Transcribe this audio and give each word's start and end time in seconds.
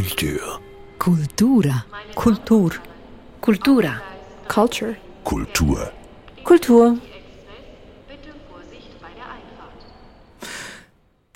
Kultur. 0.00 0.60
Kultura. 0.98 1.84
Kultur. 2.14 2.72
Cultura. 3.42 4.00
Culture. 4.48 4.96
Kultur. 5.24 5.92
Kultur. 6.42 6.98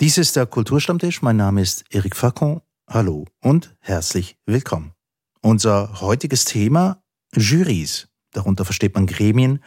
Dies 0.01 0.17
ist 0.17 0.35
der 0.35 0.47
Kulturstammtisch. 0.47 1.21
Mein 1.21 1.37
Name 1.37 1.61
ist 1.61 1.85
Eric 1.91 2.15
Facon. 2.15 2.61
Hallo 2.89 3.25
und 3.43 3.75
herzlich 3.81 4.35
willkommen. 4.47 4.93
Unser 5.41 6.01
heutiges 6.01 6.45
Thema 6.45 7.03
Jurys. 7.35 8.07
Darunter 8.31 8.65
versteht 8.65 8.95
man 8.95 9.05
Gremien, 9.05 9.59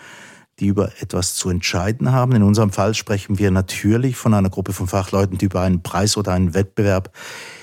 die 0.61 0.67
über 0.67 0.93
etwas 1.01 1.35
zu 1.35 1.51
entscheiden 1.51 2.13
haben. 2.13 2.33
In 2.33 2.43
unserem 2.43 2.71
Fall 2.71 2.95
sprechen 2.95 3.39
wir 3.39 3.51
natürlich 3.51 4.17
von 4.17 4.35
einer 4.35 4.51
Gruppe 4.51 4.73
von 4.73 4.87
Fachleuten, 4.87 5.39
die 5.39 5.47
über 5.47 5.63
einen 5.63 5.83
Preis 5.83 6.17
oder 6.17 6.33
einen 6.33 6.55
Wettbewerb 6.55 7.13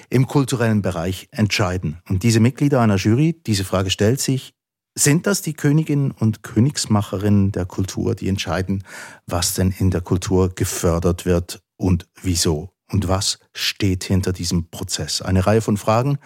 im 0.10 0.28
kulturellen 0.28 0.82
Bereich 0.82 1.28
entscheiden. 1.32 2.00
Und 2.08 2.24
diese 2.24 2.40
Mitglieder 2.40 2.82
einer 2.82 2.98
Jury, 2.98 3.42
diese 3.46 3.64
Frage 3.64 3.90
stellt 3.90 4.22
sich, 4.22 4.54
sind 4.98 5.28
das 5.28 5.42
die 5.42 5.54
Königinnen 5.54 6.12
und 6.12 6.42
Königsmacherinnen 6.42 7.52
der 7.52 7.66
Kultur, 7.66 8.16
die 8.16 8.30
entscheiden, 8.30 8.84
was 9.28 9.54
denn 9.54 9.74
in 9.78 9.92
der 9.92 10.02
Kultur 10.02 10.56
gefördert 10.56 11.26
wird 11.26 11.62
und 11.76 12.08
wieso? 12.22 12.72
Und 12.92 13.08
was 13.08 13.40
steht 13.54 14.04
hinter 14.04 14.32
diesem 14.32 14.70
Prozess? 14.70 15.22
Eine 15.22 15.46
Reihe 15.46 15.62
von 15.62 15.76
Fragen. 15.76 16.20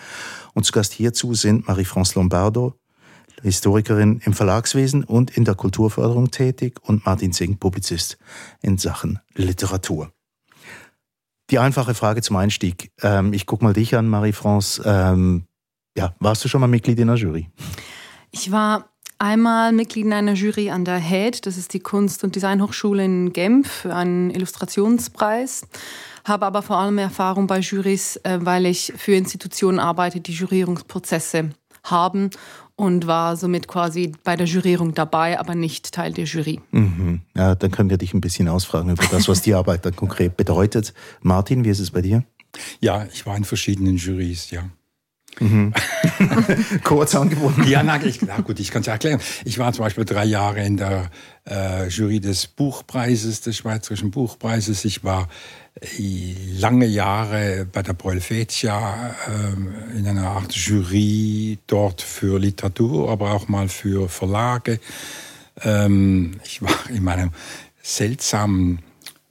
Und 0.53 0.65
zu 0.65 0.73
Gast 0.73 0.93
hierzu 0.93 1.33
sind 1.33 1.67
Marie-France 1.67 2.19
Lombardo, 2.19 2.75
Historikerin 3.41 4.21
im 4.23 4.33
Verlagswesen 4.33 5.03
und 5.03 5.35
in 5.35 5.45
der 5.45 5.55
Kulturförderung 5.55 6.31
tätig 6.31 6.79
und 6.81 7.05
Martin 7.05 7.33
Singh, 7.33 7.57
Publizist 7.59 8.17
in 8.61 8.77
Sachen 8.77 9.19
Literatur. 9.35 10.11
Die 11.49 11.59
einfache 11.59 11.95
Frage 11.95 12.21
zum 12.21 12.35
Einstieg. 12.35 12.91
Ähm, 13.01 13.33
ich 13.33 13.45
gucke 13.45 13.63
mal 13.63 13.73
dich 13.73 13.95
an, 13.95 14.07
Marie-France. 14.07 14.83
Ähm, 14.85 15.43
ja, 15.97 16.13
warst 16.19 16.45
du 16.45 16.47
schon 16.47 16.61
mal 16.61 16.67
Mitglied 16.67 16.99
in 16.99 17.09
einer 17.09 17.17
Jury? 17.17 17.49
Ich 18.31 18.51
war 18.51 18.89
einmal 19.17 19.71
Mitglied 19.71 20.05
in 20.05 20.13
einer 20.13 20.33
Jury 20.33 20.69
an 20.69 20.85
der 20.85 20.97
HED, 20.97 21.45
das 21.45 21.57
ist 21.57 21.73
die 21.73 21.79
Kunst- 21.79 22.23
und 22.23 22.35
Designhochschule 22.35 23.03
in 23.03 23.33
Genf, 23.33 23.69
für 23.69 23.95
einen 23.95 24.29
Illustrationspreis. 24.29 25.67
Habe 26.25 26.45
aber 26.45 26.61
vor 26.61 26.77
allem 26.77 26.99
Erfahrung 26.99 27.47
bei 27.47 27.59
Jurys, 27.59 28.17
äh, 28.17 28.39
weil 28.41 28.65
ich 28.67 28.93
für 28.95 29.13
Institutionen 29.13 29.79
arbeite, 29.79 30.19
die 30.19 30.33
Jurierungsprozesse 30.33 31.49
haben 31.83 32.29
und 32.79 33.07
war 33.07 33.35
somit 33.35 33.67
quasi 33.67 34.13
bei 34.23 34.37
der 34.37 34.47
Jurierung 34.47 34.93
dabei, 34.93 35.37
aber 35.37 35.53
nicht 35.53 35.91
Teil 35.91 36.13
der 36.13 36.23
Jury. 36.23 36.61
Mhm. 36.71 37.19
Ja, 37.35 37.53
dann 37.53 37.71
können 37.71 37.89
wir 37.89 37.97
dich 37.97 38.13
ein 38.13 38.21
bisschen 38.21 38.47
ausfragen 38.47 38.89
über 38.89 39.03
das, 39.11 39.27
was 39.27 39.41
die 39.41 39.53
Arbeit 39.53 39.85
dann 39.85 39.97
konkret 39.97 40.37
bedeutet. 40.37 40.93
Martin, 41.21 41.65
wie 41.65 41.69
ist 41.69 41.79
es 41.79 41.91
bei 41.91 42.01
dir? 42.01 42.23
Ja, 42.79 43.05
ich 43.13 43.25
war 43.25 43.35
in 43.35 43.43
verschiedenen 43.43 43.97
Jurys, 43.97 44.49
ja. 44.51 44.63
Mhm. 45.39 45.73
Kurz 46.83 47.15
angeboten. 47.15 47.63
Ja, 47.67 47.83
na, 47.83 48.01
ich, 48.03 48.21
na 48.21 48.39
gut, 48.41 48.59
ich 48.59 48.71
kann 48.71 48.81
es 48.81 48.87
erklären. 48.87 49.19
Ich 49.45 49.57
war 49.57 49.71
zum 49.73 49.85
Beispiel 49.85 50.05
drei 50.05 50.25
Jahre 50.25 50.63
in 50.63 50.77
der 50.77 51.09
äh, 51.47 51.87
Jury 51.87 52.19
des 52.19 52.47
Buchpreises, 52.47 53.41
des 53.41 53.57
Schweizerischen 53.57 54.11
Buchpreises. 54.11 54.85
Ich 54.85 55.03
war 55.03 55.29
äh, 55.81 56.35
lange 56.57 56.85
Jahre 56.85 57.65
bei 57.71 57.81
der 57.81 57.93
Proelfetia 57.93 59.15
äh, 59.27 59.97
in 59.97 60.07
einer 60.07 60.27
Art 60.27 60.53
Jury 60.53 61.59
dort 61.67 62.01
für 62.01 62.39
Literatur, 62.39 63.09
aber 63.09 63.33
auch 63.33 63.47
mal 63.47 63.69
für 63.69 64.09
Verlage. 64.09 64.79
Ähm, 65.63 66.39
ich 66.43 66.61
war 66.61 66.89
in 66.89 67.03
meinem 67.03 67.31
seltsamen 67.81 68.79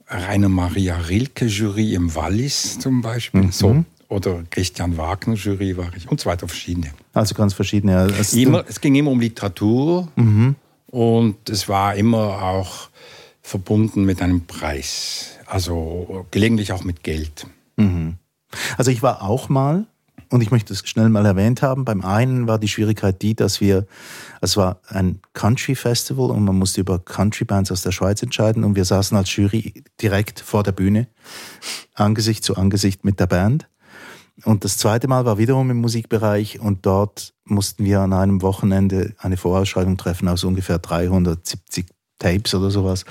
Rainer 0.07 0.49
Maria 0.49 0.97
Rilke 0.97 1.45
Jury 1.45 1.93
im 1.93 2.15
Wallis 2.15 2.79
zum 2.79 3.01
Beispiel. 3.01 3.43
Mhm. 3.43 3.51
So 3.51 3.85
oder 4.09 4.43
Christian 4.49 4.97
Wagner 4.97 5.35
Jury 5.35 5.77
war 5.77 5.91
ich 5.95 6.09
und 6.09 6.19
so 6.19 6.29
weiter 6.29 6.47
verschiedene. 6.47 6.91
Also 7.13 7.35
ganz 7.35 7.53
verschiedene. 7.53 8.11
Immer, 8.33 8.65
es 8.67 8.81
ging 8.81 8.95
immer 8.95 9.11
um 9.11 9.19
Literatur 9.19 10.09
mhm. 10.15 10.55
und 10.87 11.49
es 11.49 11.69
war 11.69 11.95
immer 11.95 12.41
auch 12.41 12.89
verbunden 13.41 14.03
mit 14.03 14.21
einem 14.21 14.45
Preis, 14.45 15.37
also 15.45 16.25
gelegentlich 16.31 16.73
auch 16.73 16.83
mit 16.83 17.03
Geld. 17.03 17.47
Mhm. 17.77 18.17
Also 18.77 18.91
ich 18.91 19.03
war 19.03 19.21
auch 19.21 19.47
mal 19.47 19.85
und 20.29 20.41
ich 20.41 20.51
möchte 20.51 20.73
es 20.73 20.87
schnell 20.87 21.09
mal 21.09 21.25
erwähnt 21.25 21.61
haben. 21.61 21.85
Beim 21.85 22.03
einen 22.03 22.47
war 22.47 22.57
die 22.57 22.67
Schwierigkeit 22.67 23.21
die, 23.21 23.35
dass 23.35 23.61
wir, 23.61 23.85
es 24.41 24.57
war 24.57 24.79
ein 24.87 25.19
Country 25.33 25.75
Festival 25.75 26.31
und 26.31 26.43
man 26.45 26.57
musste 26.57 26.81
über 26.81 26.99
Country 26.99 27.45
Bands 27.45 27.71
aus 27.71 27.83
der 27.83 27.91
Schweiz 27.91 28.21
entscheiden 28.23 28.63
und 28.63 28.75
wir 28.75 28.85
saßen 28.85 29.15
als 29.15 29.35
Jury 29.35 29.83
direkt 30.01 30.39
vor 30.39 30.63
der 30.63 30.71
Bühne, 30.71 31.07
Angesicht 31.93 32.43
zu 32.43 32.55
Angesicht 32.57 33.05
mit 33.05 33.19
der 33.19 33.27
Band. 33.27 33.67
Und 34.45 34.63
das 34.63 34.77
zweite 34.77 35.07
Mal 35.07 35.25
war 35.25 35.37
wiederum 35.37 35.69
im 35.69 35.77
Musikbereich 35.77 36.59
und 36.59 36.85
dort 36.85 37.33
mussten 37.45 37.85
wir 37.85 38.01
an 38.01 38.13
einem 38.13 38.41
Wochenende 38.41 39.13
eine 39.17 39.37
Vorausschreibung 39.37 39.97
treffen 39.97 40.27
aus 40.27 40.43
ungefähr 40.43 40.79
370 40.79 41.87
Tapes 42.19 42.53
oder 42.53 42.69
sowas 42.69 43.05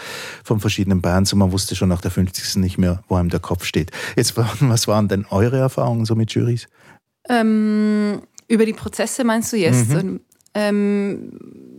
von 0.44 0.61
verschiedenen 0.61 1.00
Bands 1.00 1.33
und 1.33 1.38
man 1.38 1.50
wusste 1.50 1.75
schon 1.75 1.88
nach 1.88 2.00
der 2.00 2.11
50. 2.11 2.56
nicht 2.56 2.78
mehr, 2.78 3.03
wo 3.09 3.17
einem 3.17 3.31
der 3.31 3.41
Kopf 3.41 3.65
steht. 3.65 3.91
Jetzt, 4.17 4.37
was 4.61 4.87
waren 4.87 5.09
denn 5.09 5.27
eure 5.31 5.59
Erfahrungen 5.59 6.05
so 6.05 6.15
mit 6.15 6.33
Juries? 6.33 6.69
Ähm, 7.28 8.21
über 8.47 8.65
die 8.65 8.75
Prozesse 8.75 9.25
meinst 9.25 9.53
du 9.53 9.56
jetzt? 9.56 9.88
Mhm. 9.88 10.21
Ähm, 10.55 11.31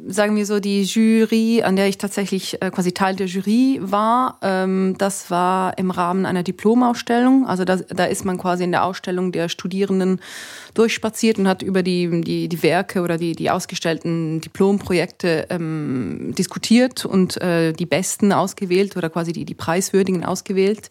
sagen 0.07 0.35
wir 0.35 0.45
so, 0.45 0.59
die 0.59 0.83
Jury, 0.83 1.63
an 1.63 1.75
der 1.75 1.87
ich 1.87 1.97
tatsächlich 1.97 2.61
äh, 2.61 2.71
quasi 2.71 2.91
Teil 2.91 3.15
der 3.15 3.27
Jury 3.27 3.79
war, 3.81 4.37
ähm, 4.41 4.95
das 4.97 5.29
war 5.29 5.77
im 5.77 5.91
Rahmen 5.91 6.25
einer 6.25 6.43
Diplomausstellung. 6.43 7.45
Also 7.47 7.65
da, 7.65 7.77
da 7.77 8.05
ist 8.05 8.25
man 8.25 8.38
quasi 8.38 8.63
in 8.63 8.71
der 8.71 8.83
Ausstellung 8.83 9.31
der 9.31 9.49
Studierenden 9.49 10.19
durchspaziert 10.73 11.39
und 11.39 11.47
hat 11.47 11.61
über 11.61 11.83
die, 11.83 12.21
die, 12.21 12.47
die 12.47 12.63
Werke 12.63 13.01
oder 13.01 13.17
die, 13.17 13.33
die 13.35 13.49
ausgestellten 13.49 14.41
Diplomprojekte 14.41 15.47
ähm, 15.49 16.33
diskutiert 16.38 17.05
und 17.05 17.41
äh, 17.41 17.73
die 17.73 17.85
Besten 17.85 18.31
ausgewählt 18.31 18.95
oder 18.97 19.09
quasi 19.09 19.33
die, 19.33 19.45
die 19.45 19.55
Preiswürdigen 19.55 20.23
ausgewählt. 20.25 20.89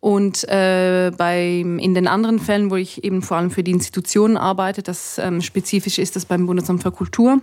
Und 0.00 0.46
äh, 0.50 1.12
bei, 1.16 1.60
in 1.60 1.94
den 1.94 2.06
anderen 2.06 2.38
Fällen, 2.38 2.70
wo 2.70 2.76
ich 2.76 3.02
eben 3.04 3.22
vor 3.22 3.38
allem 3.38 3.50
für 3.50 3.62
die 3.62 3.70
Institutionen 3.70 4.36
arbeite, 4.36 4.82
das 4.82 5.16
ähm, 5.18 5.40
spezifisch 5.40 5.98
ist 5.98 6.14
das 6.14 6.26
beim 6.26 6.44
Bundesamt 6.44 6.82
für 6.82 6.92
Kultur. 6.92 7.40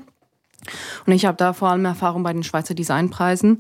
Und 1.06 1.14
ich 1.14 1.26
habe 1.26 1.38
da 1.38 1.54
vor 1.54 1.70
allem 1.70 1.86
Erfahrung 1.86 2.24
bei 2.24 2.34
den 2.34 2.44
Schweizer 2.44 2.74
Designpreisen 2.74 3.60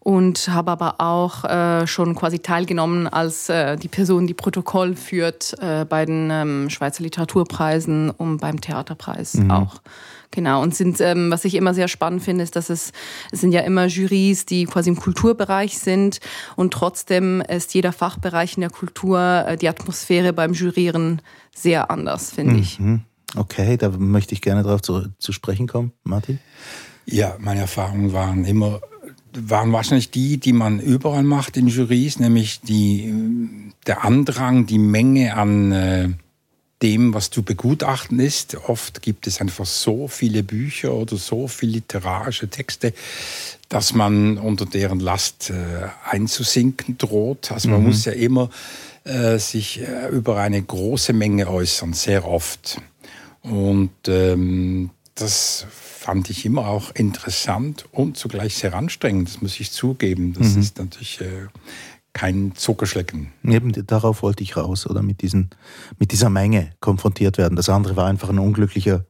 und 0.00 0.48
habe 0.48 0.70
aber 0.70 0.94
auch 0.98 1.44
äh, 1.44 1.86
schon 1.86 2.14
quasi 2.14 2.38
teilgenommen 2.38 3.06
als 3.06 3.50
äh, 3.50 3.76
die 3.76 3.88
Person, 3.88 4.26
die 4.26 4.34
Protokoll 4.34 4.96
führt 4.96 5.54
äh, 5.60 5.84
bei 5.84 6.06
den 6.06 6.30
ähm, 6.30 6.70
Schweizer 6.70 7.02
Literaturpreisen 7.02 8.10
und 8.10 8.38
beim 8.38 8.60
Theaterpreis 8.60 9.34
mhm. 9.34 9.50
auch. 9.50 9.82
Genau, 10.32 10.62
und 10.62 10.74
sind, 10.74 11.00
ähm, 11.00 11.30
was 11.30 11.44
ich 11.44 11.54
immer 11.54 11.74
sehr 11.74 11.88
spannend 11.88 12.22
finde, 12.22 12.44
ist, 12.44 12.54
dass 12.54 12.70
es, 12.70 12.92
es 13.32 13.40
sind 13.40 13.52
ja 13.52 13.60
immer 13.60 13.86
Jurys, 13.86 14.46
die 14.46 14.64
quasi 14.64 14.88
im 14.88 14.96
Kulturbereich 14.96 15.78
sind 15.78 16.20
und 16.56 16.72
trotzdem 16.72 17.40
ist 17.42 17.74
jeder 17.74 17.92
Fachbereich 17.92 18.56
in 18.56 18.60
der 18.62 18.70
Kultur 18.70 19.44
äh, 19.46 19.56
die 19.56 19.68
Atmosphäre 19.68 20.32
beim 20.32 20.54
Jurieren 20.54 21.20
sehr 21.54 21.90
anders, 21.90 22.30
finde 22.32 22.54
mhm. 22.54 22.58
ich. 22.60 22.80
Okay, 23.36 23.76
da 23.76 23.90
möchte 23.90 24.34
ich 24.34 24.42
gerne 24.42 24.62
darauf 24.62 24.82
zu, 24.82 25.06
zu 25.18 25.32
sprechen 25.32 25.66
kommen. 25.68 25.92
Martin? 26.02 26.40
Ja, 27.06 27.36
meine 27.38 27.60
Erfahrungen 27.60 28.12
waren 28.12 28.44
immer 28.44 28.80
waren 29.32 29.72
wahrscheinlich 29.72 30.10
die, 30.10 30.38
die 30.38 30.52
man 30.52 30.80
überall 30.80 31.22
macht 31.22 31.56
in 31.56 31.68
Jurys, 31.68 32.18
nämlich 32.18 32.60
die, 32.62 33.14
der 33.86 34.04
Andrang, 34.04 34.66
die 34.66 34.78
Menge 34.78 35.36
an 35.36 35.72
äh, 35.72 36.08
dem, 36.82 37.12
was 37.12 37.30
zu 37.30 37.42
begutachten 37.42 38.18
ist. 38.20 38.56
Oft 38.68 39.02
gibt 39.02 39.26
es 39.26 39.40
einfach 39.40 39.66
so 39.66 40.08
viele 40.08 40.42
Bücher 40.42 40.94
oder 40.94 41.16
so 41.16 41.46
viele 41.46 41.72
literarische 41.72 42.48
Texte, 42.48 42.94
dass 43.68 43.92
man 43.92 44.38
unter 44.38 44.66
deren 44.66 44.98
Last 44.98 45.50
äh, 45.50 45.54
einzusinken 46.08 46.96
droht. 46.98 47.52
Also 47.52 47.68
man 47.68 47.80
mhm. 47.80 47.86
muss 47.88 48.04
ja 48.06 48.12
immer 48.12 48.50
äh, 49.04 49.38
sich 49.38 49.80
äh, 49.80 50.08
über 50.08 50.38
eine 50.38 50.60
große 50.62 51.12
Menge 51.12 51.48
äußern, 51.48 51.92
sehr 51.92 52.26
oft. 52.26 52.80
Und 53.42 53.90
ähm, 54.06 54.90
das 55.14 55.66
fand 55.70 56.30
ich 56.30 56.46
immer 56.46 56.66
auch 56.66 56.94
interessant 56.94 57.86
und 57.92 58.16
zugleich 58.16 58.56
sehr 58.56 58.74
anstrengend, 58.74 59.28
das 59.28 59.42
muss 59.42 59.60
ich 59.60 59.70
zugeben. 59.70 60.32
Das 60.32 60.54
mhm. 60.54 60.60
ist 60.60 60.78
natürlich 60.78 61.20
äh, 61.20 61.46
kein 62.12 62.54
Zuckerschlecken. 62.54 63.32
Eben 63.44 63.72
darauf 63.86 64.22
wollte 64.22 64.42
ich 64.42 64.56
raus, 64.56 64.86
oder 64.86 65.02
mit, 65.02 65.22
diesen, 65.22 65.50
mit 65.98 66.12
dieser 66.12 66.30
Menge 66.30 66.70
konfrontiert 66.80 67.38
werden. 67.38 67.54
Das 67.54 67.68
andere 67.68 67.96
war 67.96 68.06
einfach 68.06 68.30
ein 68.30 68.38
unglücklicher, 68.38 69.04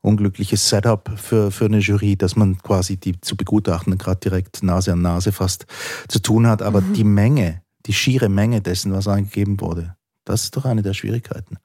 unglückliches 0.00 0.68
Setup 0.68 1.10
für, 1.16 1.50
für 1.50 1.66
eine 1.66 1.78
Jury, 1.78 2.16
dass 2.16 2.36
man 2.36 2.58
quasi 2.58 2.96
die 2.96 3.20
zu 3.20 3.36
begutachten 3.36 3.98
gerade 3.98 4.20
direkt 4.20 4.62
Nase 4.62 4.92
an 4.92 5.02
Nase 5.02 5.32
fast 5.32 5.66
zu 6.08 6.18
tun 6.20 6.46
hat. 6.46 6.62
Aber 6.62 6.80
mhm. 6.80 6.94
die 6.94 7.04
Menge, 7.04 7.62
die 7.86 7.92
schiere 7.92 8.28
Menge 8.28 8.62
dessen, 8.62 8.92
was 8.92 9.06
angegeben 9.08 9.60
wurde, 9.60 9.96
das 10.24 10.44
ist 10.44 10.56
doch 10.56 10.64
eine 10.64 10.82
der 10.82 10.94
Schwierigkeiten. 10.94 11.58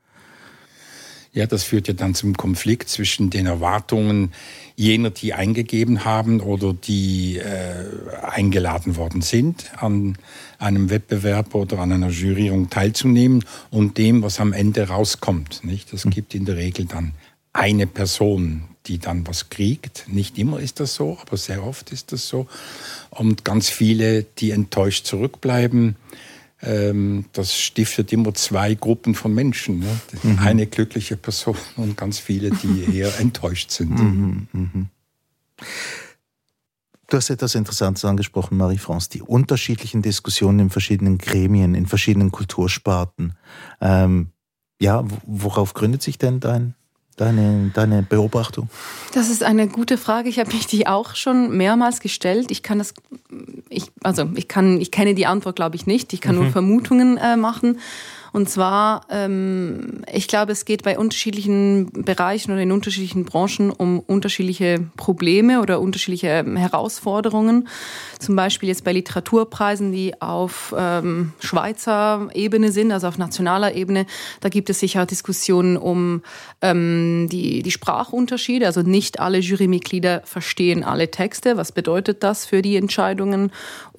Ja, 1.33 1.45
das 1.47 1.63
führt 1.63 1.87
ja 1.87 1.93
dann 1.93 2.13
zum 2.13 2.35
Konflikt 2.35 2.89
zwischen 2.89 3.29
den 3.29 3.45
Erwartungen 3.45 4.33
jener, 4.75 5.11
die 5.11 5.33
eingegeben 5.33 6.03
haben 6.03 6.41
oder 6.41 6.73
die 6.73 7.37
äh, 7.37 7.85
eingeladen 8.21 8.97
worden 8.97 9.21
sind, 9.21 9.71
an 9.77 10.17
einem 10.59 10.89
Wettbewerb 10.89 11.55
oder 11.55 11.79
an 11.79 11.93
einer 11.93 12.09
Jurierung 12.09 12.69
teilzunehmen 12.69 13.45
und 13.69 13.97
dem, 13.97 14.23
was 14.23 14.41
am 14.41 14.51
Ende 14.51 14.89
rauskommt. 14.89 15.63
Nicht? 15.63 15.93
Es 15.93 16.03
hm. 16.03 16.11
gibt 16.11 16.35
in 16.35 16.43
der 16.43 16.57
Regel 16.57 16.85
dann 16.85 17.13
eine 17.53 17.87
Person, 17.87 18.63
die 18.87 18.99
dann 18.99 19.25
was 19.25 19.49
kriegt. 19.49 20.05
Nicht 20.07 20.37
immer 20.37 20.59
ist 20.59 20.81
das 20.81 20.95
so, 20.95 21.17
aber 21.21 21.37
sehr 21.37 21.63
oft 21.65 21.91
ist 21.91 22.11
das 22.11 22.27
so. 22.27 22.47
Und 23.09 23.45
ganz 23.45 23.69
viele, 23.69 24.23
die 24.23 24.51
enttäuscht 24.51 25.05
zurückbleiben. 25.05 25.95
Ähm, 26.63 27.25
das 27.33 27.57
stiftet 27.57 28.13
immer 28.13 28.33
zwei 28.33 28.75
Gruppen 28.75 29.15
von 29.15 29.33
Menschen. 29.33 29.79
Ne? 29.79 29.99
Mhm. 30.23 30.39
Eine 30.39 30.67
glückliche 30.67 31.17
Person 31.17 31.57
und 31.75 31.97
ganz 31.97 32.19
viele, 32.19 32.51
die 32.51 32.93
eher 32.97 33.19
enttäuscht 33.19 33.71
sind. 33.71 33.91
Mhm, 33.91 34.47
mhm. 34.51 34.87
Du 37.07 37.17
hast 37.17 37.29
etwas 37.29 37.55
Interessantes 37.55 38.05
angesprochen, 38.05 38.57
Marie-France, 38.57 39.09
die 39.09 39.21
unterschiedlichen 39.21 40.01
Diskussionen 40.01 40.59
in 40.59 40.69
verschiedenen 40.69 41.17
Gremien, 41.17 41.75
in 41.75 41.85
verschiedenen 41.85 42.31
Kultursparten. 42.31 43.33
Ähm, 43.81 44.29
ja, 44.79 45.03
worauf 45.25 45.73
gründet 45.73 46.01
sich 46.01 46.17
denn 46.17 46.39
dein, 46.39 46.73
deine, 47.21 47.71
deine 47.73 48.01
Beobachtung? 48.01 48.69
Das 49.13 49.29
ist 49.29 49.43
eine 49.43 49.67
gute 49.67 49.97
Frage. 49.97 50.29
Ich 50.29 50.39
habe 50.39 50.51
mich 50.51 50.65
die 50.65 50.87
auch 50.87 51.15
schon 51.15 51.55
mehrmals 51.55 51.99
gestellt. 51.99 52.49
Ich 52.49 52.63
kann 52.63 52.79
das, 52.79 52.93
ich, 53.69 53.91
also 54.03 54.29
ich 54.35 54.47
kann, 54.47 54.81
ich 54.81 54.91
kenne 54.91 55.13
die 55.13 55.27
Antwort, 55.27 55.55
glaube 55.55 55.75
ich, 55.75 55.85
nicht. 55.85 56.13
Ich 56.13 56.21
kann 56.21 56.35
mhm. 56.35 56.41
nur 56.43 56.51
Vermutungen 56.51 57.17
äh, 57.17 57.37
machen. 57.37 57.79
Und 58.33 58.49
zwar, 58.49 59.01
ähm, 59.09 60.03
ich 60.11 60.27
glaube, 60.27 60.53
es 60.53 60.63
geht 60.63 60.83
bei 60.83 60.97
unterschiedlichen 60.97 61.91
Bereichen 61.91 62.51
oder 62.51 62.61
in 62.61 62.71
unterschiedlichen 62.71 63.25
Branchen 63.25 63.71
um 63.71 63.99
unterschiedliche 63.99 64.85
Probleme 64.95 65.61
oder 65.61 65.81
unterschiedliche 65.81 66.27
ähm, 66.27 66.55
Herausforderungen. 66.55 67.67
Zum 68.19 68.35
Beispiel 68.37 68.69
jetzt 68.69 68.85
bei 68.85 68.93
Literaturpreisen, 68.93 69.91
die 69.91 70.21
auf 70.21 70.73
ähm, 70.77 71.33
Schweizer 71.39 72.29
Ebene 72.33 72.71
sind, 72.71 72.93
also 72.93 73.07
auf 73.07 73.17
nationaler 73.17 73.75
Ebene. 73.75 74.05
Da 74.39 74.47
gibt 74.47 74.69
es 74.69 74.79
sicher 74.79 75.05
Diskussionen 75.05 75.75
um 75.75 76.21
ähm, 76.61 77.27
die, 77.29 77.63
die 77.63 77.71
Sprachunterschiede. 77.71 78.65
Also 78.65 78.81
nicht 78.81 79.19
alle 79.19 79.39
Jurymitglieder 79.39 80.21
verstehen 80.23 80.83
alle 80.85 81.11
Texte. 81.11 81.57
Was 81.57 81.73
bedeutet 81.73 82.23
das 82.23 82.45
für 82.45 82.61
die 82.61 82.77
Entscheidungen? 82.77 83.51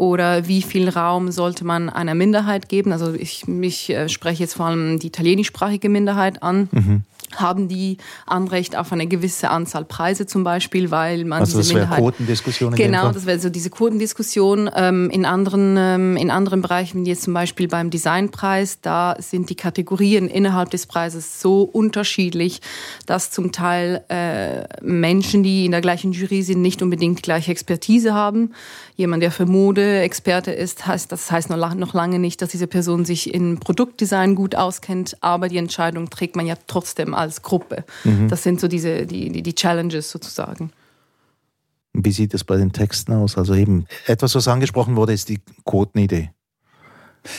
Oder 0.03 0.49
wie 0.49 0.63
viel 0.63 0.89
Raum 0.89 1.31
sollte 1.31 1.65
man 1.65 1.89
einer 1.89 2.17
Minderheit 2.17 2.69
geben? 2.69 2.91
Also 2.91 3.15
ich, 3.15 3.47
mich 3.47 3.89
äh, 3.89 4.09
spreche 4.09 4.43
jetzt 4.43 4.55
vor 4.55 4.67
allem 4.67 4.99
die 4.99 5.07
italienischsprachige 5.07 5.89
Minderheit 5.89 6.43
an. 6.43 6.69
Mhm 6.73 7.03
haben 7.41 7.69
die 7.69 7.99
Anrecht 8.27 8.77
auf 8.77 8.93
eine 8.93 9.07
gewisse 9.07 9.51
Anzahl 9.51 9.85
Preise 9.85 10.27
zum 10.27 10.45
Beispiel, 10.45 10.91
weil 10.91 11.25
man 11.25 11.41
also 11.41 11.61
diese 11.61 11.75
das 11.75 11.91
wäre 11.91 12.01
Quotendiskussion. 12.01 12.75
Genau, 12.75 13.11
das 13.13 13.27
wäre 13.27 13.39
so 13.39 13.51
diese 13.51 13.71
Quotendiskussion. 13.71 14.71
Ähm, 14.75 15.11
in 15.11 15.25
anderen 15.25 15.77
ähm, 15.79 16.17
in 16.17 16.31
anderen 16.31 16.63
Bereichen, 16.63 17.05
wie 17.05 17.11
jetzt 17.11 17.23
zum 17.23 17.35
Beispiel 17.35 17.69
beim 17.69 17.91
Designpreis, 17.91 18.81
da 18.81 19.17
sind 19.19 19.51
die 19.51 19.55
Kategorien 19.55 20.29
innerhalb 20.29 20.71
des 20.71 20.87
Preises 20.87 21.41
so 21.41 21.63
unterschiedlich, 21.63 22.61
dass 23.07 23.31
zum 23.31 23.53
Teil 23.53 24.05
äh, 24.09 24.65
Menschen, 24.83 25.43
die 25.43 25.65
in 25.65 25.73
der 25.73 25.81
gleichen 25.81 26.13
Jury 26.13 26.43
sind, 26.43 26.63
nicht 26.63 26.83
unbedingt 26.83 27.23
gleiche 27.23 27.51
Expertise 27.51 28.15
haben 28.15 28.53
jemand, 28.97 29.23
der 29.23 29.31
für 29.31 29.47
Mode 29.47 30.01
Experte 30.01 30.53
ist, 30.53 30.87
heißt, 30.87 31.11
das 31.13 31.31
heißt 31.31 31.51
noch 31.51 31.95
lange 31.95 32.19
nicht, 32.19 32.43
dass 32.43 32.51
diese 32.51 32.67
Person 32.67 33.05
sich 33.05 33.33
in 33.33 33.59
Produktdesign 33.59 34.35
gut 34.35 34.55
auskennt, 34.55 35.17
aber 35.21 35.49
die 35.49 35.57
Entscheidung 35.57 36.11
trägt 36.11 36.37
man 36.37 36.47
ja 36.47 36.55
trotzdem 36.67 37.15
als 37.23 37.43
Gruppe. 37.43 37.85
Mhm. 38.05 38.29
Das 38.29 38.43
sind 38.43 38.61
so 38.61 38.69
diese, 38.69 39.07
die, 39.07 39.31
die, 39.31 39.43
die 39.43 39.55
Challenges 39.55 40.11
sozusagen. 40.11 40.71
Wie 41.95 42.13
sieht 42.13 42.35
es 42.35 42.45
bei 42.45 42.57
den 42.57 42.73
Texten 42.73 43.13
aus? 43.13 43.37
Also 43.37 43.55
eben, 43.55 43.87
etwas, 44.07 44.35
was 44.35 44.49
angesprochen 44.49 44.97
wurde, 44.97 45.13
ist 45.13 45.29
die 45.29 45.41
Quotenidee. 45.65 46.31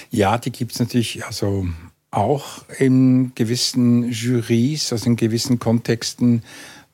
Ja, 0.10 0.38
die 0.38 0.52
gibt 0.52 0.74
es 0.74 0.80
natürlich 0.80 1.26
also 1.26 1.68
auch 2.12 2.64
in 2.78 3.34
gewissen 3.36 4.10
Jurys, 4.12 4.92
also 4.92 5.08
in 5.08 5.16
gewissen 5.16 5.60
Kontexten 5.60 6.44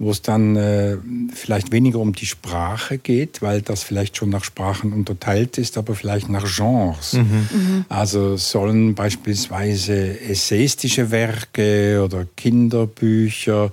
wo 0.02 0.12
es 0.12 0.22
dann 0.22 0.56
äh, 0.56 0.96
vielleicht 1.34 1.74
weniger 1.74 2.00
um 2.00 2.14
die 2.14 2.26
Sprache 2.26 2.98
geht, 2.98 3.42
weil 3.42 3.62
das 3.62 3.84
vielleicht 3.84 4.16
schon 4.16 4.30
nach 4.30 4.46
Sprachen 4.46 4.94
unterteilt 4.94 5.58
ist, 5.58 5.78
aber 5.78 5.94
vielleicht 5.94 6.30
nach 6.30 6.46
Genres. 6.46 7.14
Mhm. 7.14 7.22
Mhm. 7.22 7.86
Also 7.90 8.38
sollen 8.38 8.96
beispielsweise 8.96 10.22
essayistische 10.22 11.12
Werke 11.12 12.02
oder 12.02 12.26
Kinderbücher 12.38 13.72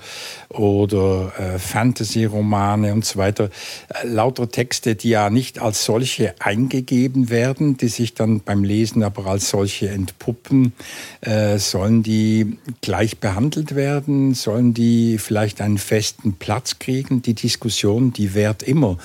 oder 0.48 1.32
äh, 1.38 1.58
Fantasy-Romane 1.60 2.92
und 2.92 3.04
so 3.04 3.20
weiter, 3.20 3.50
äh, 3.88 4.08
lauter 4.08 4.50
Texte, 4.50 4.96
die 4.96 5.10
ja 5.10 5.30
nicht 5.30 5.60
als 5.60 5.84
solche 5.84 6.34
eingegeben 6.40 7.30
werden, 7.30 7.76
die 7.76 7.88
sich 7.88 8.14
dann 8.14 8.40
beim 8.40 8.64
Lesen 8.64 9.04
aber 9.04 9.26
als 9.26 9.50
solche 9.50 9.90
entpuppen, 9.90 10.72
äh, 11.20 11.58
sollen 11.58 12.02
die 12.02 12.58
gleich 12.80 13.18
behandelt 13.18 13.76
werden, 13.76 14.34
sollen 14.34 14.74
die 14.74 15.18
vielleicht 15.18 15.60
einen 15.60 15.78
festen 15.78 16.15
festen 16.16 16.34
Platz 16.34 16.78
kriegen. 16.78 17.22
Die 17.22 17.34
Diskussion, 17.34 18.12
die 18.12 18.34
währt 18.34 18.62
immer. 18.62 18.98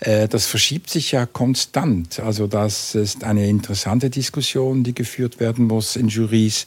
Äh, 0.00 0.28
das 0.28 0.46
verschiebt 0.46 0.90
sich 0.90 1.12
ja 1.12 1.26
konstant. 1.26 2.20
Also 2.20 2.46
das 2.46 2.94
ist 2.94 3.24
eine 3.24 3.48
interessante 3.48 4.10
Diskussion, 4.10 4.84
die 4.84 4.94
geführt 4.94 5.40
werden 5.40 5.66
muss 5.66 5.96
in 5.96 6.08
Juries, 6.08 6.66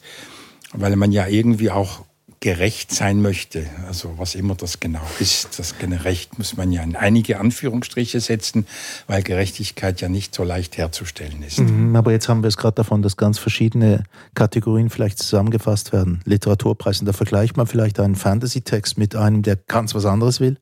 weil 0.74 0.96
man 0.96 1.12
ja 1.12 1.28
irgendwie 1.28 1.72
auch 1.72 2.06
gerecht 2.48 2.94
sein 2.94 3.22
möchte, 3.22 3.66
also 3.90 4.14
was 4.18 4.34
immer 4.34 4.56
das 4.56 4.80
genau 4.80 5.06
ist, 5.20 5.60
das 5.60 5.76
Recht 5.82 6.38
muss 6.38 6.56
man 6.56 6.72
ja 6.72 6.82
in 6.82 6.96
einige 6.96 7.42
Anführungsstriche 7.42 8.22
setzen, 8.22 8.66
weil 9.06 9.22
Gerechtigkeit 9.22 10.00
ja 10.00 10.08
nicht 10.08 10.34
so 10.34 10.46
leicht 10.46 10.78
herzustellen 10.78 11.44
ist. 11.44 11.60
Mhm, 11.60 11.94
aber 11.94 12.14
jetzt 12.14 12.30
haben 12.30 12.44
wir 12.44 12.48
es 12.48 12.56
gerade 12.56 12.76
davon, 12.76 13.02
dass 13.02 13.18
ganz 13.18 13.38
verschiedene 13.38 14.06
Kategorien 14.34 14.90
vielleicht 14.90 15.20
zusammengefasst 15.20 15.92
werden. 15.92 16.22
Literaturpreis, 16.24 17.02
und 17.02 17.06
da 17.08 17.12
vergleicht 17.12 17.58
man 17.58 17.68
vielleicht 17.68 18.00
einen 18.00 18.16
Fantasy-Text 18.16 18.98
mit 18.98 19.14
einem, 19.14 19.42
der 19.42 19.58
ganz 19.68 19.94
was 19.94 20.06
anderes 20.06 20.40
will. 20.40 20.56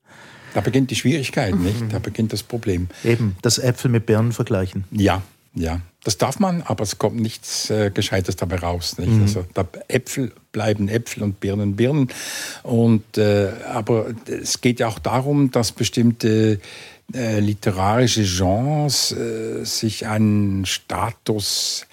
Da 0.56 0.62
beginnt 0.62 0.90
die 0.90 0.96
Schwierigkeit, 0.96 1.54
nicht? 1.56 1.94
Da 1.94 2.00
beginnt 2.00 2.34
das 2.34 2.42
Problem. 2.42 2.88
Eben, 3.04 3.36
das 3.44 3.60
Äpfel 3.60 3.92
mit 3.92 4.08
Birnen 4.08 4.32
vergleichen. 4.32 4.86
Ja, 4.90 5.22
ja, 5.54 5.82
das 6.06 6.20
darf 6.20 6.40
man, 6.40 6.62
aber 6.62 6.84
es 6.84 7.00
kommt 7.00 7.20
nichts 7.20 7.72
äh, 7.72 7.90
Gescheites 7.90 8.36
dabei 8.36 8.58
raus. 8.58 9.00
Nicht? 9.00 9.12
Mhm. 9.12 9.22
Also 9.24 9.46
da, 9.56 9.68
Äpfel 9.88 10.32
bleiben 10.52 10.88
Äpfel 10.88 11.24
und 11.24 11.40
Birnen 11.40 11.76
Birnen. 11.76 12.10
Und, 12.62 13.18
äh, 13.18 13.52
aber 13.68 14.14
es 14.28 14.62
geht 14.62 14.80
ja 14.80 14.88
auch 14.88 15.00
darum, 15.00 15.50
dass 15.50 15.72
bestimmte 15.72 16.60
äh, 17.12 17.40
literarische 17.40 18.24
Genres 18.24 19.12
äh, 19.14 19.66
sich 19.66 20.06
einen 20.06 20.68
Status 20.68 21.88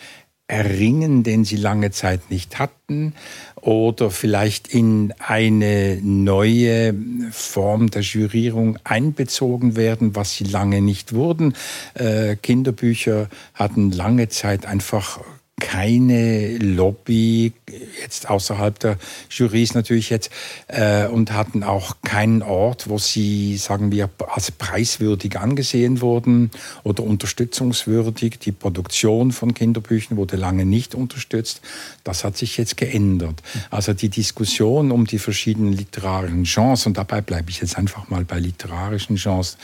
erringen, 0.47 1.23
den 1.23 1.47
sie 1.47 1.56
lange 1.56 1.91
Zeit 1.91 2.31
nicht 2.31 2.58
hatten 2.58 3.15
oder 3.62 4.11
vielleicht 4.11 4.75
in 4.75 5.14
eine 5.19 5.99
neue 6.03 6.94
Form 7.31 7.91
der 7.91 8.03
Jurierung 8.03 8.77
einbezogen 8.84 9.77
werden, 9.77 10.15
was 10.17 10.34
sie 10.34 10.44
lange 10.44 10.82
nicht 10.82 11.15
wurden. 11.15 11.55
Äh, 11.94 12.36
Kinderbücher 12.36 13.29
hatten 13.55 13.93
lange 13.93 14.29
Zeit 14.29 14.67
einfach 14.67 15.20
keine 15.61 16.59
Lobby, 16.59 17.53
jetzt 18.01 18.29
außerhalb 18.29 18.79
der 18.79 18.99
Jurys 19.31 19.75
natürlich 19.75 20.11
jetzt, 20.11 20.31
äh, 20.67 21.06
und 21.06 21.32
hatten 21.32 21.63
auch 21.63 21.97
keinen 22.03 22.43
Ort, 22.43 22.89
wo 22.89 22.99
sie, 22.99 23.56
sagen 23.56 23.93
wir, 23.93 24.11
als 24.29 24.51
preiswürdig 24.51 25.39
angesehen 25.39 26.01
wurden 26.01 26.51
oder 26.82 27.05
unterstützungswürdig. 27.05 28.39
Die 28.41 28.53
Produktion 28.53 29.32
von 29.32 29.55
Kinderbüchern 29.55 30.17
wurde 30.17 30.37
lange 30.37 30.65
nicht 30.65 30.94
unterstützt. 30.94 31.61
Das 32.05 32.25
hat 32.25 32.37
sich 32.37 32.56
jetzt 32.56 32.77
geändert. 32.77 33.43
Also 33.71 33.93
die 33.94 34.09
Diskussion 34.09 34.91
um 34.91 35.06
die 35.06 35.19
verschiedenen 35.19 35.73
literarischen 35.73 36.44
Genres, 36.44 36.87
und 36.87 36.99
dabei 36.99 37.21
bleibe 37.21 37.51
ich 37.51 37.61
jetzt 37.61 37.79
einfach 37.79 38.09
mal 38.09 38.25
bei 38.25 38.39
literarischen 38.39 39.17
Genres, 39.17 39.56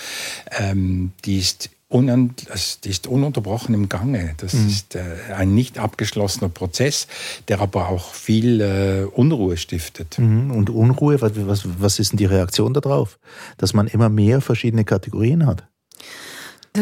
ähm, 0.59 1.12
die 1.25 1.38
ist 1.38 1.71
das 2.49 2.78
ist 2.85 3.07
ununterbrochen 3.07 3.75
im 3.75 3.88
Gange. 3.88 4.35
Das 4.37 4.52
mhm. 4.52 4.68
ist 4.68 4.95
äh, 4.95 5.02
ein 5.35 5.54
nicht 5.54 5.78
abgeschlossener 5.78 6.50
Prozess, 6.50 7.07
der 7.49 7.61
aber 7.61 7.88
auch 7.88 8.12
viel 8.12 8.61
äh, 8.61 9.04
Unruhe 9.04 9.57
stiftet. 9.57 10.18
Mhm. 10.18 10.50
Und 10.50 10.68
Unruhe, 10.68 11.21
was, 11.23 11.33
was, 11.47 11.62
was 11.80 11.99
ist 11.99 12.12
denn 12.12 12.18
die 12.18 12.26
Reaktion 12.26 12.75
darauf? 12.75 13.18
Dass 13.57 13.73
man 13.73 13.87
immer 13.87 14.11
mehr 14.11 14.42
verschiedene 14.42 14.85
Kategorien 14.85 15.47
hat? 15.47 15.64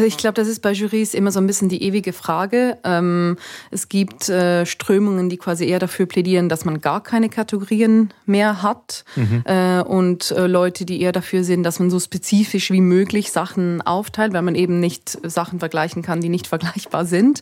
Ich 0.05 0.17
glaube, 0.17 0.33
das 0.33 0.47
ist 0.47 0.61
bei 0.61 0.71
Jurys 0.71 1.13
immer 1.13 1.31
so 1.31 1.39
ein 1.39 1.47
bisschen 1.47 1.69
die 1.69 1.83
ewige 1.83 2.13
Frage. 2.13 2.77
Ähm, 2.83 3.37
es 3.71 3.89
gibt 3.89 4.29
äh, 4.29 4.65
Strömungen, 4.65 5.29
die 5.29 5.37
quasi 5.37 5.65
eher 5.65 5.79
dafür 5.79 6.05
plädieren, 6.05 6.49
dass 6.49 6.65
man 6.65 6.81
gar 6.81 7.01
keine 7.01 7.29
Kategorien 7.29 8.13
mehr 8.25 8.61
hat. 8.61 9.05
Mhm. 9.15 9.43
Äh, 9.45 9.81
und 9.81 10.31
äh, 10.31 10.47
Leute, 10.47 10.85
die 10.85 11.01
eher 11.01 11.11
dafür 11.11 11.43
sind, 11.43 11.63
dass 11.63 11.79
man 11.79 11.89
so 11.89 11.99
spezifisch 11.99 12.71
wie 12.71 12.81
möglich 12.81 13.31
Sachen 13.31 13.81
aufteilt, 13.81 14.33
weil 14.33 14.41
man 14.41 14.55
eben 14.55 14.79
nicht 14.79 15.17
Sachen 15.23 15.59
vergleichen 15.59 16.01
kann, 16.01 16.21
die 16.21 16.29
nicht 16.29 16.47
vergleichbar 16.47 17.05
sind. 17.05 17.41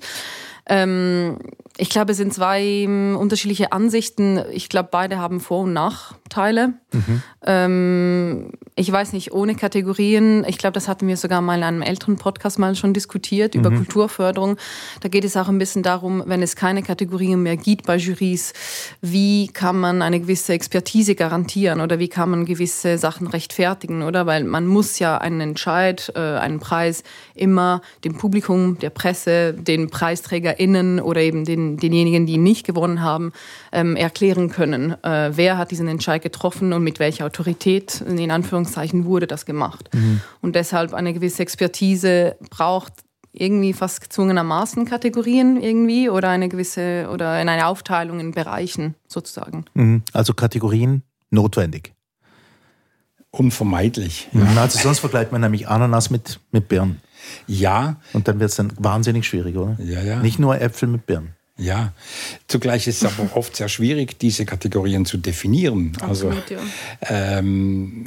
Ähm, 0.68 1.38
ich 1.78 1.90
glaube, 1.90 2.12
es 2.12 2.18
sind 2.18 2.34
zwei 2.34 2.62
ähm, 2.62 3.18
unterschiedliche 3.20 3.72
Ansichten. 3.72 4.42
Ich 4.52 4.70
glaube, 4.70 4.90
beide 4.92 5.18
haben 5.18 5.40
Vor- 5.40 5.64
und 5.64 5.74
Nachteile. 5.74 6.74
Mhm. 6.94 7.22
Ähm, 7.46 8.52
ich 8.76 8.92
weiß 8.92 9.14
nicht, 9.14 9.32
ohne 9.32 9.56
Kategorien, 9.56 10.46
ich 10.48 10.58
glaube, 10.58 10.74
das 10.74 10.88
hatten 10.88 11.08
wir 11.08 11.18
sogar 11.18 11.42
mal 11.42 11.58
in 11.58 11.64
einem 11.64 11.82
älteren 11.82 12.18
Podcast 12.18 12.60
mal 12.60 12.76
schon 12.76 12.94
diskutiert 12.94 13.56
über 13.56 13.70
mhm. 13.70 13.78
Kulturförderung. 13.78 14.58
Da 15.02 15.10
geht 15.10 15.24
es 15.24 15.38
auch 15.38 15.48
ein 15.48 15.58
bisschen 15.58 15.84
darum, 15.84 16.24
wenn 16.26 16.42
es 16.42 16.56
keine 16.56 16.82
Kategorien 16.82 17.42
mehr 17.44 17.58
gibt 17.58 17.86
bei 17.86 17.98
Juries, 17.98 18.54
wie 19.02 19.48
kann 19.48 19.80
man 19.80 20.02
eine 20.02 20.20
gewisse 20.20 20.54
Expertise 20.54 21.16
garantieren 21.16 21.82
oder 21.82 22.00
wie 22.00 22.10
kann 22.10 22.30
man 22.30 22.46
gewisse 22.46 22.98
Sachen 22.98 23.28
rechtfertigen, 23.28 24.02
oder? 24.02 24.26
Weil 24.26 24.44
man 24.44 24.68
muss 24.68 25.00
ja 25.00 25.18
einen 25.18 25.42
Entscheid, 25.42 26.12
äh, 26.16 26.20
einen 26.20 26.60
Preis 26.60 27.04
immer 27.34 27.82
dem 28.04 28.18
Publikum, 28.18 28.80
der 28.80 28.90
Presse, 28.90 29.54
den 29.54 29.90
PreisträgerInnen 29.90 31.00
oder 31.00 31.22
eben 31.22 31.46
den, 31.46 31.65
denjenigen, 31.78 32.26
die 32.26 32.38
nicht 32.38 32.66
gewonnen 32.66 33.02
haben, 33.02 33.34
ähm, 33.72 33.96
erklären 33.96 34.50
können. 34.50 34.96
Äh, 35.04 35.32
wer 35.36 35.58
hat 35.58 35.72
diesen 35.72 35.88
Entscheid 35.88 36.22
getroffen 36.22 36.74
und 36.74 36.84
mit 36.84 37.00
welcher 37.00 37.26
Autorität, 37.26 38.02
in 38.02 38.32
Anführungszeichen, 38.32 39.06
wurde 39.06 39.28
das 39.28 39.46
gemacht. 39.46 39.90
Mhm. 39.94 40.22
Und 40.42 40.56
deshalb 40.56 40.94
eine 40.94 41.14
gewisse 41.14 41.42
Expertise 41.42 42.36
braucht 42.50 42.94
irgendwie 43.38 43.74
fast 43.74 44.02
gezwungenermaßen 44.02 44.86
Kategorien 44.86 45.62
irgendwie 45.62 46.10
oder 46.10 46.30
eine 46.30 46.50
gewisse 46.50 47.10
oder 47.12 47.42
in 47.42 47.50
eine 47.50 47.68
Aufteilung 47.68 48.20
in 48.20 48.32
Bereichen 48.32 48.96
sozusagen. 49.08 49.66
Mhm. 49.74 50.04
Also 50.14 50.34
Kategorien 50.34 51.04
notwendig. 51.30 51.94
Unvermeidlich. 53.32 54.30
Ja. 54.32 54.40
Mhm. 54.40 54.58
Also 54.58 54.80
sonst 54.80 55.00
vergleicht 55.00 55.32
man 55.32 55.42
nämlich 55.42 55.68
Ananas 55.68 56.10
mit, 56.10 56.40
mit 56.52 56.70
Birnen. 56.70 57.02
Ja. 57.48 57.98
Und 58.14 58.28
dann 58.28 58.40
wird 58.40 58.52
es 58.52 58.56
dann 58.56 58.72
wahnsinnig 58.78 59.28
schwierig, 59.28 59.58
oder? 59.58 59.78
Ja, 59.80 60.02
ja. 60.02 60.20
Nicht 60.22 60.40
nur 60.40 60.60
Äpfel 60.60 60.88
mit 60.88 61.06
Birnen. 61.06 61.35
Ja, 61.58 61.94
zugleich 62.48 62.88
ist 62.88 63.02
es 63.02 63.18
aber 63.18 63.36
oft 63.36 63.56
sehr 63.56 63.70
schwierig, 63.70 64.20
diese 64.20 64.46
Kategorien 64.46 65.06
zu 65.06 65.18
definieren. 65.18 65.94
Absolut, 66.02 66.52
also, 66.52 66.56
ja. 66.56 67.40
ähm, 67.40 68.06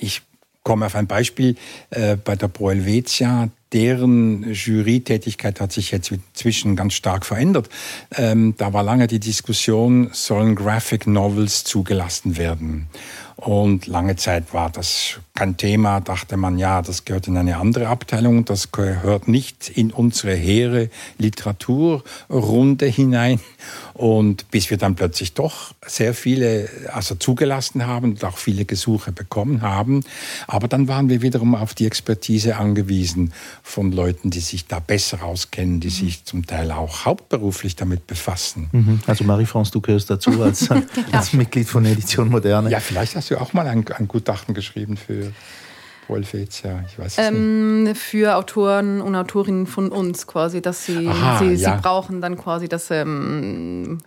ich 0.00 0.22
komme 0.62 0.86
auf 0.86 0.96
ein 0.96 1.06
Beispiel 1.06 1.56
äh, 1.90 2.16
bei 2.16 2.36
der 2.36 2.48
Pro 2.48 2.70
Helvetia. 2.70 3.50
Deren 3.72 4.52
Jurytätigkeit 4.52 5.60
hat 5.60 5.72
sich 5.72 5.90
jetzt 5.90 6.10
inzwischen 6.10 6.74
ganz 6.74 6.94
stark 6.94 7.26
verändert. 7.26 7.68
Ähm, 8.16 8.54
da 8.56 8.72
war 8.72 8.82
lange 8.82 9.08
die 9.08 9.20
Diskussion, 9.20 10.10
sollen 10.12 10.54
Graphic 10.54 11.06
Novels 11.06 11.64
zugelassen 11.64 12.36
werden? 12.38 12.86
Und 13.36 13.86
lange 13.86 14.16
Zeit 14.16 14.54
war 14.54 14.70
das 14.70 15.18
kein 15.34 15.56
Thema, 15.56 16.00
dachte 16.00 16.36
man, 16.36 16.58
ja, 16.58 16.80
das 16.82 17.04
gehört 17.04 17.26
in 17.26 17.36
eine 17.36 17.56
andere 17.56 17.88
Abteilung, 17.88 18.44
das 18.44 18.70
gehört 18.70 19.26
nicht 19.26 19.68
in 19.68 19.90
unsere 19.90 20.34
hehre 20.34 20.88
Literaturrunde 21.18 22.86
hinein. 22.86 23.40
Und 23.94 24.50
bis 24.50 24.70
wir 24.70 24.76
dann 24.76 24.96
plötzlich 24.96 25.34
doch 25.34 25.72
sehr 25.86 26.14
viele, 26.14 26.68
also 26.92 27.14
zugelassen 27.14 27.86
haben 27.86 28.12
und 28.12 28.24
auch 28.24 28.38
viele 28.38 28.64
Gesuche 28.64 29.12
bekommen 29.12 29.62
haben. 29.62 30.02
Aber 30.48 30.66
dann 30.66 30.88
waren 30.88 31.08
wir 31.08 31.22
wiederum 31.22 31.54
auf 31.54 31.74
die 31.74 31.86
Expertise 31.86 32.56
angewiesen 32.56 33.32
von 33.62 33.92
Leuten, 33.92 34.30
die 34.30 34.40
sich 34.40 34.66
da 34.66 34.80
besser 34.80 35.22
auskennen, 35.22 35.78
die 35.78 35.90
sich 35.90 36.24
zum 36.24 36.44
Teil 36.44 36.72
auch 36.72 37.04
hauptberuflich 37.04 37.76
damit 37.76 38.08
befassen. 38.08 38.68
Mhm. 38.72 39.00
Also 39.06 39.22
Marie-France, 39.22 39.70
du 39.70 39.80
gehörst 39.80 40.10
dazu 40.10 40.30
als, 40.42 40.68
als 41.12 41.32
Mitglied 41.32 41.68
von 41.68 41.84
Edition 41.84 42.28
Moderne. 42.28 42.70
Ja, 42.70 42.80
vielleicht 42.80 43.14
hast 43.14 43.30
du 43.30 43.40
auch 43.40 43.52
mal 43.52 43.68
ein, 43.68 43.86
ein 43.88 44.08
Gutachten 44.08 44.54
geschrieben 44.54 44.96
für 44.96 45.32
Wolfetia, 46.08 46.84
ich 46.86 46.98
weiß 46.98 47.18
es 47.18 47.28
ähm, 47.28 47.84
nicht. 47.84 47.98
Für 47.98 48.36
Autoren 48.36 49.00
und 49.00 49.14
Autorinnen 49.14 49.66
von 49.66 49.90
uns 49.90 50.26
quasi, 50.26 50.60
dass 50.60 50.84
sie, 50.84 51.08
Aha, 51.08 51.38
sie, 51.38 51.54
ja. 51.54 51.76
sie 51.76 51.82
brauchen 51.82 52.20
dann 52.20 52.36
quasi 52.36 52.68
das 52.68 52.90
ähm, 52.90 54.00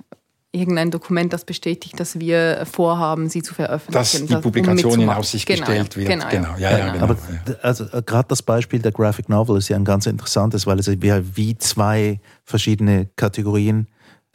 irgendein 0.52 0.92
Dokument, 0.92 1.34
das 1.34 1.46
bestätigt, 1.46 2.00
dass 2.00 2.20
wir 2.20 2.66
vorhaben, 2.72 3.30
sie 3.30 3.42
zu 3.42 3.54
veröffentlichen. 3.54 4.28
Dass 4.28 4.38
die 4.38 4.42
Publikation 4.42 4.94
um 4.94 5.00
in 5.02 5.10
Aussicht 5.10 5.48
genau, 5.48 5.66
gestellt 5.66 5.96
wird. 5.96 6.10
Genau, 6.10 6.30
genau. 6.30 6.58
Ja, 6.58 6.78
ja, 6.78 6.92
genau. 6.92 7.04
Aber 7.04 7.18
also 7.62 7.86
äh, 7.86 8.02
gerade 8.06 8.28
das 8.30 8.42
Beispiel 8.42 8.80
der 8.80 8.92
Graphic 8.92 9.30
Novel 9.30 9.58
ist 9.58 9.70
ja 9.70 9.76
ein 9.76 9.86
ganz 9.86 10.06
interessantes, 10.06 10.66
weil 10.66 10.80
es 10.80 10.88
ja 10.88 11.22
wie 11.36 11.58
zwei 11.58 12.20
verschiedene 12.44 13.08
Kategorien 13.16 13.88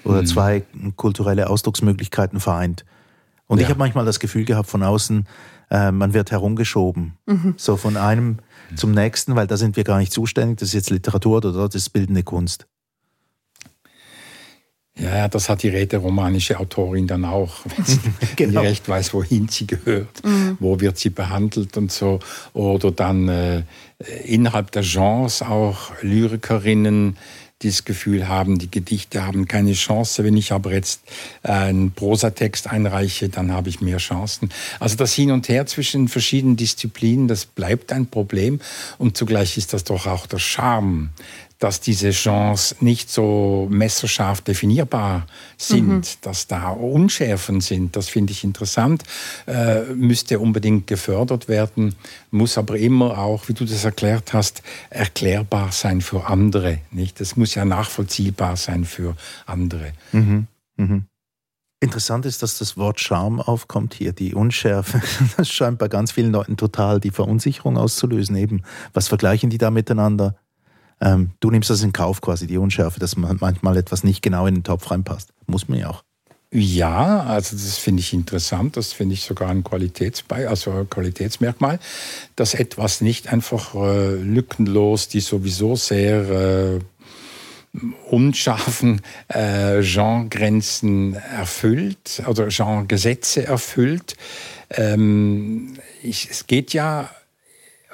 oder 0.05 0.21
hm. 0.21 0.27
zwei 0.27 0.63
kulturelle 0.97 1.49
Ausdrucksmöglichkeiten 1.49 2.41
vereint. 2.41 2.85
Und 3.47 3.59
ja. 3.59 3.65
ich 3.65 3.71
habe 3.71 3.79
manchmal 3.79 4.05
das 4.05 4.21
Gefühl 4.21 4.45
gehabt 4.45 4.69
von 4.69 4.83
außen, 4.83 5.27
äh, 5.73 5.91
man 5.91 6.13
wird 6.13 6.31
herumgeschoben. 6.31 7.15
Mhm. 7.27 7.55
So 7.57 7.77
von 7.79 7.97
einem 7.97 8.39
zum 8.77 8.93
nächsten, 8.93 9.35
weil 9.35 9.47
da 9.47 9.57
sind 9.57 9.77
wir 9.77 9.85
gar 9.85 9.99
nicht 9.99 10.13
zuständig. 10.13 10.59
Das 10.59 10.69
ist 10.69 10.75
jetzt 10.75 10.91
Literatur 10.91 11.39
oder 11.39 11.53
das 11.53 11.75
ist 11.75 11.91
bildende 11.91 12.23
Kunst. 12.23 12.67
Ja, 14.99 15.27
das 15.27 15.49
hat 15.49 15.63
die 15.63 15.71
räteromanische 15.71 16.61
Autorin 16.61 17.07
dann 17.07 17.25
auch, 17.25 17.61
wenn 17.77 17.85
sie 17.87 18.01
genau. 18.37 18.61
recht 18.61 18.87
weiß, 18.87 19.15
wohin 19.15 19.49
sie 19.49 19.67
gehört, 19.67 20.23
mhm. 20.25 20.59
wo 20.61 20.79
wird 20.81 20.99
sie 20.99 21.09
behandelt 21.09 21.77
und 21.79 21.91
so. 21.91 22.21
Oder 22.53 22.93
dann 22.93 23.29
äh, 23.29 23.63
innerhalb 24.25 24.71
der 24.73 24.83
Genres 24.83 25.41
auch 25.41 25.93
Lyrikerinnen, 26.03 27.17
die 27.63 27.69
das 27.69 27.85
Gefühl 27.85 28.29
haben, 28.29 28.59
die 28.59 28.71
Gedichte 28.71 29.25
haben 29.25 29.47
keine 29.47 29.73
Chance. 29.73 30.25
Wenn 30.25 30.37
ich 30.37 30.53
aber 30.53 30.73
jetzt 30.73 31.03
einen 31.43 31.93
Prosatext 31.93 32.69
einreiche, 32.69 33.29
dann 33.29 33.53
habe 33.53 33.69
ich 33.69 33.81
mehr 33.81 33.99
Chancen. 33.99 34.51
Also 34.81 34.97
das 34.97 35.13
Hin 35.15 35.31
und 35.31 35.49
Her 35.49 35.67
zwischen 35.67 36.09
verschiedenen 36.09 36.57
Disziplinen, 36.57 37.29
das 37.29 37.47
bleibt 37.47 37.93
ein 37.93 38.07
Problem. 38.07 38.61
Und 38.99 39.17
zugleich 39.17 39.57
ist 39.57 39.73
das 39.73 39.85
doch 39.85 40.07
auch 40.07 40.27
der 40.27 40.39
Charme 40.39 41.11
dass 41.63 41.81
diese 41.81 42.11
Genres 42.11 42.75
nicht 42.81 43.09
so 43.09 43.69
messerscharf 43.71 44.41
definierbar 44.41 45.29
sind, 45.57 45.89
mhm. 45.89 46.03
dass 46.23 46.49
da 46.49 46.71
Unschärfen 46.71 47.61
sind. 47.61 47.95
Das 47.95 48.09
finde 48.09 48.33
ich 48.33 48.43
interessant, 48.43 49.05
äh, 49.47 49.83
müsste 49.95 50.41
unbedingt 50.41 50.89
gefördert 50.89 51.47
werden, 51.47 51.95
muss 52.33 52.59
aber 52.59 52.79
immer 52.79 53.17
auch, 53.17 53.49
wie 53.49 53.55
du 53.55 53.65
das 53.65 53.85
erklärt 53.85 54.33
hast, 54.33 54.63
erklärbar 54.91 55.71
sein 55.71 56.01
für 56.01 56.27
andere. 56.27 56.79
Nicht? 56.91 57.21
Das 57.21 57.37
muss 57.37 57.55
ja 57.55 57.65
nachvollziehbar 57.65 58.57
sein 58.57 58.85
für 58.85 59.15
andere. 59.47 59.93
Mhm. 60.11 60.49
Mhm. 60.77 61.05
Interessant 61.79 62.27
ist, 62.27 62.43
dass 62.43 62.59
das 62.59 62.77
Wort 62.77 62.99
Charme 62.99 63.41
aufkommt 63.41 63.95
hier, 63.95 64.13
die 64.13 64.35
Unschärfe. 64.35 65.01
Das 65.37 65.49
scheint 65.49 65.79
bei 65.79 65.87
ganz 65.87 66.11
vielen 66.11 66.33
Leuten 66.33 66.57
total 66.57 66.99
die 66.99 67.11
Verunsicherung 67.11 67.77
auszulösen. 67.77 68.35
Eben, 68.35 68.63
was 68.93 69.07
vergleichen 69.07 69.51
die 69.51 69.59
da 69.59 69.71
miteinander? 69.71 70.37
Ähm, 71.03 71.33
du 71.41 71.51
nimmst 71.51 71.69
das 71.69 71.83
in 71.83 71.93
Kauf 71.93 72.21
quasi, 72.21 72.47
die 72.47 72.59
Unschärfe, 72.59 73.01
dass 73.01 73.17
man 73.17 73.37
manchmal 73.41 73.77
etwas 73.77 74.05
nicht 74.05 74.23
genau 74.23 74.47
in 74.47 74.55
den 74.55 74.65
Topf 74.65 74.91
reinpasst. 74.91 75.33
Muss 75.47 75.69
man 75.69 75.79
ja 75.79 75.91
auch. 75.91 76.05
Ja, 76.55 77.21
also 77.21 77.57
das 77.57 77.79
finde 77.79 78.01
ich 78.01 78.13
interessant. 78.13 78.77
Das 78.77 78.93
finde 78.93 79.15
ich 79.15 79.23
sogar 79.23 79.49
ein 79.49 79.65
Qualitätsbei, 79.65 80.49
also 80.49 80.71
ein 80.71 80.91
Qualitätsmerkmal, 80.91 81.79
dass 82.37 82.55
etwas 82.55 83.01
nicht 83.01 83.33
einfach 83.33 83.75
äh, 83.75 84.15
lückenlos 84.17 85.09
die 85.09 85.21
sowieso 85.21 85.77
sehr 85.77 86.31
äh, 86.31 86.81
unscharfen 88.11 89.01
äh, 89.29 89.81
Genregrenzen 89.81 91.15
erfüllt 91.15 92.23
oder 92.27 92.49
Genregesetze 92.49 93.47
erfüllt. 93.47 94.15
Ähm, 94.69 95.79
ich, 96.03 96.29
es 96.31 96.47
geht 96.47 96.75
ja 96.75 97.09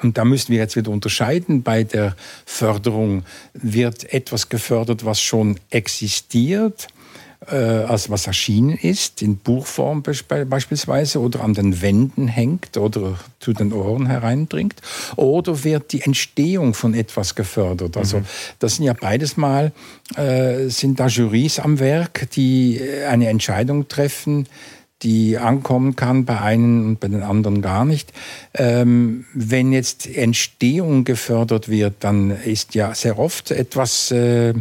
und 0.03 0.19
da 0.19 0.25
müssen 0.25 0.53
wir 0.53 0.59
jetzt 0.59 0.77
wieder 0.77 0.91
unterscheiden 0.91 1.63
bei 1.63 1.85
der 1.85 2.15
Förderung. 2.45 3.25
Wird 3.53 4.13
etwas 4.13 4.49
gefördert, 4.49 5.05
was 5.05 5.21
schon 5.21 5.59
existiert, 5.71 6.89
äh, 7.51 7.57
als 7.57 8.11
was 8.11 8.27
erschienen 8.27 8.77
ist, 8.77 9.23
in 9.23 9.37
Buchform 9.37 10.03
beispielsweise, 10.03 11.21
oder 11.21 11.43
an 11.43 11.55
den 11.55 11.81
Wänden 11.81 12.29
hängt 12.29 12.77
oder 12.77 13.19
zu 13.41 13.53
den 13.53 13.73
Ohren 13.73 14.07
hereindringt? 14.07 14.81
Oder 15.17 15.65
wird 15.65 15.93
die 15.93 16.03
Entstehung 16.03 16.75
von 16.75 16.95
etwas 16.95 17.35
gefördert? 17.35 17.97
Also 17.97 18.19
mhm. 18.19 18.25
das 18.59 18.77
sind 18.77 18.85
ja 18.85 18.93
beides 18.93 19.37
mal, 19.37 19.73
äh, 20.17 20.69
sind 20.69 21.01
da 21.01 21.07
Jurys 21.07 21.59
am 21.59 21.79
Werk, 21.79 22.31
die 22.33 22.81
eine 23.09 23.29
Entscheidung 23.29 23.89
treffen, 23.89 24.47
die 25.03 25.39
ankommen 25.39 25.97
kann 25.97 26.25
bei 26.25 26.41
einen 26.41 26.85
und 26.85 27.01
bei 27.01 27.09
den 27.09 27.23
anderen 27.23 27.63
gar 27.63 27.85
nicht. 27.85 28.13
Ähm, 28.55 29.27
wenn 29.33 29.73
jetzt 29.73 30.07
Entstehung 30.07 31.05
gefördert 31.05 31.69
wird, 31.69 31.95
dann 32.01 32.31
ist 32.31 32.75
ja 32.75 32.95
sehr 32.95 33.19
oft 33.19 33.51
etwas 33.51 34.11
äh, 34.11 34.55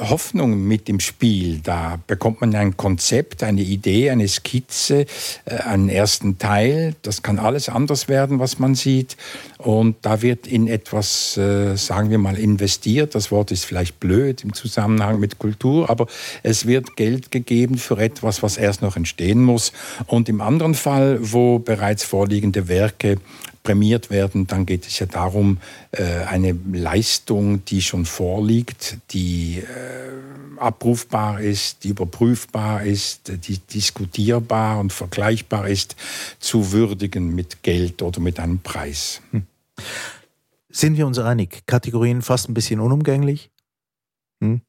Hoffnung 0.00 0.66
mit 0.66 0.88
im 0.88 0.98
Spiel. 0.98 1.60
Da 1.62 2.00
bekommt 2.06 2.40
man 2.40 2.54
ein 2.54 2.76
Konzept, 2.76 3.42
eine 3.42 3.60
Idee, 3.60 4.10
eine 4.10 4.26
Skizze, 4.28 5.04
äh, 5.44 5.56
einen 5.56 5.90
ersten 5.90 6.38
Teil. 6.38 6.94
Das 7.02 7.22
kann 7.22 7.38
alles 7.38 7.68
anders 7.68 8.08
werden, 8.08 8.38
was 8.38 8.58
man 8.58 8.74
sieht. 8.74 9.18
Und 9.58 9.96
da 10.00 10.22
wird 10.22 10.46
in 10.46 10.68
etwas, 10.68 11.36
äh, 11.36 11.76
sagen 11.76 12.08
wir 12.08 12.16
mal, 12.16 12.38
investiert. 12.38 13.14
Das 13.14 13.30
Wort 13.30 13.50
ist 13.50 13.66
vielleicht 13.66 14.00
blöd 14.00 14.42
im 14.42 14.54
Zusammenhang 14.54 15.20
mit 15.20 15.38
Kultur, 15.38 15.90
aber 15.90 16.06
es 16.42 16.66
wird 16.66 16.96
Geld 16.96 17.30
gegeben 17.30 17.76
für 17.76 17.98
etwas, 17.98 18.42
was 18.42 18.56
erst 18.56 18.80
noch 18.80 18.96
entstehen 18.96 19.42
muss. 19.42 19.72
Und 20.06 20.30
im 20.30 20.40
anderen 20.40 20.74
Fall, 20.74 21.18
wo 21.20 21.58
bereits 21.58 22.04
vorliegende 22.04 22.68
Werke 22.68 23.18
prämiert 23.64 24.10
werden, 24.10 24.46
dann 24.46 24.66
geht 24.66 24.86
es 24.86 25.00
ja 25.00 25.06
darum, 25.06 25.58
äh, 25.90 26.04
eine 26.26 26.56
Leistung, 26.72 27.64
die 27.64 27.82
schon 27.82 28.04
vorliegt, 28.04 28.98
die 29.10 29.58
äh, 29.58 30.60
abrufbar 30.60 31.40
ist, 31.40 31.82
die 31.82 31.88
überprüfbar 31.88 32.84
ist, 32.84 33.32
die 33.46 33.58
diskutierbar 33.58 34.78
und 34.78 34.92
vergleichbar 34.92 35.66
ist, 35.66 35.96
zu 36.38 36.70
würdigen 36.70 37.34
mit 37.34 37.62
Geld 37.62 38.02
oder 38.02 38.20
mit 38.20 38.38
einem 38.38 38.60
Preis. 38.60 39.20
Hm. 39.32 39.42
Sind 40.68 40.96
wir 40.96 41.06
uns 41.06 41.18
einig? 41.18 41.62
Kategorien 41.66 42.22
fast 42.22 42.48
ein 42.48 42.54
bisschen 42.54 42.80
unumgänglich? 42.80 43.50
Hm? 44.40 44.60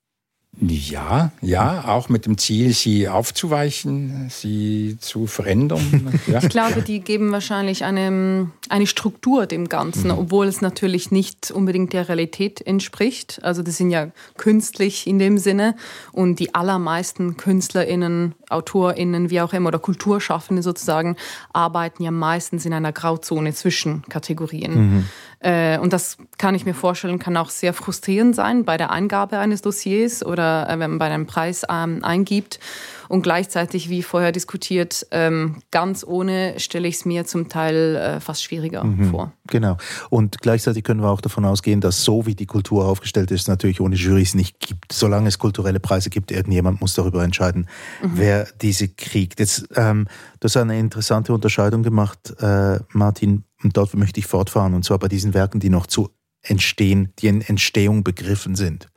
Ja, 0.61 1.31
ja, 1.41 1.85
auch 1.85 2.07
mit 2.07 2.25
dem 2.25 2.37
Ziel, 2.37 2.73
sie 2.73 3.09
aufzuweichen, 3.09 4.29
sie 4.29 4.97
zu 4.99 5.27
verändern. 5.27 6.19
Ja. 6.27 6.41
Ich 6.41 6.49
glaube, 6.49 6.81
die 6.81 7.01
geben 7.01 7.31
wahrscheinlich 7.31 7.83
eine, 7.83 8.49
eine 8.69 8.87
Struktur 8.87 9.45
dem 9.45 9.69
Ganzen, 9.69 10.07
mhm. 10.07 10.17
obwohl 10.17 10.47
es 10.47 10.61
natürlich 10.61 11.11
nicht 11.11 11.51
unbedingt 11.51 11.93
der 11.93 12.07
Realität 12.07 12.61
entspricht. 12.61 13.39
Also 13.43 13.61
das 13.61 13.77
sind 13.77 13.89
ja 13.89 14.07
künstlich 14.37 15.07
in 15.07 15.19
dem 15.19 15.37
Sinne 15.37 15.75
und 16.11 16.39
die 16.39 16.53
allermeisten 16.55 17.37
KünstlerInnen, 17.37 18.35
AutorInnen, 18.49 19.29
wie 19.29 19.41
auch 19.41 19.53
immer, 19.53 19.69
oder 19.69 19.79
Kulturschaffende 19.79 20.61
sozusagen, 20.61 21.15
arbeiten 21.53 22.03
ja 22.03 22.11
meistens 22.11 22.65
in 22.65 22.73
einer 22.73 22.91
Grauzone 22.91 23.53
zwischen 23.53 24.03
Kategorien. 24.09 24.73
Mhm. 24.75 25.05
Äh, 25.39 25.77
und 25.77 25.93
das 25.93 26.17
kann 26.37 26.55
ich 26.55 26.65
mir 26.65 26.73
vorstellen, 26.73 27.19
kann 27.19 27.37
auch 27.37 27.49
sehr 27.49 27.73
frustrierend 27.73 28.35
sein 28.35 28.65
bei 28.65 28.77
der 28.77 28.91
Eingabe 28.91 29.37
eines 29.37 29.61
Dossiers 29.61 30.25
oder 30.25 30.67
äh, 30.67 30.79
wenn 30.79 30.91
man 30.91 30.97
bei 30.99 31.05
einem 31.05 31.27
Preis 31.27 31.63
ähm, 31.69 32.03
eingibt. 32.03 32.59
Und 33.07 33.21
gleichzeitig, 33.21 33.89
wie 33.89 34.01
vorher 34.01 34.31
diskutiert, 34.31 35.05
ähm, 35.11 35.61
ganz 35.69 36.03
ohne 36.03 36.59
stelle 36.59 36.87
ich 36.87 36.95
es 36.95 37.05
mir 37.05 37.25
zum 37.25 37.49
Teil 37.49 37.95
äh, 37.95 38.19
fast 38.19 38.43
schwieriger 38.55 38.83
mhm, 38.83 39.11
vor. 39.11 39.33
Genau. 39.47 39.77
Und 40.09 40.39
gleichzeitig 40.41 40.83
können 40.83 41.01
wir 41.01 41.09
auch 41.09 41.21
davon 41.21 41.45
ausgehen, 41.45 41.81
dass 41.81 42.03
so 42.03 42.25
wie 42.25 42.35
die 42.35 42.45
Kultur 42.45 42.85
aufgestellt 42.85 43.31
ist, 43.31 43.47
natürlich 43.47 43.81
ohne 43.81 43.95
Jurys 43.95 44.33
nicht 44.35 44.59
gibt. 44.59 44.91
Solange 44.93 45.27
es 45.27 45.37
kulturelle 45.37 45.79
Preise 45.79 46.09
gibt, 46.09 46.31
irgendjemand 46.31 46.81
muss 46.81 46.93
darüber 46.93 47.23
entscheiden, 47.23 47.67
mhm. 48.01 48.11
wer 48.15 48.47
diese 48.61 48.87
kriegt. 48.87 49.39
Jetzt, 49.39 49.67
ähm, 49.75 50.07
du 50.39 50.45
hast 50.45 50.57
eine 50.57 50.79
interessante 50.79 51.33
Unterscheidung 51.33 51.83
gemacht, 51.83 52.33
äh, 52.39 52.79
Martin, 52.91 53.43
und 53.63 53.75
dort 53.77 53.93
möchte 53.95 54.19
ich 54.19 54.27
fortfahren, 54.27 54.73
und 54.73 54.85
zwar 54.85 54.99
bei 54.99 55.07
diesen 55.07 55.33
Werken, 55.33 55.59
die 55.59 55.69
noch 55.69 55.87
zu 55.87 56.09
entstehen, 56.41 57.11
die 57.19 57.27
in 57.27 57.41
Entstehung 57.41 58.03
begriffen 58.03 58.55
sind. 58.55 58.87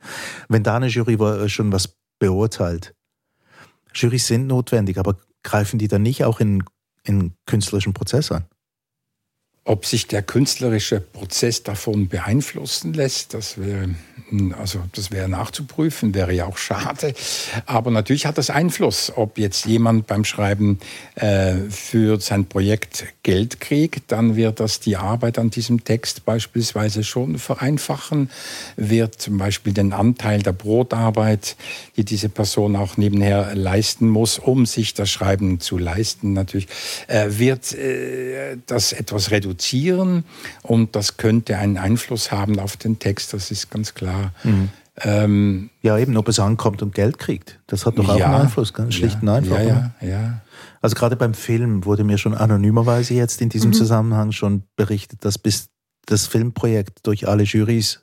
Wenn 0.47 0.63
da 0.63 0.75
eine 0.75 0.87
Jury 0.87 1.15
äh, 1.15 1.49
schon 1.49 1.71
was 1.71 1.97
beurteilt, 2.19 2.93
Jurys 3.93 4.27
sind 4.27 4.45
notwendig, 4.45 4.99
aber 4.99 5.17
greifen 5.41 5.79
die 5.79 5.87
dann 5.87 6.03
nicht 6.03 6.23
auch 6.23 6.39
in, 6.39 6.63
in 7.03 7.33
künstlerischen 7.47 7.93
Prozess 7.93 8.31
an? 8.31 8.45
Ob 9.69 9.85
sich 9.85 10.07
der 10.07 10.23
künstlerische 10.23 10.99
Prozess 10.99 11.61
davon 11.61 12.07
beeinflussen 12.07 12.91
lässt, 12.91 13.35
das 13.35 13.59
wäre, 13.59 13.89
also 14.57 14.79
das 14.93 15.11
wäre 15.11 15.29
nachzuprüfen, 15.29 16.15
wäre 16.15 16.33
ja 16.33 16.47
auch 16.47 16.57
schade. 16.57 17.13
Aber 17.67 17.91
natürlich 17.91 18.25
hat 18.25 18.39
das 18.39 18.49
Einfluss, 18.49 19.13
ob 19.15 19.37
jetzt 19.37 19.67
jemand 19.67 20.07
beim 20.07 20.25
Schreiben 20.25 20.79
äh, 21.13 21.53
für 21.69 22.19
sein 22.19 22.47
Projekt 22.47 23.13
Geld 23.21 23.59
kriegt, 23.59 24.11
dann 24.11 24.35
wird 24.35 24.59
das 24.59 24.79
die 24.79 24.97
Arbeit 24.97 25.37
an 25.37 25.51
diesem 25.51 25.83
Text 25.83 26.25
beispielsweise 26.25 27.03
schon 27.03 27.37
vereinfachen, 27.37 28.31
wird 28.75 29.21
zum 29.21 29.37
Beispiel 29.37 29.73
den 29.73 29.93
Anteil 29.93 30.41
der 30.41 30.53
Brotarbeit, 30.53 31.57
die 31.95 32.05
diese 32.05 32.29
Person 32.29 32.75
auch 32.75 32.97
nebenher 32.97 33.53
leisten 33.53 34.09
muss, 34.09 34.39
um 34.39 34.65
sich 34.65 34.95
das 34.95 35.11
Schreiben 35.11 35.59
zu 35.59 35.77
leisten, 35.77 36.33
natürlich, 36.33 36.69
äh, 37.05 37.27
wird 37.29 37.71
äh, 37.73 38.57
das 38.65 38.93
etwas 38.93 39.29
reduzieren 39.29 39.58
reduzieren 39.59 40.23
und 40.63 40.95
das 40.95 41.17
könnte 41.17 41.57
einen 41.57 41.77
Einfluss 41.77 42.31
haben 42.31 42.59
auf 42.59 42.77
den 42.77 42.99
Text, 42.99 43.33
das 43.33 43.51
ist 43.51 43.69
ganz 43.69 43.93
klar. 43.93 44.33
Mhm. 44.43 44.69
Ähm, 45.01 45.69
ja, 45.81 45.97
eben, 45.97 46.17
ob 46.17 46.27
es 46.27 46.39
ankommt 46.39 46.81
und 46.81 46.93
Geld 46.93 47.19
kriegt. 47.19 47.59
Das 47.67 47.85
hat 47.85 47.97
doch 47.97 48.09
auch 48.09 48.17
ja, 48.17 48.25
einen 48.25 48.41
Einfluss, 48.43 48.73
ganz 48.73 48.95
schlicht 48.95 49.21
und 49.21 49.29
einfach. 49.29 49.57
Ja, 49.59 49.93
ja, 50.01 50.07
ja. 50.07 50.41
Also 50.81 50.95
gerade 50.95 51.15
beim 51.15 51.33
Film 51.33 51.85
wurde 51.85 52.03
mir 52.03 52.17
schon 52.17 52.33
anonymerweise 52.33 53.13
jetzt 53.13 53.41
in 53.41 53.49
diesem 53.49 53.69
mhm. 53.69 53.75
Zusammenhang 53.75 54.31
schon 54.33 54.63
berichtet, 54.75 55.23
dass 55.23 55.37
bis 55.37 55.69
das 56.05 56.27
Filmprojekt 56.27 57.07
durch 57.07 57.27
alle 57.27 57.43
Jurys 57.43 58.01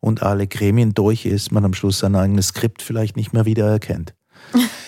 und 0.00 0.22
alle 0.22 0.46
Gremien 0.46 0.92
durch 0.92 1.24
ist, 1.24 1.52
man 1.52 1.64
am 1.64 1.72
Schluss 1.72 2.00
sein 2.00 2.14
eigenes 2.14 2.48
Skript 2.48 2.82
vielleicht 2.82 3.16
nicht 3.16 3.32
mehr 3.32 3.46
wiedererkennt. 3.46 4.14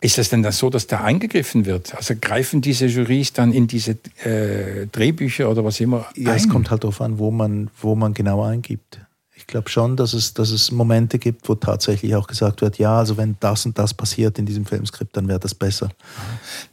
Ist 0.00 0.18
es 0.18 0.28
denn 0.28 0.42
das 0.42 0.58
so, 0.58 0.70
dass 0.70 0.86
da 0.86 1.02
eingegriffen 1.02 1.66
wird? 1.66 1.94
Also 1.94 2.14
greifen 2.20 2.60
diese 2.60 2.86
Jurys 2.86 3.32
dann 3.32 3.52
in 3.52 3.66
diese 3.66 3.92
äh, 4.24 4.86
Drehbücher 4.92 5.50
oder 5.50 5.64
was 5.64 5.80
immer? 5.80 6.06
Ja, 6.14 6.32
ein? 6.32 6.36
es 6.36 6.48
kommt 6.48 6.70
halt 6.70 6.84
darauf 6.84 7.00
an, 7.00 7.18
wo 7.18 7.30
man, 7.30 7.70
wo 7.80 7.94
man 7.94 8.14
genau 8.14 8.42
eingibt. 8.42 9.00
Ich 9.38 9.46
glaube 9.46 9.68
schon, 9.68 9.96
dass 9.96 10.14
es, 10.14 10.34
dass 10.34 10.50
es 10.50 10.72
Momente 10.72 11.20
gibt, 11.20 11.48
wo 11.48 11.54
tatsächlich 11.54 12.16
auch 12.16 12.26
gesagt 12.26 12.60
wird, 12.60 12.76
ja, 12.76 12.98
also 12.98 13.16
wenn 13.16 13.36
das 13.38 13.64
und 13.66 13.78
das 13.78 13.94
passiert 13.94 14.36
in 14.36 14.46
diesem 14.46 14.66
Filmskript, 14.66 15.16
dann 15.16 15.28
wäre 15.28 15.38
das 15.38 15.54
besser. 15.54 15.90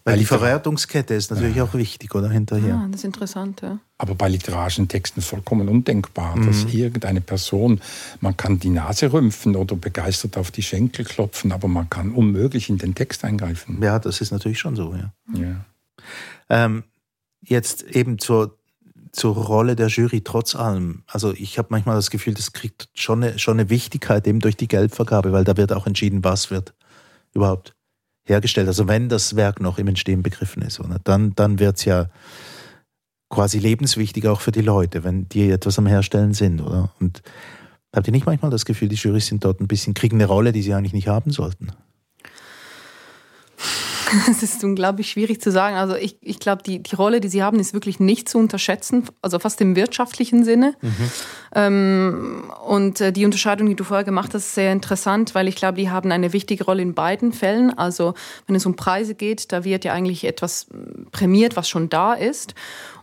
Weil, 0.04 0.14
Weil 0.14 0.20
die 0.20 0.26
Verwertungskette 0.26 1.14
ist 1.14 1.30
natürlich 1.30 1.58
ja. 1.58 1.64
auch 1.64 1.76
wichtig, 1.76 2.16
oder 2.16 2.28
hinterher. 2.28 2.70
Ja, 2.70 2.88
das 2.90 3.02
ist 3.02 3.06
interessant, 3.06 3.62
ja. 3.62 3.78
Aber 4.00 4.16
bei 4.16 4.28
literarischen 4.28 4.88
Texten 4.88 5.22
vollkommen 5.22 5.70
undenkbar, 5.70 6.36
mhm. 6.36 6.48
dass 6.48 6.66
irgendeine 6.74 7.22
Person, 7.22 7.82
man 8.20 8.36
kann 8.36 8.58
die 8.58 8.72
Nase 8.72 9.14
rümpfen 9.14 9.56
oder 9.56 9.76
begeistert 9.76 10.36
auf 10.36 10.50
die 10.50 10.64
Schenkel 10.64 11.06
klopfen, 11.06 11.52
aber 11.52 11.68
man 11.68 11.88
kann 11.88 12.14
unmöglich 12.14 12.70
in 12.70 12.80
den 12.80 12.96
Text 12.96 13.24
eingreifen. 13.24 13.78
Ja, 13.84 14.00
das 14.00 14.22
ist 14.22 14.32
natürlich 14.32 14.58
schon 14.58 14.76
so, 14.76 14.96
ja. 14.96 15.14
ja. 15.40 15.66
Ähm, 16.50 16.84
jetzt 17.42 17.84
eben 17.84 18.18
zur 18.18 18.58
zur 19.16 19.36
Rolle 19.36 19.76
der 19.76 19.88
Jury 19.88 20.22
trotz 20.22 20.56
allem. 20.56 21.04
Also 21.08 21.34
ich 21.34 21.58
habe 21.58 21.70
manchmal 21.72 21.96
das 21.96 22.10
Gefühl, 22.10 22.34
das 22.34 22.54
kriegt 22.54 22.90
schon 22.94 23.24
eine, 23.24 23.40
schon 23.40 23.60
eine 23.60 23.70
Wichtigkeit 23.70 24.28
eben 24.28 24.40
durch 24.40 24.58
die 24.58 24.68
Geldvergabe, 24.68 25.32
weil 25.32 25.44
da 25.44 25.58
wird 25.58 25.72
auch 25.72 25.88
entschieden, 25.88 26.24
was 26.24 26.52
wird 26.52 26.74
überhaupt 27.34 27.76
hergestellt. 28.26 28.68
Also 28.68 28.88
wenn 28.88 29.10
das 29.10 29.36
Werk 29.36 29.62
noch 29.62 29.78
im 29.78 29.88
Entstehen 29.88 30.22
begriffen 30.22 30.62
ist, 30.64 30.80
oder? 30.80 31.00
dann, 31.04 31.34
dann 31.36 31.60
wird 31.60 31.78
es 31.78 31.86
ja 31.86 32.10
quasi 33.30 33.60
lebenswichtig 33.60 34.28
auch 34.28 34.42
für 34.42 34.52
die 34.52 34.62
Leute, 34.62 35.04
wenn 35.04 35.30
die 35.30 35.50
etwas 35.50 35.80
am 35.80 35.88
Herstellen 35.88 36.34
sind, 36.34 36.62
oder? 36.62 36.92
Und 37.00 37.22
habt 37.94 38.08
ihr 38.08 38.12
nicht 38.12 38.26
manchmal 38.26 38.52
das 38.52 38.66
Gefühl, 38.66 38.90
die 38.90 38.96
Jurys 38.96 39.28
sind 39.28 39.44
dort 39.46 39.62
ein 39.62 39.68
bisschen, 39.68 39.94
kriegen 39.94 40.18
eine 40.18 40.26
Rolle, 40.26 40.52
die 40.52 40.62
sie 40.62 40.74
eigentlich 40.74 40.94
nicht 40.94 41.08
haben 41.08 41.32
sollten? 41.32 41.72
Das 44.28 44.44
ist 44.44 44.64
unglaublich 44.64 45.10
schwierig 45.12 45.42
zu 45.42 45.52
sagen. 45.52 45.76
Also 45.76 45.96
ich, 45.96 46.18
ich 46.22 46.40
glaube, 46.40 46.64
die, 46.64 46.82
die 46.82 46.96
Rolle, 46.96 47.20
die 47.20 47.28
sie 47.28 47.44
haben, 47.44 47.60
ist 47.60 47.74
wirklich 47.74 48.00
nicht 48.00 48.30
zu 48.30 48.38
unterschätzen, 48.38 49.04
also 49.22 49.40
fast 49.40 49.62
im 49.62 49.76
wirtschaftlichen 49.76 50.44
Sinne. 50.44 50.76
Mhm. 50.82 51.12
Ähm, 51.54 52.44
und 52.66 53.02
äh, 53.02 53.12
die 53.12 53.26
Unterscheidung, 53.26 53.68
die 53.68 53.76
du 53.76 53.84
vorher 53.84 54.04
gemacht 54.04 54.34
hast, 54.34 54.46
ist 54.46 54.56
sehr 54.56 54.72
interessant, 54.72 55.36
weil 55.36 55.48
ich 55.48 55.56
glaube, 55.56 55.78
die 55.78 55.90
haben 55.90 56.12
eine 56.12 56.34
wichtige 56.34 56.66
Rolle 56.66 56.82
in 56.82 56.94
beiden 56.94 57.32
Fällen. 57.32 57.78
Also 57.78 58.14
wenn 58.48 58.56
es 58.56 58.66
um 58.66 58.76
Preise 58.76 59.16
geht, 59.16 59.52
da 59.52 59.64
wird 59.64 59.86
ja 59.86 59.94
eigentlich 59.94 60.26
etwas 60.26 60.68
prämiert, 61.12 61.56
was 61.56 61.70
schon 61.70 61.90
da 61.90 62.14
ist. 62.14 62.56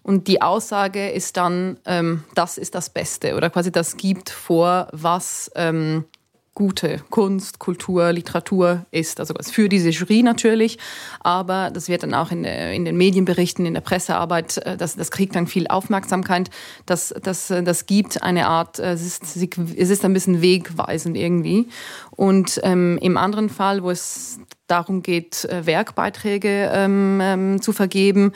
Und 0.02 0.26
die 0.26 0.42
Aussage 0.42 1.10
ist 1.10 1.36
dann, 1.36 1.78
ähm, 1.86 2.24
das 2.34 2.58
ist 2.58 2.74
das 2.74 2.90
Beste 2.90 3.36
oder 3.36 3.50
quasi 3.50 3.70
das 3.70 3.96
gibt 3.96 4.30
vor, 4.30 4.88
was 4.92 5.50
ähm, 5.54 6.04
gute 6.54 7.00
Kunst, 7.08 7.58
Kultur, 7.58 8.12
Literatur 8.12 8.84
ist. 8.90 9.20
Also 9.20 9.34
für 9.40 9.68
diese 9.68 9.88
Jury 9.88 10.22
natürlich, 10.22 10.78
aber 11.20 11.70
das 11.70 11.88
wird 11.88 12.02
dann 12.02 12.12
auch 12.12 12.30
in, 12.30 12.44
in 12.44 12.84
den 12.84 12.96
Medienberichten, 12.96 13.64
in 13.64 13.74
der 13.74 13.80
Pressearbeit, 13.80 14.58
äh, 14.58 14.76
das, 14.76 14.96
das 14.96 15.10
kriegt 15.10 15.34
dann 15.34 15.46
viel 15.46 15.66
Aufmerksamkeit. 15.66 16.50
Das, 16.84 17.14
das, 17.22 17.48
das 17.48 17.86
gibt 17.86 18.22
eine 18.22 18.48
Art, 18.48 18.78
äh, 18.78 18.92
es 18.92 19.02
ist, 19.02 19.36
es 19.36 19.90
ist 19.90 20.04
ein 20.04 20.12
bisschen 20.12 20.42
wegweisend 20.42 21.16
irgendwie. 21.16 21.68
Und 22.10 22.60
ähm, 22.62 22.98
im 23.00 23.16
anderen 23.16 23.48
Fall, 23.48 23.82
wo 23.82 23.90
es 23.90 24.38
darum 24.66 25.02
geht, 25.02 25.46
äh, 25.46 25.64
Werkbeiträge 25.64 26.70
ähm, 26.72 27.18
ähm, 27.22 27.62
zu 27.62 27.72
vergeben, 27.72 28.32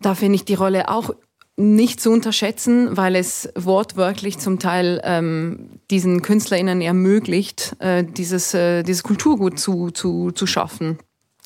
da 0.00 0.14
finde 0.14 0.36
ich 0.36 0.44
die 0.44 0.54
Rolle 0.54 0.88
auch 0.88 1.10
nicht 1.56 2.00
zu 2.00 2.10
unterschätzen, 2.10 2.96
weil 2.96 3.16
es 3.16 3.48
wortwörtlich 3.54 4.38
zum 4.38 4.58
Teil 4.58 5.00
ähm, 5.04 5.80
diesen 5.90 6.20
KünstlerInnen 6.20 6.82
ermöglicht, 6.82 7.76
äh, 7.78 8.04
dieses, 8.04 8.52
äh, 8.52 8.82
dieses 8.82 9.02
Kulturgut 9.02 9.58
zu, 9.58 9.90
zu, 9.90 10.32
zu 10.32 10.46
schaffen. 10.46 10.98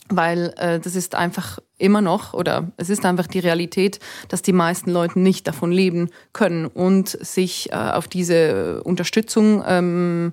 Weil 0.09 0.53
äh, 0.57 0.81
das 0.81 0.97
ist 0.97 1.15
einfach 1.15 1.61
immer 1.79 2.01
noch, 2.01 2.35
oder 2.35 2.73
es 2.77 2.91
ist 2.91 3.05
einfach 3.05 3.29
die 3.29 3.39
Realität, 3.39 4.01
dass 4.29 4.43
die 4.43 4.53
meisten 4.53 4.91
Leute 4.91 5.21
nicht 5.21 5.47
davon 5.47 5.71
leben 5.71 6.11
können 6.33 6.67
und 6.67 7.09
sich 7.09 7.71
äh, 7.71 7.77
auf 7.77 8.09
diese 8.09 8.83
Unterstützung 8.83 9.63
ähm, 9.65 10.33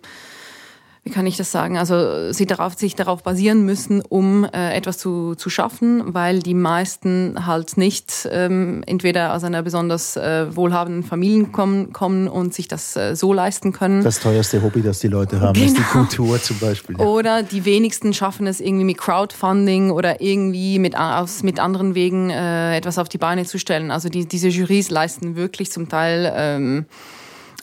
wie 1.07 1.09
kann 1.09 1.25
ich 1.25 1.37
das 1.37 1.53
sagen, 1.53 1.77
also 1.77 2.33
sie 2.33 2.45
darauf, 2.45 2.73
sich 2.73 2.93
darauf 2.93 3.23
basieren 3.23 3.63
müssen, 3.63 4.01
um 4.01 4.43
äh, 4.43 4.73
etwas 4.75 4.97
zu, 4.97 5.35
zu 5.35 5.49
schaffen, 5.49 6.13
weil 6.13 6.39
die 6.39 6.53
meisten 6.53 7.45
halt 7.45 7.77
nicht 7.77 8.27
ähm, 8.29 8.83
entweder 8.85 9.33
aus 9.33 9.45
einer 9.45 9.63
besonders 9.63 10.17
äh, 10.17 10.53
wohlhabenden 10.53 11.03
Familie 11.03 11.45
kommen, 11.45 11.93
kommen 11.93 12.27
und 12.27 12.53
sich 12.53 12.67
das 12.67 12.97
äh, 12.97 13.15
so 13.15 13.31
leisten 13.31 13.71
können. 13.71 14.03
Das 14.03 14.19
teuerste 14.19 14.61
Hobby, 14.61 14.81
das 14.81 14.99
die 14.99 15.07
Leute 15.07 15.39
haben, 15.39 15.53
genau. 15.53 15.65
ist 15.65 15.77
die 15.77 15.81
genau. 15.81 16.05
Kultur 16.05 16.41
zum 16.41 16.59
Beispiel. 16.59 16.97
Oder 16.97 17.41
die 17.41 17.63
wenigsten 17.63 18.13
schaffen 18.13 18.45
es 18.45 18.59
irgendwie 18.59 18.83
mit 18.83 18.97
Crowdfunding 18.97 19.91
oder 19.91 20.19
irgendwie 20.19 20.77
mit, 20.77 20.97
aus, 20.97 21.41
mit 21.41 21.57
anderen 21.61 21.95
Wegen 21.95 22.31
äh, 22.31 22.75
etwas 22.75 22.97
auf 22.97 23.07
die 23.07 23.17
Beine 23.17 23.45
zu 23.45 23.59
stellen. 23.59 23.91
Also 23.91 24.09
die, 24.09 24.27
diese 24.27 24.49
Jurys 24.49 24.89
leisten 24.89 25.37
wirklich 25.37 25.71
zum 25.71 25.87
Teil... 25.87 26.33
Ähm, 26.35 26.85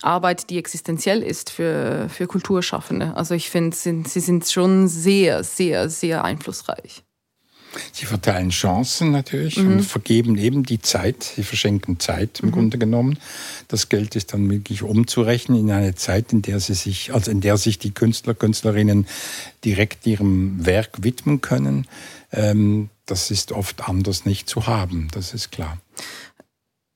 Arbeit, 0.05 0.51
die 0.51 0.59
existenziell 0.59 1.23
ist 1.23 1.51
für, 1.51 2.09
für 2.09 2.27
Kulturschaffende. 2.27 3.17
Also 3.17 3.35
ich 3.35 3.51
finde, 3.51 3.77
sie 3.77 4.21
sind 4.21 4.47
schon 4.47 4.89
sehr, 4.89 5.45
sehr, 5.45 5.89
sehr 5.89 6.25
einflussreich. 6.25 7.03
Sie 7.93 8.07
verteilen 8.07 8.51
Chancen 8.51 9.11
natürlich 9.11 9.59
mhm. 9.59 9.73
und 9.73 9.83
vergeben 9.83 10.37
eben 10.39 10.65
die 10.65 10.81
Zeit. 10.81 11.23
Sie 11.23 11.43
verschenken 11.43 11.99
Zeit 11.99 12.41
im 12.41 12.49
mhm. 12.49 12.53
Grunde 12.53 12.79
genommen. 12.79 13.19
Das 13.69 13.89
Geld 13.89 14.17
ist 14.17 14.33
dann 14.33 14.51
wirklich 14.51 14.83
umzurechnen 14.83 15.59
in 15.59 15.71
eine 15.71 15.95
Zeit, 15.95 16.33
in 16.33 16.43
der 16.43 16.61
sie 16.61 16.75
sich, 16.75 17.13
also 17.13 17.31
in 17.31 17.41
der 17.41 17.57
sich 17.57 17.79
die 17.79 17.93
Künstler, 17.93 18.35
Künstlerinnen 18.35 19.07
direkt 19.65 20.07
ihrem 20.07 20.65
Werk 20.65 21.03
widmen 21.03 21.41
können. 21.41 21.87
Ähm, 22.33 22.91
das 23.07 23.31
ist 23.31 23.53
oft 23.53 23.89
anders 23.89 24.25
nicht 24.25 24.49
zu 24.49 24.67
haben. 24.67 25.09
Das 25.13 25.35
ist 25.35 25.51
klar. 25.51 25.79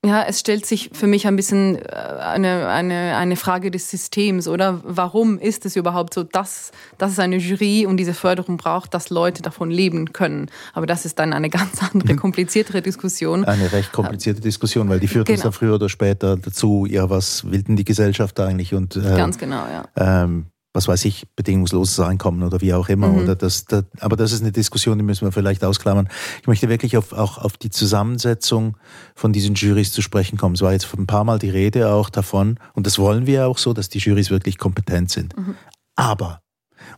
Ja, 0.05 0.23
es 0.23 0.39
stellt 0.39 0.65
sich 0.65 0.91
für 0.93 1.07
mich 1.07 1.27
ein 1.27 1.35
bisschen 1.35 1.75
äh, 1.75 1.89
eine, 1.89 2.69
eine, 2.69 3.17
eine 3.17 3.35
Frage 3.35 3.69
des 3.69 3.89
Systems, 3.89 4.47
oder? 4.47 4.79
Warum 4.85 5.37
ist 5.37 5.65
es 5.65 5.75
überhaupt 5.75 6.13
so, 6.13 6.23
dass, 6.23 6.71
dass 6.97 7.11
es 7.11 7.19
eine 7.19 7.35
Jury 7.35 7.85
und 7.85 7.97
diese 7.97 8.13
Förderung 8.13 8.55
braucht, 8.55 8.93
dass 8.93 9.09
Leute 9.09 9.41
davon 9.41 9.69
leben 9.69 10.13
können? 10.13 10.49
Aber 10.73 10.85
das 10.85 11.03
ist 11.03 11.19
dann 11.19 11.33
eine 11.33 11.49
ganz 11.49 11.83
andere, 11.83 12.15
kompliziertere 12.15 12.81
Diskussion. 12.81 13.43
Eine 13.43 13.73
recht 13.73 13.91
komplizierte 13.91 14.39
Diskussion, 14.39 14.87
weil 14.87 15.01
die 15.01 15.09
führt 15.09 15.27
genau. 15.27 15.35
uns 15.35 15.43
dann 15.43 15.51
früher 15.51 15.75
oder 15.75 15.89
später 15.89 16.37
dazu, 16.37 16.87
ja, 16.89 17.09
was 17.09 17.51
will 17.51 17.63
denn 17.63 17.75
die 17.75 17.85
Gesellschaft 17.85 18.39
eigentlich? 18.39 18.73
Und, 18.73 18.95
äh, 18.95 19.01
ganz 19.01 19.37
genau, 19.37 19.65
ja. 19.67 19.83
Ähm, 19.97 20.45
was 20.73 20.87
weiß 20.87 21.05
ich, 21.05 21.27
bedingungsloses 21.35 21.99
Einkommen 21.99 22.43
oder 22.43 22.61
wie 22.61 22.73
auch 22.73 22.89
immer. 22.89 23.07
Mhm. 23.07 23.17
Oder 23.17 23.35
das, 23.35 23.65
das, 23.65 23.85
aber 23.99 24.15
das 24.15 24.31
ist 24.31 24.41
eine 24.41 24.51
Diskussion, 24.51 24.97
die 24.97 25.03
müssen 25.03 25.25
wir 25.25 25.31
vielleicht 25.31 25.63
ausklammern. 25.63 26.09
Ich 26.41 26.47
möchte 26.47 26.69
wirklich 26.69 26.95
auf, 26.95 27.11
auch 27.11 27.39
auf 27.39 27.57
die 27.57 27.71
Zusammensetzung 27.71 28.77
von 29.15 29.33
diesen 29.33 29.55
Jurys 29.55 29.91
zu 29.91 30.01
sprechen 30.01 30.37
kommen. 30.37 30.55
Es 30.55 30.61
war 30.61 30.71
jetzt 30.71 30.87
ein 30.95 31.07
paar 31.07 31.23
Mal 31.23 31.39
die 31.39 31.49
Rede 31.49 31.91
auch 31.91 32.09
davon, 32.09 32.59
und 32.73 32.85
das 32.85 32.99
wollen 32.99 33.25
wir 33.25 33.47
auch 33.47 33.57
so, 33.57 33.73
dass 33.73 33.89
die 33.89 33.99
Jurys 33.99 34.29
wirklich 34.29 34.57
kompetent 34.57 35.09
sind. 35.09 35.35
Mhm. 35.35 35.55
Aber, 35.95 36.41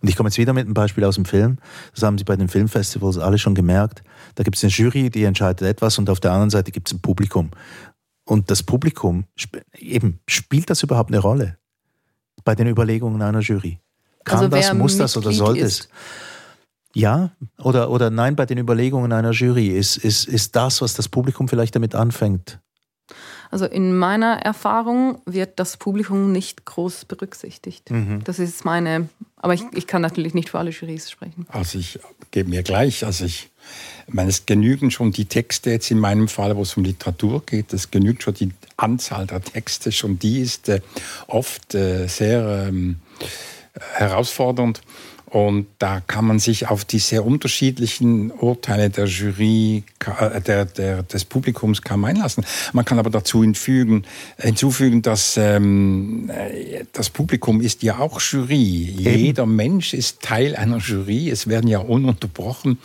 und 0.02 0.10
ich 0.10 0.18
komme 0.18 0.28
jetzt 0.28 0.38
wieder 0.38 0.54
mit 0.54 0.66
einem 0.66 0.74
Beispiel 0.74 1.06
aus 1.06 1.16
dem 1.16 1.26
Film, 1.26 1.58
das 1.94 2.04
haben 2.04 2.18
Sie 2.18 2.26
bei 2.26 2.36
den 2.36 2.50
Filmfestivals 2.50 3.18
alle 3.18 3.38
schon 3.38 3.56
gemerkt, 3.56 4.04
da 4.36 4.44
gibt 4.44 4.58
es 4.58 4.64
eine 4.64 4.72
Jury, 4.72 5.10
die 5.10 5.24
entscheidet 5.24 5.62
etwas 5.62 5.98
und 5.98 6.10
auf 6.10 6.20
der 6.20 6.32
anderen 6.32 6.50
Seite 6.50 6.72
gibt 6.72 6.90
es 6.90 6.94
ein 6.94 7.02
Publikum. 7.02 7.52
Und 8.26 8.52
das 8.52 8.64
Publikum, 8.64 9.26
eben, 9.78 10.20
spielt 10.28 10.70
das 10.70 10.84
überhaupt 10.84 11.10
eine 11.10 11.20
Rolle? 11.20 11.58
Bei 12.44 12.56
den 12.56 12.68
Überlegungen 12.68 13.22
einer 13.22 13.40
Jury? 13.40 13.80
Kann 14.24 14.38
also 14.40 14.50
das, 14.50 14.74
muss 14.74 14.98
das 14.98 15.18
oder 15.18 15.32
sollte 15.32 15.66
es? 15.66 15.90
Ja 16.94 17.32
oder, 17.58 17.90
oder 17.90 18.10
nein 18.10 18.36
bei 18.36 18.46
den 18.46 18.58
Überlegungen 18.58 19.12
einer 19.12 19.32
Jury? 19.32 19.68
Ist, 19.68 19.98
ist, 19.98 20.28
ist 20.28 20.56
das, 20.56 20.82
was 20.82 20.94
das 20.94 21.08
Publikum 21.08 21.48
vielleicht 21.48 21.76
damit 21.76 21.96
anfängt? 21.96 22.60
Also 23.50 23.66
in 23.66 23.98
meiner 23.98 24.38
Erfahrung 24.38 25.22
wird 25.26 25.60
das 25.60 25.76
Publikum 25.76 26.32
nicht 26.32 26.66
groß 26.66 27.06
berücksichtigt. 27.06 27.92
Mhm. 27.92 28.24
Das 28.24 28.40
ist 28.40 28.64
meine, 28.64 29.10
aber 29.36 29.54
ich, 29.54 29.64
ich 29.74 29.88
kann 29.88 30.02
natürlich 30.02 30.34
nicht 30.34 30.50
für 30.50 30.60
alle 30.60 30.72
Jurys 30.72 31.12
sprechen. 31.12 31.46
Also 31.50 31.78
ich 31.78 32.00
gebe 32.32 32.50
mir 32.50 32.64
gleich, 32.64 33.06
also 33.06 33.26
ich 33.26 33.51
ich 34.08 34.14
meine, 34.14 34.30
es 34.30 34.46
genügen 34.46 34.92
schon 34.92 35.12
die 35.12 35.26
Texte 35.26 35.72
jetzt 35.72 35.92
in 35.92 36.00
meinem 36.00 36.28
Fall, 36.28 36.56
wo 36.56 36.62
es 36.62 36.76
um 36.76 36.84
Literatur 36.84 37.46
geht, 37.46 37.74
es 37.74 37.92
genügt 37.92 38.24
schon 38.24 38.34
die 38.34 38.52
Anzahl 38.78 39.28
der 39.28 39.42
Texte, 39.42 39.92
schon 39.92 40.20
die 40.20 40.40
ist 40.40 40.70
äh, 40.70 40.82
oft 41.28 41.76
äh, 41.76 42.08
sehr 42.08 42.68
ähm, 42.68 43.00
herausfordernd. 43.94 44.82
Und 45.32 45.68
da 45.80 46.02
kann 46.02 46.26
man 46.26 46.40
sich 46.40 46.68
auf 46.68 46.84
die 46.84 47.00
sehr 47.00 47.26
unterschiedlichen 47.26 48.32
Urteile 48.32 48.90
der 48.90 49.06
Jury, 49.06 49.86
äh, 50.20 50.42
der, 50.42 50.66
der, 50.66 51.04
des 51.04 51.24
Publikums 51.24 51.82
kaum 51.82 52.04
einlassen. 52.04 52.46
Man 52.74 52.84
kann 52.84 53.00
aber 53.00 53.10
dazu 53.10 53.42
hinzufügen, 53.42 54.04
hinzufügen 54.38 55.02
dass 55.02 55.38
ähm, 55.38 56.30
äh, 56.30 56.84
das 56.92 57.10
Publikum 57.10 57.62
ist 57.62 57.82
ja 57.82 58.00
auch 58.00 58.20
Jury. 58.20 58.94
Eben. 59.00 59.20
Jeder 59.20 59.46
Mensch 59.46 59.94
ist 59.94 60.22
Teil 60.22 60.54
einer 60.54 60.80
Jury. 60.80 61.30
Es 61.30 61.48
werden 61.48 61.70
ja 61.70 61.80
ununterbrochen 61.80 62.80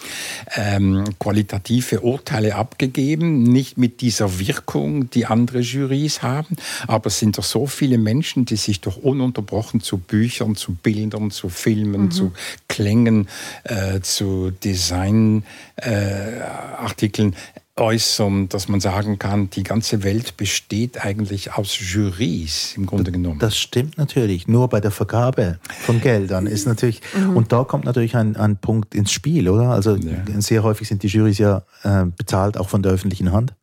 ähm, 0.55 1.03
qualitative 1.19 2.03
Urteile 2.03 2.55
abgegeben, 2.55 3.43
nicht 3.43 3.77
mit 3.77 4.01
dieser 4.01 4.39
Wirkung, 4.39 5.11
die 5.11 5.27
andere 5.27 5.59
Jurys 5.63 6.23
haben. 6.23 6.57
Aber 6.87 7.09
es 7.09 7.19
sind 7.19 7.39
doch 7.39 7.45
so 7.45 7.67
viele 7.67 7.99
Menschen, 7.99 8.45
die 8.45 8.57
sich 8.57 8.81
doch 8.81 8.99
ununterbrochen 8.99 9.81
zu 9.81 9.99
Büchern, 9.99 10.55
zu 10.55 10.75
Bildern, 10.75 11.33
zu 11.33 11.49
Filmen, 11.49 12.03
mhm. 12.03 12.11
zu 12.13 12.33
Klängen, 12.69 13.29
äh, 13.65 14.01
zu 14.01 14.51
Designartikeln 14.51 17.33
äh, 17.33 17.37
äußern, 17.79 18.49
dass 18.49 18.69
man 18.69 18.81
sagen 18.81 19.19
kann, 19.19 19.51
die 19.51 19.63
ganze 19.63 20.03
Welt 20.03 20.39
besteht 20.39 21.05
eigentlich 21.05 21.53
aus 21.53 21.79
Jurys 21.79 22.75
im 22.77 22.87
Grunde 22.87 23.13
genommen. 23.13 23.39
Das 23.39 23.59
stimmt 23.59 23.99
natürlich. 23.99 24.49
Nur 24.49 24.69
bei 24.69 24.81
der 24.81 24.91
Vergabe 24.91 25.59
von 25.83 26.01
Geldern 26.01 26.47
ist 26.47 26.67
natürlich, 26.67 27.03
mhm. 27.15 27.37
und 27.37 27.53
da 27.53 27.65
kommt 27.65 27.85
natürlich 27.85 28.17
ein, 28.17 28.37
ein 28.37 28.57
Punkt 28.57 28.95
ins 28.95 29.13
Spiel, 29.13 29.51
oder? 29.51 29.71
Also 29.71 29.97
ja. 29.97 30.17
sehr 30.39 30.63
häufig 30.63 30.89
sind 30.89 31.03
die 31.03 31.09
Jurys 31.09 31.37
ja 31.37 31.65
äh, 31.83 32.07
bezahlt, 32.07 32.57
auch 32.57 32.71
von 32.71 32.83
der 32.83 32.93
öffentlichen 32.93 33.33
Hand. 33.33 33.55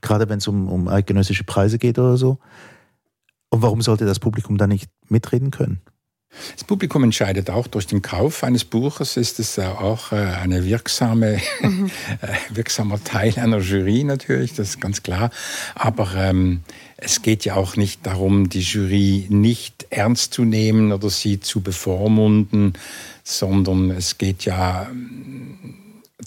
Gerade 0.00 0.28
wenn 0.28 0.38
es 0.38 0.48
um, 0.48 0.68
um 0.68 0.88
eidgenössische 0.88 1.44
Preise 1.44 1.78
geht 1.78 1.98
oder 1.98 2.16
so. 2.16 2.38
Und 3.50 3.60
warum 3.60 3.82
sollte 3.82 4.06
das 4.06 4.18
Publikum 4.18 4.56
da 4.56 4.66
nicht 4.66 4.88
mitreden 5.08 5.50
können? 5.50 5.82
Das 6.54 6.64
Publikum 6.64 7.04
entscheidet 7.04 7.50
auch 7.50 7.66
durch 7.66 7.86
den 7.86 8.02
Kauf 8.02 8.42
eines 8.42 8.64
Buches, 8.64 9.16
ist 9.16 9.38
es 9.38 9.58
auch 9.58 10.12
äh, 10.12 10.16
eine 10.16 10.64
wirksame, 10.64 11.40
mhm. 11.60 11.90
wirksamer 12.50 13.02
Teil 13.04 13.34
einer 13.38 13.58
Jury 13.58 14.04
natürlich, 14.04 14.54
das 14.54 14.70
ist 14.70 14.80
ganz 14.80 15.02
klar. 15.02 15.30
Aber 15.74 16.14
ähm, 16.16 16.62
es 16.96 17.22
geht 17.22 17.44
ja 17.44 17.56
auch 17.56 17.76
nicht 17.76 18.06
darum, 18.06 18.48
die 18.48 18.60
Jury 18.60 19.26
nicht 19.28 19.86
ernst 19.90 20.32
zu 20.32 20.44
nehmen 20.44 20.92
oder 20.92 21.10
sie 21.10 21.40
zu 21.40 21.60
bevormunden, 21.60 22.74
sondern 23.24 23.90
es 23.90 24.18
geht 24.18 24.44
ja 24.44 24.88
ähm, 24.90 25.58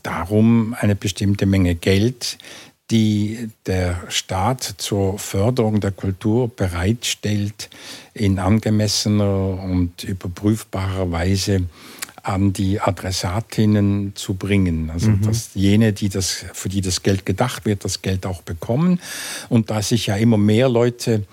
darum, 0.03 0.75
eine 0.79 0.95
bestimmte 0.95 1.45
Menge 1.45 1.75
Geld 1.75 2.37
die 2.91 3.49
der 3.65 4.03
Staat 4.09 4.75
zur 4.77 5.17
Förderung 5.17 5.79
der 5.79 5.91
Kultur 5.91 6.47
bereitstellt, 6.47 7.69
in 8.13 8.39
angemessener 8.39 9.59
und 9.61 10.03
überprüfbarer 10.03 11.11
Weise 11.11 11.63
an 12.21 12.53
die 12.53 12.79
Adressatinnen 12.79 14.13
zu 14.15 14.33
bringen. 14.33 14.89
Also 14.91 15.11
mhm. 15.11 15.21
dass 15.21 15.51
jene, 15.53 15.93
die 15.93 16.09
das, 16.09 16.45
für 16.53 16.69
die 16.69 16.81
das 16.81 17.03
Geld 17.03 17.25
gedacht 17.25 17.65
wird, 17.65 17.85
das 17.85 18.01
Geld 18.01 18.25
auch 18.25 18.41
bekommen. 18.41 18.99
Und 19.49 19.69
da 19.69 19.81
sich 19.81 20.07
ja 20.07 20.15
immer 20.15 20.37
mehr 20.37 20.67
Leute 20.67 21.23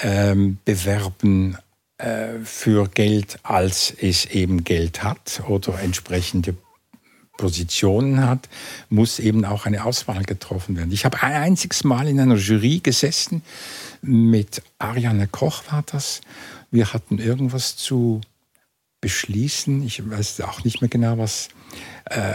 ähm, 0.00 0.58
bewerben 0.64 1.56
äh, 1.98 2.40
für 2.42 2.88
Geld, 2.88 3.38
als 3.42 3.94
es 3.98 4.26
eben 4.26 4.64
Geld 4.64 5.02
hat 5.02 5.42
oder 5.48 5.80
entsprechende 5.80 6.54
Positionen 7.36 8.26
hat, 8.26 8.48
muss 8.88 9.18
eben 9.18 9.44
auch 9.44 9.66
eine 9.66 9.84
Auswahl 9.84 10.22
getroffen 10.22 10.76
werden. 10.76 10.92
Ich 10.92 11.04
habe 11.04 11.22
ein 11.22 11.32
einziges 11.32 11.84
Mal 11.84 12.08
in 12.08 12.20
einer 12.20 12.36
Jury 12.36 12.80
gesessen, 12.80 13.42
mit 14.02 14.62
Ariane 14.78 15.26
Koch 15.26 15.62
war 15.70 15.82
das. 15.86 16.20
Wir 16.70 16.92
hatten 16.92 17.18
irgendwas 17.18 17.76
zu 17.76 18.20
beschließen, 19.00 19.82
ich 19.82 20.08
weiß 20.08 20.40
auch 20.42 20.64
nicht 20.64 20.80
mehr 20.80 20.88
genau 20.88 21.18
was. 21.18 21.48
Äh, 22.06 22.34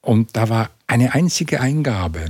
und 0.00 0.36
da 0.36 0.48
war 0.48 0.70
eine 0.86 1.14
einzige 1.14 1.60
Eingabe. 1.60 2.26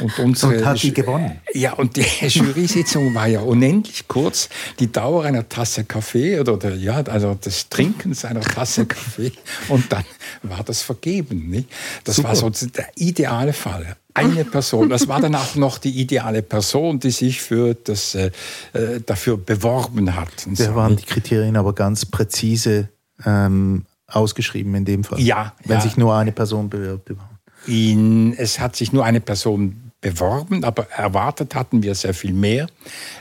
Und, 0.00 0.18
unsere, 0.18 0.58
und 0.58 0.64
hat 0.64 0.82
die 0.82 0.92
gewonnen. 0.92 1.40
Ja, 1.52 1.74
und 1.74 1.96
die 1.96 2.02
Jury-Sitzung 2.28 3.14
war 3.14 3.26
ja 3.26 3.40
unendlich 3.40 4.08
kurz. 4.08 4.48
Die 4.78 4.90
Dauer 4.90 5.24
einer 5.24 5.48
Tasse 5.48 5.84
Kaffee 5.84 6.40
oder 6.40 6.56
der, 6.56 6.76
ja, 6.76 7.02
also 7.02 7.34
des 7.34 7.68
Trinkens 7.68 8.24
einer 8.24 8.40
Tasse 8.40 8.86
Kaffee. 8.86 9.32
Und 9.68 9.92
dann 9.92 10.04
war 10.42 10.62
das 10.64 10.82
vergeben. 10.82 11.50
Nicht? 11.50 11.68
Das 12.04 12.16
Super. 12.16 12.28
war 12.28 12.36
so 12.36 12.50
der 12.50 12.88
ideale 12.96 13.52
Fall. 13.52 13.96
Eine 14.16 14.44
Person, 14.44 14.88
das 14.90 15.08
war 15.08 15.20
dann 15.20 15.34
auch 15.34 15.56
noch 15.56 15.78
die 15.78 16.00
ideale 16.00 16.42
Person, 16.42 17.00
die 17.00 17.10
sich 17.10 17.42
für 17.42 17.74
das, 17.74 18.14
äh, 18.14 18.30
äh 18.72 19.00
dafür 19.04 19.36
beworben 19.36 20.14
hat. 20.14 20.46
Da 20.46 20.66
so. 20.66 20.74
waren 20.76 20.96
die 20.96 21.04
Kriterien 21.04 21.56
aber 21.56 21.72
ganz 21.72 22.06
präzise 22.06 22.88
ähm, 23.26 23.86
ausgeschrieben 24.06 24.74
in 24.74 24.84
dem 24.84 25.04
Fall. 25.04 25.20
Ja. 25.20 25.54
Wenn 25.64 25.78
ja. 25.78 25.82
sich 25.82 25.96
nur 25.96 26.14
eine 26.14 26.32
Person 26.32 26.68
bewirbt. 26.68 27.10
In, 27.66 28.34
es 28.34 28.60
hat 28.60 28.76
sich 28.76 28.92
nur 28.92 29.04
eine 29.04 29.20
Person 29.20 29.84
beworben, 30.04 30.64
aber 30.64 30.90
erwartet 30.90 31.54
hatten 31.54 31.82
wir 31.82 31.94
sehr 31.94 32.12
viel 32.12 32.34
mehr. 32.34 32.66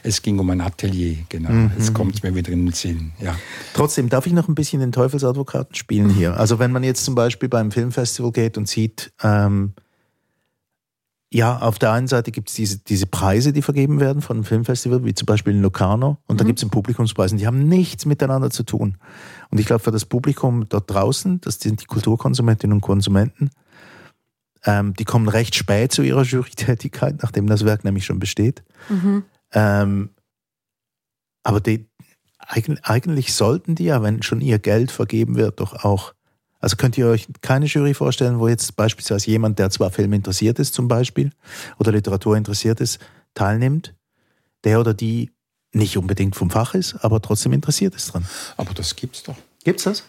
Es 0.03 0.21
ging 0.21 0.37
um 0.37 0.49
ein 0.49 0.59
Atelier, 0.59 1.15
genau. 1.29 1.51
Mhm. 1.51 1.71
Jetzt 1.77 1.93
kommt 1.93 2.15
es 2.15 2.23
mir 2.23 2.35
wieder 2.35 2.51
in 2.51 2.65
den 2.65 2.73
Sinn. 2.73 3.13
Ja. 3.21 3.35
Trotzdem 3.73 4.09
darf 4.09 4.27
ich 4.27 4.33
noch 4.33 4.49
ein 4.49 4.55
bisschen 4.55 4.81
den 4.81 4.91
Teufelsadvokaten 4.91 5.75
spielen 5.75 6.09
hier. 6.09 6.37
Also 6.43 6.59
wenn 6.59 6.73
man 6.73 6.83
jetzt 6.83 7.05
zum 7.05 7.15
Beispiel 7.15 7.47
beim 7.47 7.71
Filmfestival 7.71 8.33
geht 8.33 8.57
und 8.57 8.67
sieht, 8.67 9.13
ähm, 9.23 9.73
ja, 11.31 11.57
auf 11.59 11.79
der 11.79 11.93
einen 11.93 12.07
Seite 12.07 12.31
gibt 12.31 12.49
es 12.49 12.55
diese, 12.55 12.79
diese 12.79 13.07
Preise, 13.07 13.53
die 13.53 13.61
vergeben 13.61 14.01
werden 14.01 14.21
von 14.21 14.37
einem 14.37 14.43
Filmfestival, 14.43 15.05
wie 15.05 15.13
zum 15.13 15.25
Beispiel 15.25 15.53
in 15.53 15.61
Locarno, 15.61 16.17
und 16.27 16.35
mhm. 16.35 16.37
da 16.37 16.43
gibt 16.43 16.59
es 16.59 16.63
einen 16.63 16.71
Publikumspreis, 16.71 17.31
und 17.31 17.37
die 17.37 17.47
haben 17.47 17.67
nichts 17.67 18.05
miteinander 18.05 18.49
zu 18.49 18.63
tun. 18.63 18.97
Und 19.49 19.59
ich 19.59 19.65
glaube, 19.65 19.81
für 19.81 19.91
das 19.91 20.05
Publikum 20.05 20.67
dort 20.67 20.91
draußen, 20.91 21.39
das 21.39 21.59
sind 21.61 21.81
die 21.81 21.85
Kulturkonsumentinnen 21.85 22.75
und 22.75 22.81
Konsumenten, 22.81 23.51
ähm, 24.65 24.93
die 24.93 25.05
kommen 25.05 25.27
recht 25.27 25.55
spät 25.55 25.91
zu 25.91 26.01
ihrer 26.01 26.23
Jurytätigkeit, 26.23 27.21
nachdem 27.21 27.47
das 27.47 27.65
Werk 27.65 27.83
nämlich 27.83 28.05
schon 28.05 28.19
besteht. 28.19 28.63
Mhm. 28.89 29.23
Ähm, 29.51 30.09
aber 31.43 31.59
die, 31.59 31.85
eigentlich 32.47 33.33
sollten 33.33 33.75
die 33.75 33.85
ja, 33.85 34.01
wenn 34.01 34.23
schon 34.23 34.41
ihr 34.41 34.59
Geld 34.59 34.91
vergeben 34.91 35.35
wird, 35.35 35.59
doch 35.59 35.83
auch 35.83 36.13
also 36.63 36.77
könnt 36.77 36.97
ihr 36.97 37.07
euch 37.07 37.27
keine 37.41 37.65
Jury 37.65 37.93
vorstellen, 37.93 38.39
wo 38.39 38.47
jetzt 38.47 38.77
beispielsweise 38.77 39.29
jemand, 39.29 39.59
der 39.59 39.69
zwar 39.69 39.91
Film 39.91 40.13
interessiert 40.13 40.59
ist 40.59 40.73
zum 40.73 40.87
Beispiel 40.87 41.31
oder 41.77 41.91
Literatur 41.91 42.37
interessiert 42.37 42.79
ist, 42.79 42.99
teilnimmt, 43.33 43.93
der 44.63 44.79
oder 44.79 44.93
die 44.93 45.29
nicht 45.73 45.97
unbedingt 45.97 46.37
vom 46.37 46.49
Fach 46.49 46.73
ist, 46.73 46.95
aber 47.03 47.21
trotzdem 47.21 47.51
interessiert 47.51 47.95
ist 47.95 48.13
dran. 48.13 48.25
Aber 48.55 48.73
das 48.73 48.95
gibt's 48.95 49.23
doch. 49.23 49.35
Gibt's 49.65 49.83
das? 49.83 50.03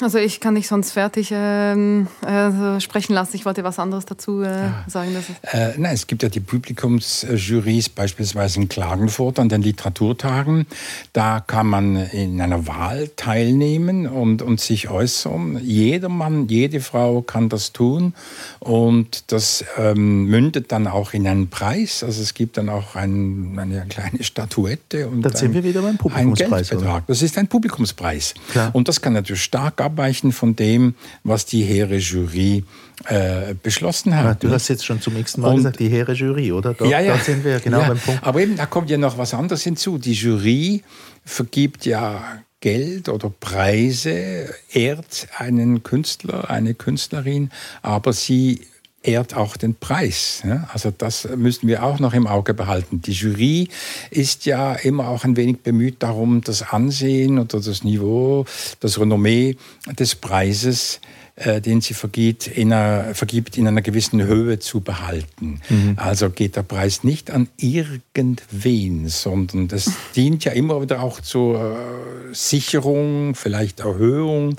Also 0.00 0.18
ich 0.18 0.38
kann 0.38 0.54
dich 0.54 0.68
sonst 0.68 0.92
fertig 0.92 1.30
ähm, 1.32 2.06
äh, 2.24 2.80
sprechen 2.80 3.14
lassen. 3.14 3.34
Ich 3.34 3.44
wollte 3.44 3.64
was 3.64 3.80
anderes 3.80 4.04
dazu 4.06 4.42
äh, 4.42 4.46
ja. 4.46 4.84
sagen. 4.86 5.08
Äh, 5.42 5.72
nein, 5.76 5.94
es 5.94 6.06
gibt 6.06 6.22
ja 6.22 6.28
die 6.28 6.40
Publikumsjurys 6.40 7.88
beispielsweise 7.88 8.60
in 8.60 8.68
Klagenfurt 8.68 9.40
an 9.40 9.48
den 9.48 9.62
Literaturtagen. 9.62 10.66
Da 11.12 11.40
kann 11.40 11.66
man 11.66 11.96
in 11.96 12.40
einer 12.40 12.68
Wahl 12.68 13.10
teilnehmen 13.16 14.06
und, 14.06 14.40
und 14.40 14.60
sich 14.60 14.88
äußern. 14.88 15.58
Jeder 15.62 16.08
Mann, 16.08 16.46
jede 16.46 16.80
Frau 16.80 17.22
kann 17.22 17.48
das 17.48 17.72
tun 17.72 18.14
und 18.60 19.32
das 19.32 19.64
ähm, 19.78 20.26
mündet 20.26 20.70
dann 20.70 20.86
auch 20.86 21.12
in 21.12 21.26
einen 21.26 21.50
Preis. 21.50 22.04
Also 22.04 22.22
es 22.22 22.34
gibt 22.34 22.56
dann 22.56 22.68
auch 22.68 22.94
ein, 22.94 23.58
eine 23.58 23.84
kleine 23.88 24.22
Statuette 24.22 25.08
und 25.08 25.22
da 25.22 25.30
sind 25.30 25.50
ein, 25.50 25.54
wir 25.54 25.64
wieder 25.64 25.82
beim 25.82 25.96
Publikumspreis. 25.96 26.68
Geldbetrag. 26.68 27.06
Das 27.08 27.20
ist 27.20 27.36
ein 27.36 27.48
Publikumspreis. 27.48 28.34
Klar. 28.52 28.70
Und 28.72 28.86
das 28.86 29.00
kann 29.00 29.14
natürlich 29.14 29.42
stark 29.42 29.80
abweichen 29.88 30.32
von 30.32 30.54
dem, 30.54 30.94
was 31.24 31.46
die 31.46 31.62
hehre 31.62 31.96
Jury 31.96 32.64
äh, 33.06 33.54
beschlossen 33.62 34.14
hat. 34.14 34.24
Ja, 34.24 34.34
du 34.34 34.50
hast 34.50 34.68
jetzt 34.68 34.84
schon 34.84 35.00
zum 35.00 35.14
nächsten 35.14 35.40
Mal 35.40 35.50
und, 35.50 35.56
gesagt, 35.56 35.80
die 35.80 35.88
hehre 35.88 36.12
Jury, 36.12 36.52
oder? 36.52 36.74
Dort, 36.74 36.90
ja, 36.90 37.00
ja. 37.00 37.12
Dort 37.12 37.24
sind 37.24 37.44
wir 37.44 37.60
genau 37.60 37.80
ja, 37.80 37.88
beim 37.88 37.98
Punkt. 37.98 38.22
Aber 38.22 38.40
eben, 38.40 38.56
da 38.56 38.66
kommt 38.66 38.90
ja 38.90 38.98
noch 38.98 39.18
was 39.18 39.34
anderes 39.34 39.62
hinzu. 39.62 39.98
Die 39.98 40.12
Jury 40.12 40.82
vergibt 41.24 41.86
ja 41.86 42.42
Geld 42.60 43.08
oder 43.08 43.30
Preise, 43.30 44.52
ehrt 44.72 45.28
einen 45.36 45.82
Künstler, 45.82 46.50
eine 46.50 46.74
Künstlerin, 46.74 47.50
aber 47.82 48.12
sie 48.12 48.62
ehrt 49.08 49.34
auch 49.34 49.56
den 49.56 49.74
Preis. 49.74 50.42
Also 50.72 50.92
das 50.96 51.28
müssen 51.36 51.66
wir 51.66 51.82
auch 51.82 51.98
noch 51.98 52.12
im 52.12 52.26
Auge 52.26 52.54
behalten. 52.54 53.00
Die 53.02 53.12
Jury 53.12 53.68
ist 54.10 54.46
ja 54.46 54.74
immer 54.74 55.08
auch 55.08 55.24
ein 55.24 55.36
wenig 55.36 55.60
bemüht 55.60 56.02
darum, 56.02 56.42
das 56.42 56.62
Ansehen 56.62 57.38
oder 57.38 57.60
das 57.60 57.84
Niveau, 57.84 58.44
das 58.80 59.00
Renommee 59.00 59.56
des 59.98 60.14
Preises 60.14 61.00
äh, 61.38 61.60
den 61.60 61.80
sie 61.80 61.94
vergibt 61.94 62.48
in, 62.48 62.72
einer, 62.72 63.14
vergibt, 63.14 63.56
in 63.56 63.68
einer 63.68 63.82
gewissen 63.82 64.22
Höhe 64.22 64.58
zu 64.58 64.80
behalten. 64.80 65.60
Mhm. 65.68 65.94
Also 65.96 66.30
geht 66.30 66.56
der 66.56 66.62
Preis 66.62 67.04
nicht 67.04 67.30
an 67.30 67.48
irgendwen, 67.56 69.08
sondern 69.08 69.68
das 69.68 69.92
dient 70.16 70.44
ja 70.44 70.52
immer 70.52 70.82
wieder 70.82 71.00
auch 71.00 71.20
zur 71.20 71.60
äh, 71.60 72.34
Sicherung, 72.34 73.34
vielleicht 73.34 73.80
Erhöhung 73.80 74.56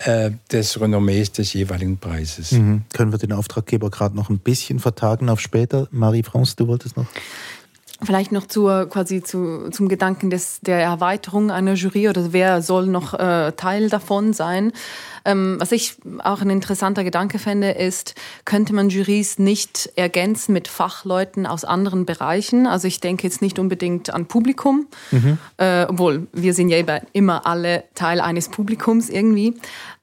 äh, 0.00 0.30
des 0.50 0.80
Renommees 0.80 1.32
des 1.32 1.52
jeweiligen 1.52 1.98
Preises. 1.98 2.52
Mhm. 2.52 2.82
Können 2.92 3.12
wir 3.12 3.18
den 3.18 3.32
Auftraggeber 3.32 3.90
gerade 3.90 4.16
noch 4.16 4.30
ein 4.30 4.38
bisschen 4.38 4.78
vertagen 4.78 5.28
auf 5.28 5.40
später? 5.40 5.88
Marie-France, 5.90 6.56
du 6.56 6.68
wolltest 6.68 6.96
noch? 6.96 7.06
Vielleicht 8.02 8.32
noch 8.32 8.46
zur, 8.46 8.88
quasi 8.88 9.22
zu, 9.22 9.70
zum 9.70 9.88
Gedanken 9.88 10.28
des, 10.28 10.60
der 10.60 10.80
Erweiterung 10.80 11.50
einer 11.50 11.74
Jury 11.74 12.08
oder 12.08 12.32
wer 12.32 12.60
soll 12.60 12.86
noch 12.86 13.14
äh, 13.14 13.52
Teil 13.52 13.88
davon 13.88 14.32
sein. 14.32 14.72
Ähm, 15.24 15.56
was 15.58 15.72
ich 15.72 15.96
auch 16.22 16.40
ein 16.42 16.50
interessanter 16.50 17.04
Gedanke 17.04 17.38
fände, 17.38 17.70
ist, 17.70 18.14
könnte 18.44 18.74
man 18.74 18.90
Juries 18.90 19.38
nicht 19.38 19.90
ergänzen 19.96 20.52
mit 20.52 20.68
Fachleuten 20.68 21.46
aus 21.46 21.64
anderen 21.64 22.04
Bereichen? 22.04 22.66
Also 22.66 22.88
ich 22.88 23.00
denke 23.00 23.24
jetzt 23.26 23.40
nicht 23.40 23.58
unbedingt 23.58 24.12
an 24.12 24.26
Publikum, 24.26 24.86
mhm. 25.10 25.38
äh, 25.56 25.84
obwohl 25.84 26.26
wir 26.32 26.54
sind 26.54 26.68
ja 26.68 26.78
immer 27.12 27.46
alle 27.46 27.84
Teil 27.94 28.20
eines 28.20 28.48
Publikums 28.48 29.08
irgendwie. 29.08 29.54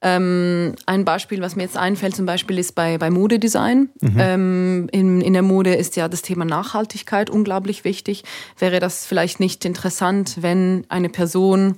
Ähm, 0.01 0.73
ein 0.87 1.05
Beispiel, 1.05 1.41
was 1.41 1.55
mir 1.55 1.63
jetzt 1.63 1.77
einfällt, 1.77 2.15
zum 2.15 2.25
Beispiel 2.25 2.57
ist 2.57 2.73
bei, 2.73 2.97
bei 2.97 3.11
Modedesign. 3.11 3.89
Mhm. 4.01 4.15
Ähm, 4.17 4.89
in, 4.91 5.21
in 5.21 5.33
der 5.33 5.43
Mode 5.43 5.75
ist 5.75 5.95
ja 5.95 6.07
das 6.07 6.23
Thema 6.23 6.45
Nachhaltigkeit 6.45 7.29
unglaublich 7.29 7.83
wichtig. 7.83 8.23
Wäre 8.57 8.79
das 8.79 9.05
vielleicht 9.05 9.39
nicht 9.39 9.63
interessant, 9.65 10.37
wenn 10.41 10.85
eine 10.89 11.09
Person 11.09 11.75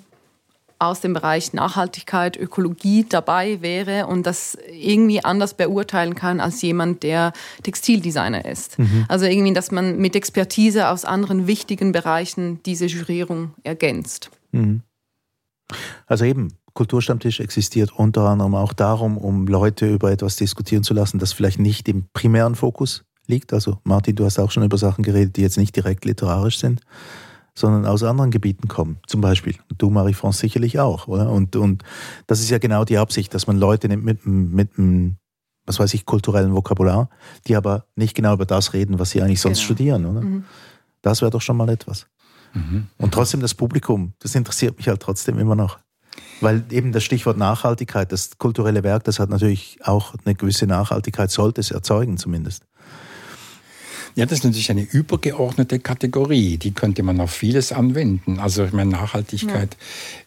aus 0.85 1.01
dem 1.01 1.13
Bereich 1.13 1.53
Nachhaltigkeit, 1.53 2.37
Ökologie 2.37 3.05
dabei 3.07 3.61
wäre 3.61 4.07
und 4.07 4.25
das 4.25 4.57
irgendwie 4.71 5.23
anders 5.23 5.53
beurteilen 5.53 6.15
kann 6.15 6.39
als 6.39 6.61
jemand, 6.61 7.03
der 7.03 7.33
Textildesigner 7.63 8.45
ist. 8.45 8.79
Mhm. 8.79 9.05
Also 9.07 9.25
irgendwie, 9.25 9.53
dass 9.53 9.71
man 9.71 9.97
mit 9.97 10.15
Expertise 10.15 10.89
aus 10.89 11.05
anderen 11.05 11.47
wichtigen 11.47 11.91
Bereichen 11.91 12.61
diese 12.63 12.85
Jurierung 12.85 13.53
ergänzt. 13.63 14.29
Mhm. 14.51 14.81
Also 16.07 16.25
eben, 16.25 16.49
Kulturstammtisch 16.73 17.39
existiert 17.39 17.91
unter 17.91 18.23
anderem 18.23 18.55
auch 18.55 18.73
darum, 18.73 19.17
um 19.17 19.45
Leute 19.45 19.87
über 19.87 20.11
etwas 20.11 20.37
diskutieren 20.37 20.83
zu 20.83 20.95
lassen, 20.95 21.19
das 21.19 21.31
vielleicht 21.31 21.59
nicht 21.59 21.87
im 21.87 22.05
primären 22.13 22.55
Fokus 22.55 23.03
liegt. 23.27 23.53
Also 23.53 23.77
Martin, 23.83 24.15
du 24.15 24.25
hast 24.25 24.39
auch 24.39 24.49
schon 24.49 24.63
über 24.63 24.77
Sachen 24.79 25.03
geredet, 25.03 25.37
die 25.37 25.41
jetzt 25.41 25.57
nicht 25.57 25.75
direkt 25.75 26.03
literarisch 26.05 26.57
sind, 26.57 26.81
sondern 27.55 27.85
aus 27.85 28.03
anderen 28.03 28.31
Gebieten 28.31 28.67
kommen. 28.67 28.97
Zum 29.07 29.21
Beispiel. 29.21 29.55
Du, 29.77 29.89
Marie-France, 29.89 30.39
sicherlich 30.39 30.79
auch, 30.79 31.07
oder? 31.07 31.29
Und, 31.29 31.55
und 31.55 31.83
das 32.27 32.39
ist 32.39 32.49
ja 32.49 32.57
genau 32.57 32.83
die 32.83 32.97
Absicht, 32.97 33.33
dass 33.33 33.47
man 33.47 33.57
Leute 33.57 33.87
nimmt 33.87 34.03
mit, 34.03 34.25
mit 34.25 34.77
einem, 34.77 35.17
was 35.65 35.79
weiß 35.79 35.93
ich, 35.93 36.05
kulturellen 36.05 36.53
Vokabular, 36.53 37.09
die 37.47 37.55
aber 37.55 37.85
nicht 37.95 38.15
genau 38.15 38.33
über 38.33 38.45
das 38.45 38.73
reden, 38.73 38.99
was 38.99 39.11
sie 39.11 39.21
eigentlich 39.21 39.41
sonst 39.41 39.59
genau. 39.59 39.65
studieren, 39.65 40.05
oder? 40.05 40.21
Mhm. 40.21 40.43
Das 41.01 41.21
wäre 41.21 41.31
doch 41.31 41.41
schon 41.41 41.57
mal 41.57 41.69
etwas. 41.69 42.07
Mhm. 42.53 42.87
Und 42.97 43.13
trotzdem 43.13 43.41
das 43.41 43.53
Publikum, 43.53 44.13
das 44.19 44.35
interessiert 44.35 44.77
mich 44.77 44.87
halt 44.87 45.01
trotzdem 45.01 45.37
immer 45.37 45.55
noch. 45.55 45.79
Weil 46.41 46.63
eben 46.71 46.91
das 46.91 47.03
Stichwort 47.03 47.37
Nachhaltigkeit, 47.37 48.11
das 48.11 48.37
kulturelle 48.37 48.83
Werk, 48.83 49.03
das 49.05 49.19
hat 49.19 49.29
natürlich 49.29 49.79
auch 49.83 50.13
eine 50.25 50.35
gewisse 50.35 50.67
Nachhaltigkeit, 50.67 51.31
sollte 51.31 51.61
es 51.61 51.71
erzeugen 51.71 52.17
zumindest. 52.17 52.63
Ja, 54.15 54.25
das 54.25 54.39
ist 54.39 54.43
natürlich 54.43 54.69
eine 54.69 54.83
übergeordnete 54.83 55.79
Kategorie. 55.79 56.57
Die 56.57 56.71
könnte 56.71 57.01
man 57.01 57.19
auf 57.19 57.31
vieles 57.31 57.71
anwenden. 57.71 58.39
Also 58.39 58.63
ich 58.63 58.71
meine, 58.71 58.91
Nachhaltigkeit 58.91 59.75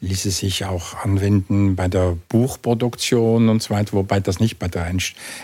ja. 0.01 0.09
ließe 0.09 0.31
sich 0.33 0.64
auch 0.64 0.94
anwenden 0.94 1.77
bei 1.77 1.87
der 1.87 2.16
Buchproduktion 2.29 3.49
und 3.49 3.62
so 3.62 3.70
weiter, 3.70 3.92
wobei 3.92 4.18
das 4.18 4.40
nicht 4.40 4.59
bei 4.59 4.66
der 4.66 4.92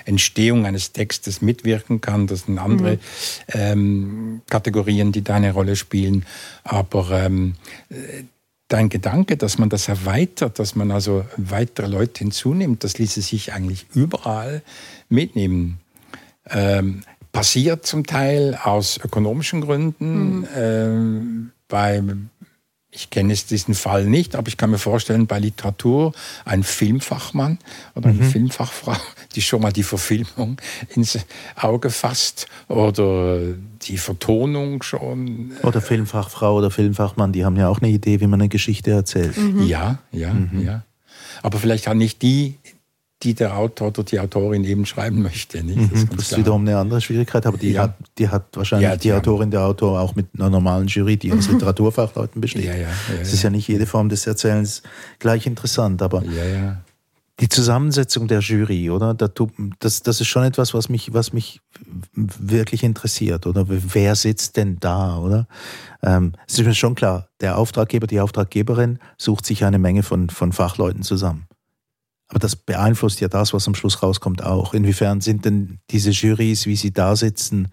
Entstehung 0.05 0.67
eines 0.67 0.93
Textes 0.93 1.41
mitwirken 1.41 2.01
kann. 2.01 2.27
Das 2.27 2.47
sind 2.47 2.59
andere 2.59 2.95
mhm. 2.95 2.99
ähm, 3.49 4.43
Kategorien, 4.51 5.13
die 5.13 5.23
da 5.23 5.37
eine 5.37 5.53
Rolle 5.53 5.77
spielen. 5.77 6.27
Aber 6.65 7.11
ähm, 7.13 7.55
dein 8.67 8.89
Gedanke, 8.89 9.37
dass 9.37 9.59
man 9.59 9.69
das 9.69 9.87
erweitert, 9.87 10.59
dass 10.59 10.75
man 10.75 10.91
also 10.91 11.25
weitere 11.37 11.87
Leute 11.87 12.21
hinzunimmt, 12.21 12.83
das 12.83 12.99
ließe 12.99 13.21
sich 13.23 13.53
eigentlich 13.53 13.87
überall 13.95 14.63
mitnehmen. 15.09 15.79
Ähm, 16.51 17.03
passiert 17.33 17.87
zum 17.87 18.07
Teil 18.07 18.59
aus 18.63 18.99
ökonomischen 19.03 19.63
Gründen. 19.63 20.41
Mhm. 20.41 20.49
Ähm, 20.55 21.51
bei, 21.67 22.03
ich 22.91 23.09
kenne 23.09 23.33
jetzt 23.33 23.51
diesen 23.51 23.75
Fall 23.75 24.05
nicht, 24.05 24.37
aber 24.37 24.49
ich 24.49 24.59
kann 24.59 24.71
mir 24.71 24.79
vorstellen, 24.79 25.27
bei 25.27 25.39
Literatur 25.39 26.13
ein 26.45 26.63
Filmfachmann 26.63 27.59
oder 27.95 28.11
eine 28.11 28.23
mhm. 28.23 28.31
Filmfachfrau, 28.31 28.95
die 29.35 29.41
schon 29.41 29.63
mal 29.63 29.73
die 29.73 29.83
Verfilmung 29.83 30.61
ins 30.95 31.19
Auge 31.57 31.89
fasst 31.89 32.47
oder 32.69 33.41
die 33.83 33.97
Vertonung 33.97 34.83
schon. 34.83 35.53
Oder 35.63 35.81
Filmfachfrau 35.81 36.59
oder 36.59 36.71
Filmfachmann, 36.71 37.33
die 37.33 37.47
haben 37.47 37.57
ja 37.57 37.69
auch 37.69 37.81
eine 37.81 37.91
Idee, 37.91 38.21
wie 38.21 38.27
man 38.27 38.41
eine 38.41 38.51
Geschichte 38.51 38.91
erzählt. 38.91 39.37
Mhm. 39.39 39.63
Ja, 39.63 39.99
ja, 40.13 40.35
mhm. 40.35 40.63
ja. 40.63 40.85
Aber 41.43 41.59
vielleicht 41.59 41.89
auch 41.89 41.95
nicht 41.95 42.21
die 42.21 42.59
die 43.23 43.35
der 43.35 43.57
Autor 43.57 43.89
oder 43.89 44.03
die 44.03 44.19
Autorin 44.19 44.65
eben 44.65 44.85
schreiben 44.87 45.23
möchte. 45.23 45.63
Nicht? 45.63 45.93
Das, 45.93 46.03
mhm, 46.03 46.09
das 46.17 46.33
ist 46.33 46.39
wiederum 46.39 46.63
eine 46.63 46.77
andere 46.77 47.01
Schwierigkeit, 47.01 47.47
aber 47.47 47.57
die, 47.57 47.73
ja. 47.73 47.83
hat, 47.83 47.95
die 48.19 48.29
hat 48.29 48.45
wahrscheinlich 48.55 48.89
ja, 48.89 48.97
die, 48.97 49.03
die 49.03 49.13
Autorin, 49.13 49.51
der 49.51 49.63
Autor 49.63 50.01
auch 50.01 50.15
mit 50.15 50.27
einer 50.35 50.51
normalen 50.51 50.87
Jury, 50.89 51.17
die 51.17 51.33
aus 51.33 51.49
Literaturfachleuten 51.49 52.41
besteht. 52.41 52.65
Ja, 52.65 52.75
ja, 52.75 52.89
es 53.21 53.33
ist 53.33 53.43
ja 53.43 53.51
nicht 53.51 53.69
jede 53.69 53.87
Form 53.87 54.09
des 54.09 54.27
Erzählens 54.27 54.83
gleich 55.19 55.47
interessant, 55.47 56.03
aber 56.03 56.23
die 57.41 57.49
Zusammensetzung 57.49 58.29
der 58.29 58.41
Jury, 58.41 58.91
oder? 58.91 59.15
Das, 59.15 60.03
das 60.03 60.21
ist 60.21 60.29
schon 60.29 60.45
etwas, 60.45 60.75
was 60.75 60.89
mich, 60.89 61.13
was 61.13 61.33
mich 61.33 61.61
wirklich 62.15 62.85
interessiert, 62.85 63.47
oder? 63.47 63.65
Wer 63.69 64.15
sitzt 64.15 64.57
denn 64.57 64.79
da, 64.79 65.19
oder? 65.19 65.49
Ähm, 66.03 66.35
es 66.47 66.59
ist 66.59 66.65
mir 66.65 66.75
schon 66.75 66.95
klar, 66.95 67.29
der 67.41 67.59
Auftraggeber, 67.59 68.07
die 68.07 68.21
Auftraggeberin 68.21 68.99
sucht 69.17 69.47
sich 69.47 69.65
eine 69.65 69.79
Menge 69.79 70.03
von, 70.03 70.31
von 70.31 70.53
Fachleuten 70.53 71.03
zusammen. 71.03 71.47
Aber 72.33 72.39
das 72.39 72.57
beeinflusst 72.57 73.21
ja 73.21 73.29
das, 73.29 73.53
was 73.53 73.69
am 73.69 73.75
Schluss 73.75 74.03
rauskommt, 74.03 74.43
auch. 74.43 74.73
Inwiefern 74.73 75.21
sind 75.21 75.45
denn 75.45 75.81
diese 75.91 76.13
Jurys, 76.13 76.65
wie 76.65 76.77
sie 76.77 76.91
da 76.91 77.15
sitzen, 77.15 77.69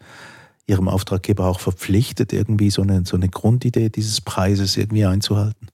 ihrem 0.67 0.89
Auftraggeber 0.89 1.45
auch 1.45 1.61
verpflichtet, 1.61 2.33
irgendwie 2.33 2.69
so 2.69 2.81
eine, 2.81 3.05
so 3.05 3.15
eine 3.15 3.29
Grundidee 3.29 3.87
dieses 3.87 4.19
Preises 4.19 4.75
irgendwie 4.75 5.05
einzuhalten? 5.05 5.69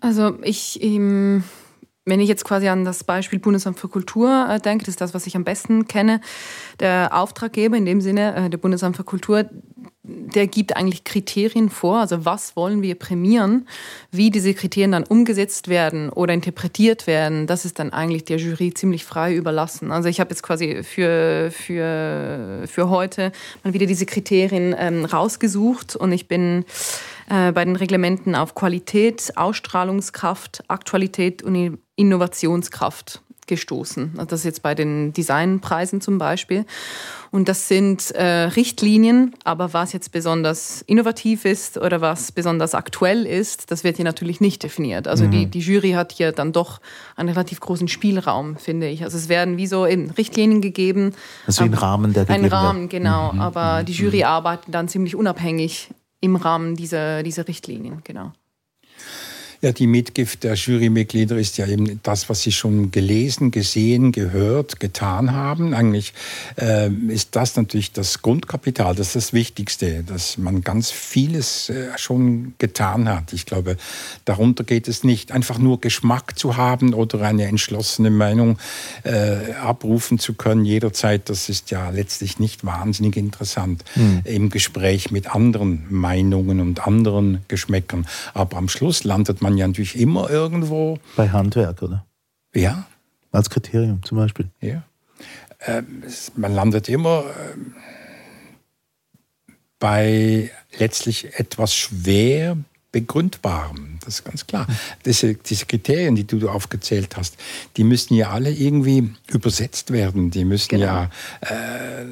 Also 0.00 0.36
ich, 0.42 0.80
wenn 0.82 1.44
ich 2.20 2.28
jetzt 2.28 2.44
quasi 2.44 2.66
an 2.66 2.84
das 2.84 3.04
Beispiel 3.04 3.38
Bundesamt 3.38 3.78
für 3.78 3.88
Kultur 3.88 4.48
äh, 4.50 4.58
denke, 4.58 4.86
das 4.86 4.94
ist 4.94 5.00
das, 5.00 5.14
was 5.14 5.28
ich 5.28 5.36
am 5.36 5.44
besten 5.44 5.86
kenne, 5.86 6.20
der 6.80 7.10
Auftraggeber 7.12 7.76
in 7.76 7.86
dem 7.86 8.00
Sinne, 8.00 8.34
äh, 8.34 8.50
der 8.50 8.58
Bundesamt 8.58 8.96
für 8.96 9.04
Kultur, 9.04 9.48
der 10.08 10.46
gibt 10.46 10.76
eigentlich 10.76 11.04
Kriterien 11.04 11.68
vor, 11.68 11.98
also 11.98 12.24
was 12.24 12.56
wollen 12.56 12.82
wir 12.82 12.94
prämieren, 12.94 13.66
wie 14.10 14.30
diese 14.30 14.54
Kriterien 14.54 14.92
dann 14.92 15.04
umgesetzt 15.04 15.68
werden 15.68 16.10
oder 16.10 16.32
interpretiert 16.32 17.06
werden, 17.06 17.46
das 17.46 17.64
ist 17.64 17.78
dann 17.78 17.92
eigentlich 17.92 18.24
der 18.24 18.38
Jury 18.38 18.72
ziemlich 18.72 19.04
frei 19.04 19.34
überlassen. 19.34 19.90
Also 19.90 20.08
ich 20.08 20.20
habe 20.20 20.30
jetzt 20.30 20.42
quasi 20.42 20.82
für, 20.82 21.50
für, 21.50 22.62
für 22.66 22.88
heute 22.88 23.32
mal 23.64 23.74
wieder 23.74 23.86
diese 23.86 24.06
Kriterien 24.06 24.74
ähm, 24.78 25.04
rausgesucht 25.04 25.96
und 25.96 26.12
ich 26.12 26.28
bin 26.28 26.64
äh, 27.28 27.52
bei 27.52 27.64
den 27.64 27.76
Reglementen 27.76 28.34
auf 28.34 28.54
Qualität, 28.54 29.32
Ausstrahlungskraft, 29.36 30.62
Aktualität 30.68 31.42
und 31.42 31.78
Innovationskraft 31.96 33.22
gestoßen. 33.46 34.12
Also 34.16 34.26
das 34.26 34.40
ist 34.40 34.44
jetzt 34.44 34.62
bei 34.62 34.74
den 34.74 35.12
Designpreisen 35.12 36.00
zum 36.00 36.18
Beispiel. 36.18 36.64
Und 37.30 37.48
das 37.48 37.68
sind 37.68 38.12
äh, 38.12 38.24
Richtlinien, 38.24 39.34
aber 39.44 39.72
was 39.72 39.92
jetzt 39.92 40.12
besonders 40.12 40.82
innovativ 40.82 41.44
ist 41.44 41.76
oder 41.76 42.00
was 42.00 42.32
besonders 42.32 42.74
aktuell 42.74 43.26
ist, 43.26 43.70
das 43.70 43.84
wird 43.84 43.96
hier 43.96 44.04
natürlich 44.04 44.40
nicht 44.40 44.62
definiert. 44.62 45.08
Also 45.08 45.24
mhm. 45.24 45.30
die, 45.30 45.46
die 45.46 45.60
Jury 45.60 45.92
hat 45.92 46.12
hier 46.12 46.32
dann 46.32 46.52
doch 46.52 46.80
einen 47.14 47.28
relativ 47.28 47.60
großen 47.60 47.88
Spielraum, 47.88 48.56
finde 48.56 48.88
ich. 48.88 49.02
Also 49.04 49.16
es 49.16 49.28
werden 49.28 49.56
wie 49.56 49.66
so 49.66 49.86
eben 49.86 50.10
Richtlinien 50.10 50.60
gegeben. 50.60 51.14
Also 51.46 51.64
ein 51.64 51.74
Rahmen, 51.74 52.12
der 52.12 52.24
gegeben 52.24 52.44
Ein 52.44 52.50
Rahmen, 52.50 52.88
genau. 52.88 53.32
Mhm. 53.32 53.40
Aber 53.40 53.82
die 53.82 53.92
Jury 53.92 54.18
mhm. 54.18 54.24
arbeitet 54.24 54.74
dann 54.74 54.88
ziemlich 54.88 55.14
unabhängig 55.14 55.90
im 56.20 56.36
Rahmen 56.36 56.76
dieser, 56.76 57.22
dieser 57.22 57.46
Richtlinien, 57.46 58.00
genau. 58.04 58.32
Ja, 59.62 59.72
die 59.72 59.86
Mitgift 59.86 60.44
der 60.44 60.54
Jurymitglieder 60.54 61.36
ist 61.36 61.56
ja 61.56 61.66
eben 61.66 62.00
das, 62.02 62.28
was 62.28 62.42
sie 62.42 62.52
schon 62.52 62.90
gelesen, 62.90 63.50
gesehen, 63.50 64.12
gehört, 64.12 64.80
getan 64.80 65.32
haben. 65.32 65.72
Eigentlich 65.72 66.12
äh, 66.60 66.90
ist 67.08 67.36
das 67.36 67.56
natürlich 67.56 67.92
das 67.92 68.20
Grundkapital, 68.20 68.94
das 68.94 69.08
ist 69.08 69.16
das 69.16 69.32
Wichtigste, 69.32 70.02
dass 70.02 70.36
man 70.36 70.60
ganz 70.60 70.90
vieles 70.90 71.70
äh, 71.70 71.96
schon 71.96 72.54
getan 72.58 73.08
hat. 73.08 73.32
Ich 73.32 73.46
glaube, 73.46 73.76
darunter 74.26 74.62
geht 74.62 74.88
es 74.88 75.04
nicht, 75.04 75.32
einfach 75.32 75.58
nur 75.58 75.80
Geschmack 75.80 76.38
zu 76.38 76.56
haben 76.56 76.92
oder 76.92 77.22
eine 77.22 77.44
entschlossene 77.44 78.10
Meinung 78.10 78.58
äh, 79.04 79.52
abrufen 79.54 80.18
zu 80.18 80.34
können 80.34 80.66
jederzeit. 80.66 81.30
Das 81.30 81.48
ist 81.48 81.70
ja 81.70 81.88
letztlich 81.90 82.38
nicht 82.38 82.64
wahnsinnig 82.64 83.16
interessant 83.16 83.84
mhm. 83.94 84.20
im 84.24 84.50
Gespräch 84.50 85.10
mit 85.10 85.34
anderen 85.34 85.86
Meinungen 85.88 86.60
und 86.60 86.86
anderen 86.86 87.40
Geschmäckern. 87.48 88.06
Aber 88.34 88.58
am 88.58 88.68
Schluss 88.68 89.04
landet 89.04 89.40
man 89.40 89.45
man 89.46 89.56
ja 89.56 89.66
natürlich 89.66 89.98
immer 89.98 90.28
irgendwo. 90.28 90.98
Bei 91.14 91.30
Handwerk, 91.30 91.82
oder? 91.82 92.04
Ja. 92.54 92.86
Als 93.30 93.48
Kriterium 93.50 94.02
zum 94.02 94.18
Beispiel. 94.18 94.48
Ja. 94.60 94.82
Äh, 95.60 95.82
man 96.36 96.54
landet 96.54 96.88
immer 96.88 97.24
äh, 97.26 97.56
bei 99.78 100.50
letztlich 100.78 101.38
etwas 101.38 101.74
schwer 101.74 102.56
begründbarem. 102.90 103.98
Das 104.04 104.20
ist 104.20 104.24
ganz 104.24 104.46
klar. 104.46 104.66
Diese, 105.04 105.34
diese, 105.34 105.66
Kriterien, 105.66 106.16
die 106.16 106.26
du 106.26 106.48
aufgezählt 106.48 107.16
hast, 107.16 107.36
die 107.76 107.84
müssen 107.84 108.14
ja 108.14 108.30
alle 108.30 108.50
irgendwie 108.50 109.14
übersetzt 109.28 109.92
werden. 109.92 110.30
Die 110.30 110.44
müssen 110.44 110.70
genau. 110.70 110.86
ja 110.86 111.10
äh, 111.42 112.04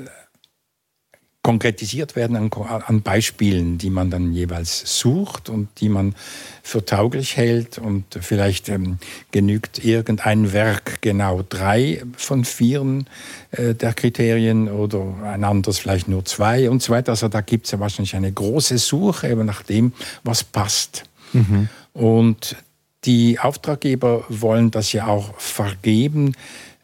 konkretisiert 1.44 2.16
werden 2.16 2.36
an, 2.36 2.50
an, 2.50 3.02
Beispielen, 3.02 3.76
die 3.76 3.90
man 3.90 4.10
dann 4.10 4.32
jeweils 4.32 4.98
sucht 4.98 5.50
und 5.50 5.68
die 5.78 5.90
man 5.90 6.14
für 6.62 6.82
tauglich 6.86 7.36
hält. 7.36 7.76
Und 7.76 8.06
vielleicht 8.18 8.70
ähm, 8.70 8.96
genügt 9.30 9.84
irgendein 9.84 10.54
Werk 10.54 11.02
genau 11.02 11.44
drei 11.46 12.02
von 12.16 12.46
vier 12.46 13.04
äh, 13.50 13.74
der 13.74 13.92
Kriterien 13.92 14.70
oder 14.70 15.04
ein 15.22 15.44
anderes 15.44 15.78
vielleicht 15.78 16.08
nur 16.08 16.24
zwei 16.24 16.70
und 16.70 16.82
so 16.82 16.94
weiter. 16.94 17.12
Also 17.12 17.28
da 17.28 17.42
gibt 17.42 17.66
es 17.66 17.72
ja 17.72 17.78
wahrscheinlich 17.78 18.16
eine 18.16 18.32
große 18.32 18.78
Suche 18.78 19.28
eben 19.28 19.44
nach 19.44 19.62
dem, 19.62 19.92
was 20.22 20.44
passt. 20.44 21.04
Mhm. 21.34 21.68
Und 21.92 22.56
die 23.04 23.38
Auftraggeber 23.38 24.24
wollen 24.30 24.70
das 24.70 24.94
ja 24.94 25.08
auch 25.08 25.38
vergeben 25.38 26.32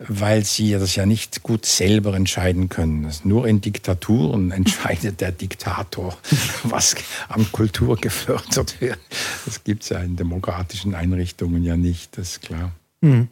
weil 0.08 0.44
sie 0.46 0.72
das 0.72 0.96
ja 0.96 1.04
nicht 1.04 1.42
gut 1.42 1.66
selber 1.66 2.14
entscheiden 2.14 2.70
können. 2.70 3.12
nur 3.24 3.46
in 3.46 3.60
Diktaturen 3.60 4.50
entscheidet 4.50 5.20
der 5.20 5.32
Diktator, 5.32 6.16
was 6.64 6.96
an 7.28 7.46
Kultur 7.52 7.96
gefördert 7.96 8.80
wird. 8.80 8.98
Das 9.44 9.62
gibt 9.62 9.82
es 9.82 9.90
ja 9.90 9.98
in 9.98 10.16
demokratischen 10.16 10.94
Einrichtungen 10.94 11.62
ja 11.62 11.76
nicht, 11.76 12.16
das 12.16 12.30
ist 12.30 12.42
klar. 12.42 12.72
Mhm. 13.02 13.28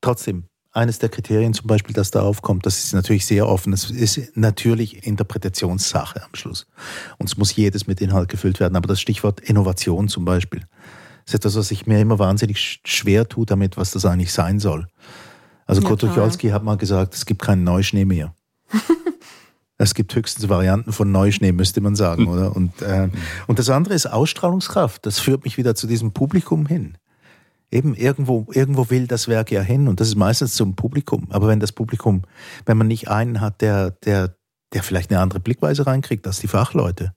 Trotzdem, 0.00 0.44
eines 0.72 0.98
der 0.98 1.08
Kriterien 1.08 1.54
zum 1.54 1.66
Beispiel, 1.66 1.94
das 1.94 2.10
da 2.10 2.22
aufkommt, 2.22 2.66
das 2.66 2.84
ist 2.84 2.92
natürlich 2.92 3.26
sehr 3.26 3.48
offen. 3.48 3.72
Das 3.72 3.90
ist 3.90 4.36
natürlich 4.36 5.06
Interpretationssache 5.06 6.22
am 6.22 6.34
Schluss. 6.34 6.66
Und 7.18 7.28
es 7.28 7.36
muss 7.36 7.56
jedes 7.56 7.86
mit 7.86 8.00
Inhalt 8.00 8.28
gefüllt 8.28 8.60
werden. 8.60 8.76
Aber 8.76 8.86
das 8.86 9.00
Stichwort 9.00 9.40
Innovation 9.40 10.08
zum 10.08 10.24
Beispiel 10.24 10.62
ist 11.24 11.34
etwas, 11.34 11.56
was 11.56 11.70
ich 11.70 11.86
mir 11.86 11.98
immer 11.98 12.18
wahnsinnig 12.18 12.80
schwer 12.84 13.28
tue 13.28 13.46
damit, 13.46 13.76
was 13.76 13.90
das 13.90 14.04
eigentlich 14.04 14.32
sein 14.32 14.60
soll. 14.60 14.86
Also 15.66 15.82
ja, 15.82 15.88
Kurt 15.88 16.00
Tucholsky 16.00 16.48
hat 16.48 16.62
mal 16.62 16.76
gesagt, 16.76 17.14
es 17.14 17.26
gibt 17.26 17.42
keinen 17.42 17.64
Neuschnee 17.64 18.04
mehr. 18.04 18.34
es 19.78 19.94
gibt 19.94 20.14
höchstens 20.14 20.48
Varianten 20.48 20.92
von 20.92 21.10
Neuschnee, 21.10 21.52
müsste 21.52 21.80
man 21.80 21.96
sagen, 21.96 22.28
oder? 22.28 22.54
Und, 22.54 22.80
äh, 22.82 23.08
und 23.46 23.58
das 23.58 23.68
andere 23.68 23.94
ist 23.94 24.06
Ausstrahlungskraft. 24.06 25.04
Das 25.04 25.18
führt 25.18 25.44
mich 25.44 25.58
wieder 25.58 25.74
zu 25.74 25.86
diesem 25.86 26.12
Publikum 26.12 26.66
hin. 26.66 26.96
Eben 27.72 27.94
irgendwo, 27.94 28.46
irgendwo 28.52 28.90
will 28.90 29.08
das 29.08 29.26
Werk 29.26 29.50
ja 29.50 29.60
hin 29.60 29.88
und 29.88 29.98
das 29.98 30.08
ist 30.08 30.16
meistens 30.16 30.54
zum 30.54 30.76
Publikum. 30.76 31.26
Aber 31.30 31.48
wenn 31.48 31.58
das 31.58 31.72
Publikum, 31.72 32.22
wenn 32.64 32.78
man 32.78 32.86
nicht 32.86 33.08
einen 33.08 33.40
hat, 33.40 33.60
der, 33.60 33.90
der, 33.90 34.36
der 34.72 34.84
vielleicht 34.84 35.10
eine 35.10 35.20
andere 35.20 35.40
Blickweise 35.40 35.84
reinkriegt 35.84 36.26
als 36.28 36.38
die 36.38 36.48
Fachleute, 36.48 37.12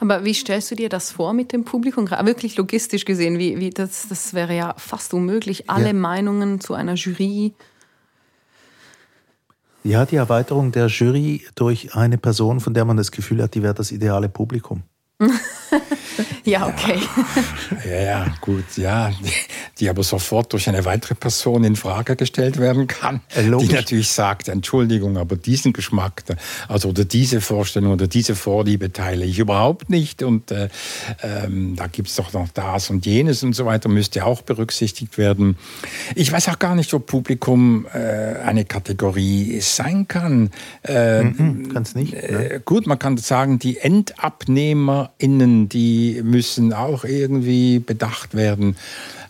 aber 0.00 0.24
wie 0.24 0.34
stellst 0.34 0.70
du 0.70 0.74
dir 0.74 0.88
das 0.88 1.10
vor 1.12 1.32
mit 1.32 1.52
dem 1.52 1.64
Publikum? 1.64 2.10
Wirklich 2.10 2.56
logistisch 2.56 3.04
gesehen, 3.04 3.38
wie, 3.38 3.58
wie 3.58 3.70
das, 3.70 4.08
das 4.08 4.34
wäre 4.34 4.54
ja 4.54 4.74
fast 4.76 5.14
unmöglich, 5.14 5.70
alle 5.70 5.88
ja. 5.88 5.92
Meinungen 5.92 6.60
zu 6.60 6.74
einer 6.74 6.94
Jury. 6.94 7.54
Ja, 9.82 10.06
die 10.06 10.16
Erweiterung 10.16 10.72
der 10.72 10.86
Jury 10.86 11.44
durch 11.54 11.94
eine 11.94 12.18
Person, 12.18 12.60
von 12.60 12.74
der 12.74 12.84
man 12.84 12.96
das 12.96 13.10
Gefühl 13.10 13.42
hat, 13.42 13.54
die 13.54 13.62
wäre 13.62 13.74
das 13.74 13.92
ideale 13.92 14.28
Publikum. 14.28 14.82
ja, 16.44 16.66
okay. 16.66 16.98
Ja, 17.84 18.02
ja, 18.02 18.34
gut, 18.40 18.76
ja. 18.76 19.12
Die, 19.78 19.88
aber 19.88 20.02
sofort 20.02 20.52
durch 20.52 20.68
eine 20.68 20.84
weitere 20.84 21.14
Person 21.14 21.62
in 21.64 21.76
Frage 21.76 22.16
gestellt 22.16 22.58
werden 22.58 22.86
kann, 22.86 23.20
äh, 23.34 23.42
Logisch. 23.42 23.68
die 23.68 23.74
natürlich 23.74 24.08
sagt, 24.08 24.48
Entschuldigung, 24.48 25.16
aber 25.16 25.36
diesen 25.36 25.72
Geschmack, 25.72 26.24
also 26.68 26.88
oder 26.88 27.04
diese 27.04 27.40
Vorstellung 27.40 27.92
oder 27.92 28.08
diese 28.08 28.34
Vorliebe 28.34 28.92
teile 28.92 29.24
ich 29.24 29.38
überhaupt 29.38 29.88
nicht 29.88 30.22
und 30.22 30.50
äh, 30.50 30.68
ähm, 31.22 31.76
da 31.76 31.86
gibt 31.86 32.08
es 32.08 32.16
doch 32.16 32.32
noch 32.32 32.48
das 32.48 32.90
und 32.90 33.06
jenes 33.06 33.42
und 33.42 33.52
so 33.54 33.66
weiter, 33.66 33.88
müsste 33.88 34.24
auch 34.24 34.42
berücksichtigt 34.42 35.16
werden. 35.16 35.56
Ich 36.14 36.30
weiß 36.30 36.48
auch 36.48 36.58
gar 36.58 36.74
nicht, 36.74 36.92
ob 36.92 37.06
Publikum 37.06 37.86
äh, 37.92 38.38
eine 38.44 38.64
Kategorie 38.64 39.60
sein 39.60 40.08
kann. 40.08 40.50
Äh, 40.82 41.22
mm 41.22 41.54
kann 41.72 41.82
es 41.82 41.94
nicht. 41.94 42.12
Ne? 42.12 42.20
Äh, 42.20 42.60
gut, 42.64 42.86
man 42.86 42.98
kann 42.98 43.16
sagen, 43.16 43.58
die 43.58 43.78
EndabnehmerInnen, 45.18 45.68
die 45.68 46.20
müssen 46.22 46.72
auch 46.72 47.04
irgendwie 47.04 47.78
bedacht 47.78 48.34
werden. 48.34 48.76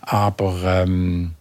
Aber 0.01 0.61
ähm 0.63 1.31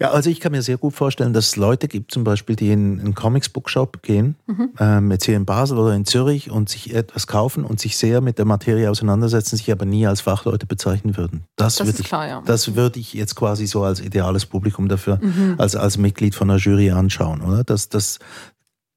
ja, 0.00 0.10
also 0.10 0.30
ich 0.30 0.40
kann 0.40 0.50
mir 0.50 0.62
sehr 0.62 0.78
gut 0.78 0.94
vorstellen, 0.94 1.32
dass 1.32 1.48
es 1.48 1.56
Leute 1.56 1.86
gibt, 1.86 2.10
zum 2.10 2.24
Beispiel, 2.24 2.56
die 2.56 2.72
in 2.72 2.98
einen 2.98 3.14
Comics-Bookshop 3.14 4.02
gehen, 4.02 4.34
mhm. 4.48 4.70
ähm, 4.80 5.12
jetzt 5.12 5.26
hier 5.26 5.36
in 5.36 5.44
Basel 5.44 5.78
oder 5.78 5.94
in 5.94 6.04
Zürich 6.04 6.50
und 6.50 6.68
sich 6.68 6.92
etwas 6.92 7.28
kaufen 7.28 7.62
und 7.62 7.78
sich 7.78 7.96
sehr 7.96 8.20
mit 8.20 8.36
der 8.36 8.44
Materie 8.44 8.90
auseinandersetzen, 8.90 9.56
sich 9.56 9.70
aber 9.70 9.84
nie 9.84 10.04
als 10.08 10.20
Fachleute 10.20 10.66
bezeichnen 10.66 11.16
würden. 11.16 11.44
Das, 11.54 11.76
das 11.76 11.86
würde 11.86 12.00
ich, 12.00 12.06
klar, 12.06 12.26
ja. 12.26 12.42
das 12.44 12.74
würde 12.74 12.98
ich 12.98 13.12
jetzt 13.12 13.36
quasi 13.36 13.66
so 13.68 13.84
als 13.84 14.00
ideales 14.00 14.44
Publikum 14.44 14.88
dafür, 14.88 15.20
mhm. 15.22 15.54
als, 15.58 15.76
als 15.76 15.98
Mitglied 15.98 16.34
von 16.34 16.50
einer 16.50 16.58
Jury 16.58 16.90
anschauen, 16.90 17.40
oder? 17.40 17.62
Dass 17.62 17.88
das 17.88 18.18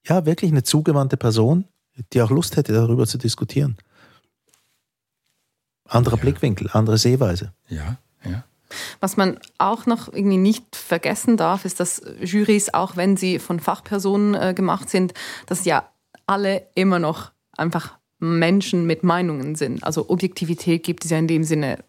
ja 0.07 0.25
wirklich 0.25 0.51
eine 0.51 0.63
zugewandte 0.63 1.17
Person, 1.17 1.65
die 2.13 2.21
auch 2.21 2.29
Lust 2.29 2.57
hätte, 2.57 2.73
darüber 2.73 3.07
zu 3.07 3.17
diskutieren. 3.17 3.77
Anderer 5.87 6.17
ja. 6.17 6.21
Blickwinkel, 6.21 6.69
andere 6.73 6.97
Sehweise. 6.97 7.53
Ja, 7.67 7.97
ja. 8.23 8.43
Was 8.99 9.15
man 9.15 9.39
auch 9.57 9.85
noch 9.85 10.11
irgendwie 10.11 10.37
nicht 10.37 10.75
vergessen 10.75 11.37
darf, 11.37 11.65
ist, 11.65 11.79
dass 11.79 12.01
Jurys, 12.21 12.73
auch 12.73 12.97
wenn 12.97 13.15
sie 13.15 13.39
von 13.39 13.59
Fachpersonen 13.59 14.33
äh, 14.33 14.53
gemacht 14.53 14.89
sind, 14.89 15.13
dass 15.45 15.65
ja 15.65 15.89
alle 16.25 16.67
immer 16.73 16.99
noch 16.99 17.31
einfach 17.55 17.97
Menschen 18.19 18.85
mit 18.85 19.03
Meinungen 19.03 19.55
sind. 19.55 19.83
Also 19.83 20.09
Objektivität 20.09 20.83
gibt 20.83 21.05
es 21.05 21.11
ja 21.11 21.17
in 21.17 21.27
dem 21.27 21.43
Sinne 21.43 21.83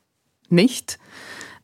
nicht. 0.49 0.99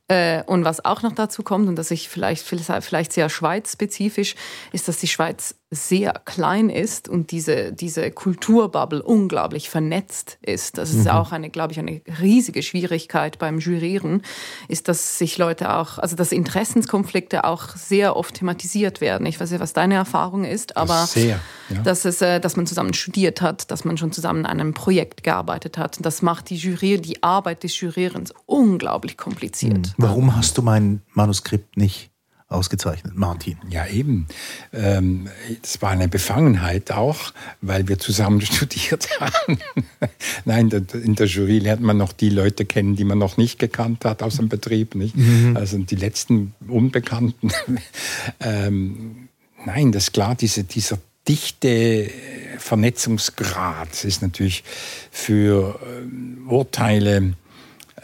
Äh, 0.09 0.43
und 0.45 0.65
was 0.65 0.85
auch 0.85 1.03
noch 1.03 1.13
dazu 1.13 1.43
kommt, 1.43 1.69
und 1.69 1.77
das 1.77 1.91
ist 1.91 2.07
vielleicht, 2.07 2.43
vielleicht 2.45 3.13
sehr 3.13 3.29
schweizspezifisch, 3.29 4.35
ist, 4.73 4.89
dass 4.89 4.99
die 4.99 5.09
Schweiz 5.09 5.55
sehr 5.75 6.13
klein 6.27 6.69
ist 6.69 7.09
und 7.09 7.31
diese, 7.31 7.73
diese 7.73 8.11
Kulturbubble 8.11 9.03
unglaublich 9.03 9.71
vernetzt 9.71 10.37
ist. 10.43 10.77
Das 10.77 10.91
ist 10.91 11.05
mhm. 11.07 11.13
auch 11.13 11.33
eine, 11.33 11.49
glaube 11.49 11.73
ich, 11.73 11.79
eine 11.79 12.03
riesige 12.21 12.63
Schwierigkeit 12.63 13.39
beim 13.39 13.59
Jurieren, 13.59 14.21
ist, 14.69 14.89
dass 14.89 15.17
sich 15.17 15.39
Leute 15.39 15.75
auch, 15.75 15.97
also 15.97 16.15
dass 16.15 16.31
Interessenskonflikte 16.31 17.45
auch 17.45 17.71
sehr 17.71 18.17
oft 18.17 18.35
thematisiert 18.35 19.01
werden. 19.01 19.27
Ich 19.27 19.41
weiß 19.41 19.51
nicht, 19.51 19.61
was 19.61 19.73
deine 19.73 19.95
Erfahrung 19.95 20.45
ist, 20.45 20.77
aber 20.77 21.07
sehr, 21.07 21.41
ja. 21.71 21.81
dass, 21.83 22.05
es, 22.05 22.21
äh, 22.21 22.39
dass 22.39 22.57
man 22.57 22.67
zusammen 22.67 22.93
studiert 22.93 23.41
hat, 23.41 23.71
dass 23.71 23.87
man 23.87 23.97
schon 23.97 24.13
zusammen 24.13 24.45
an 24.45 24.61
einem 24.61 24.75
Projekt 24.75 25.23
gearbeitet 25.23 25.79
hat. 25.79 25.97
Das 26.03 26.21
macht 26.21 26.51
die 26.51 26.57
Jury, 26.57 27.01
die 27.01 27.23
Arbeit 27.23 27.63
des 27.63 27.81
Jurierens 27.81 28.35
unglaublich 28.45 29.17
kompliziert. 29.17 29.79
Mhm. 29.79 29.93
Warum 29.97 30.37
hast 30.37 30.59
du 30.59 30.63
mein 30.63 31.01
Manuskript 31.15 31.79
nicht 31.79 32.12
ausgezeichnet, 32.53 33.17
Martin. 33.17 33.57
Ja, 33.71 33.87
eben. 33.87 34.27
Ähm, 34.73 35.29
es 35.63 35.83
war 35.83 35.91
eine 35.91 36.09
Befangenheit 36.09 36.93
auch, 36.93 37.33
weil 37.61 37.89
wir 37.89 37.99
zusammen 37.99 38.41
studiert 38.43 39.09
haben. 39.21 39.59
Nein, 40.45 40.71
in 40.71 41.15
der 41.15 41.27
Jury 41.27 41.59
lernt 41.59 41.83
man 41.83 41.97
noch 41.97 42.13
die 42.13 42.29
Leute 42.31 42.65
kennen, 42.65 42.97
die 42.97 43.05
man 43.05 43.19
noch 43.19 43.37
nicht 43.37 43.59
gekannt 43.59 44.05
hat 44.05 44.23
aus 44.23 44.37
dem 44.37 44.49
Betrieb. 44.49 44.95
Nicht? 44.95 45.17
Mhm. 45.17 45.57
Also 45.57 45.79
die 45.79 45.97
letzten 45.97 46.55
Unbekannten. 46.69 47.51
ähm, 48.41 49.29
nein, 49.65 49.93
das 49.93 50.05
ist 50.05 50.13
klar, 50.13 50.35
diese, 50.35 50.65
dieser 50.65 50.99
dichte 51.29 52.11
Vernetzungsgrad 52.59 54.05
ist 54.05 54.23
natürlich 54.23 54.65
für 55.11 55.79
ähm, 55.85 56.47
Urteile 56.49 57.35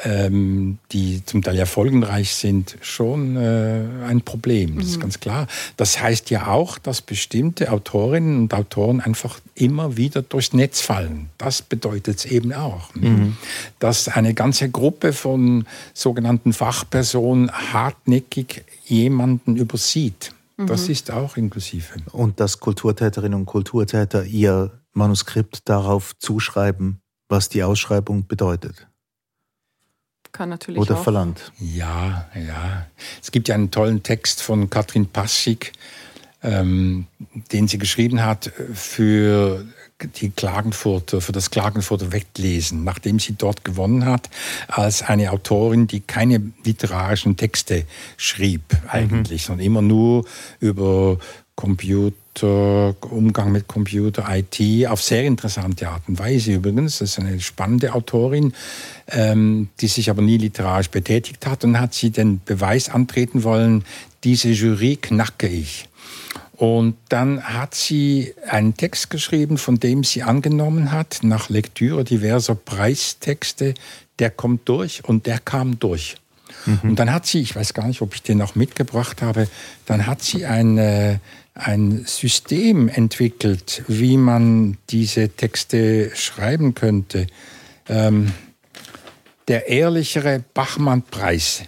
ähm, 0.05 0.79
die 0.93 1.25
zum 1.25 1.43
Teil 1.43 1.57
ja 1.57 1.67
folgenreich 1.67 2.35
sind, 2.35 2.77
schon 2.81 3.37
äh, 3.37 3.83
ein 4.07 4.21
Problem. 4.23 4.77
Das 4.77 4.85
mhm. 4.85 4.91
ist 4.91 5.01
ganz 5.01 5.21
klar. 5.21 5.47
Das 5.77 6.01
heißt 6.01 6.31
ja 6.31 6.47
auch, 6.49 6.79
dass 6.79 7.03
bestimmte 7.03 7.73
Autorinnen 7.73 8.39
und 8.39 8.55
Autoren 8.55 9.01
einfach 9.01 9.41
immer 9.55 9.97
wieder 9.97 10.23
durchs 10.23 10.53
Netz 10.53 10.81
fallen. 10.81 11.31
Das 11.39 11.63
bedeutet 11.63 12.19
es 12.19 12.25
eben 12.27 12.53
auch. 12.53 12.95
Mhm. 12.95 13.37
Dass 13.79 14.09
eine 14.09 14.35
ganze 14.35 14.71
Gruppe 14.71 15.13
von 15.13 15.67
sogenannten 15.95 16.53
Fachpersonen 16.53 17.51
hartnäckig 17.51 18.65
jemanden 18.85 19.57
übersieht. 19.57 20.33
Das 20.57 20.87
mhm. 20.87 20.93
ist 20.93 21.11
auch 21.11 21.37
inklusive. 21.37 21.95
Und 22.13 22.41
dass 22.41 22.59
Kulturtäterinnen 22.61 23.39
und 23.39 23.47
Kulturtäter 23.47 24.25
ihr 24.25 24.73
Manuskript 24.93 25.69
darauf 25.69 26.19
zuschreiben, 26.19 27.01
was 27.29 27.49
die 27.49 27.63
Ausschreibung 27.63 28.27
bedeutet 28.27 28.89
kann 30.33 30.49
natürlich 30.49 30.81
Oder 30.81 30.97
auch. 30.97 31.03
verlangt. 31.03 31.53
Ja, 31.59 32.27
ja. 32.35 32.87
Es 33.23 33.31
gibt 33.31 33.49
ja 33.49 33.55
einen 33.55 33.71
tollen 33.71 34.03
Text 34.03 34.43
von 34.43 34.71
Katrin 34.71 35.07
Passig, 35.07 35.73
ähm, 36.43 37.07
den 37.53 37.69
sie 37.69 37.79
geschrieben 37.79 38.25
hat 38.25 38.53
für 38.73 39.65
die 40.01 40.31
Klagenfurter, 40.31 41.21
für 41.21 41.33
das 41.33 41.51
Klagenfurter 41.51 42.13
Wettlesen, 42.13 42.85
nachdem 42.85 43.19
sie 43.19 43.35
dort 43.35 43.65
gewonnen 43.65 44.05
hat, 44.05 44.31
als 44.69 45.03
eine 45.03 45.33
Autorin, 45.33 45.89
die 45.89 46.01
keine 46.01 46.53
literarischen 46.65 47.37
Texte 47.37 47.85
schrieb 48.17 48.63
eigentlich, 48.89 49.43
mhm. 49.43 49.47
sondern 49.47 49.67
immer 49.67 49.83
nur 49.83 50.25
über 50.61 51.19
Computer, 51.57 52.17
Umgang 52.47 53.53
mit 53.53 53.69
Computer, 53.69 54.27
IT, 54.29 54.87
auf 54.87 55.03
sehr 55.03 55.25
interessante 55.25 55.89
Art 55.89 56.03
und 56.09 56.19
Weise 56.19 56.53
übrigens. 56.53 56.99
Das 56.99 57.11
ist 57.11 57.19
eine 57.19 57.41
spannende 57.41 57.93
Autorin, 57.93 58.53
ähm, 59.09 59.69
die 59.81 59.89
sich 59.89 60.11
aber 60.11 60.23
nie 60.23 60.39
literarisch 60.39 60.91
betätigt 60.91 61.47
hat 61.47 61.65
und 61.65 61.79
hat 61.79 61.95
sie 61.95 62.11
den 62.11 62.41
Beweis 62.45 62.89
antreten 62.89 63.45
wollen, 63.45 63.85
diese 64.25 64.49
Jury 64.49 64.97
knacke 64.97 65.49
ich. 65.49 65.89
Und 66.57 66.97
dann 67.09 67.43
hat 67.43 67.77
sie 67.77 68.35
einen 68.49 68.77
Text 68.77 69.11
geschrieben, 69.11 69.59
von 69.59 69.79
dem 69.79 70.03
sie 70.03 70.25
angenommen 70.25 70.91
hat, 70.91 71.21
nach 71.23 71.49
Lektüre 71.49 72.03
diverser 72.03 72.57
Preistexte, 72.57 73.75
der 74.19 74.31
kommt 74.31 74.69
durch 74.69 75.05
und 75.05 75.27
der 75.27 75.39
kam 75.39 75.79
durch. 75.79 76.17
Mhm. 76.67 76.91
Und 76.91 76.99
dann 76.99 77.13
hat 77.13 77.27
sie, 77.27 77.41
ich 77.41 77.55
weiß 77.55 77.75
gar 77.75 77.87
nicht, 77.87 78.03
ob 78.03 78.15
ich 78.15 78.23
den 78.23 78.39
noch 78.39 78.57
mitgebracht 78.57 79.23
habe, 79.23 79.49
dann 79.87 80.07
hat 80.07 80.23
sie 80.23 80.47
ein, 80.47 81.21
ein 81.59 82.05
System 82.07 82.89
entwickelt, 82.89 83.83
wie 83.89 84.17
man 84.17 84.79
diese 84.91 85.29
Texte 85.29 86.11
schreiben 86.15 86.75
könnte. 86.75 87.27
Ähm, 87.89 88.33
der 89.49 89.69
ehrlichere 89.69 90.45
Bachmann-Preis. 90.55 91.63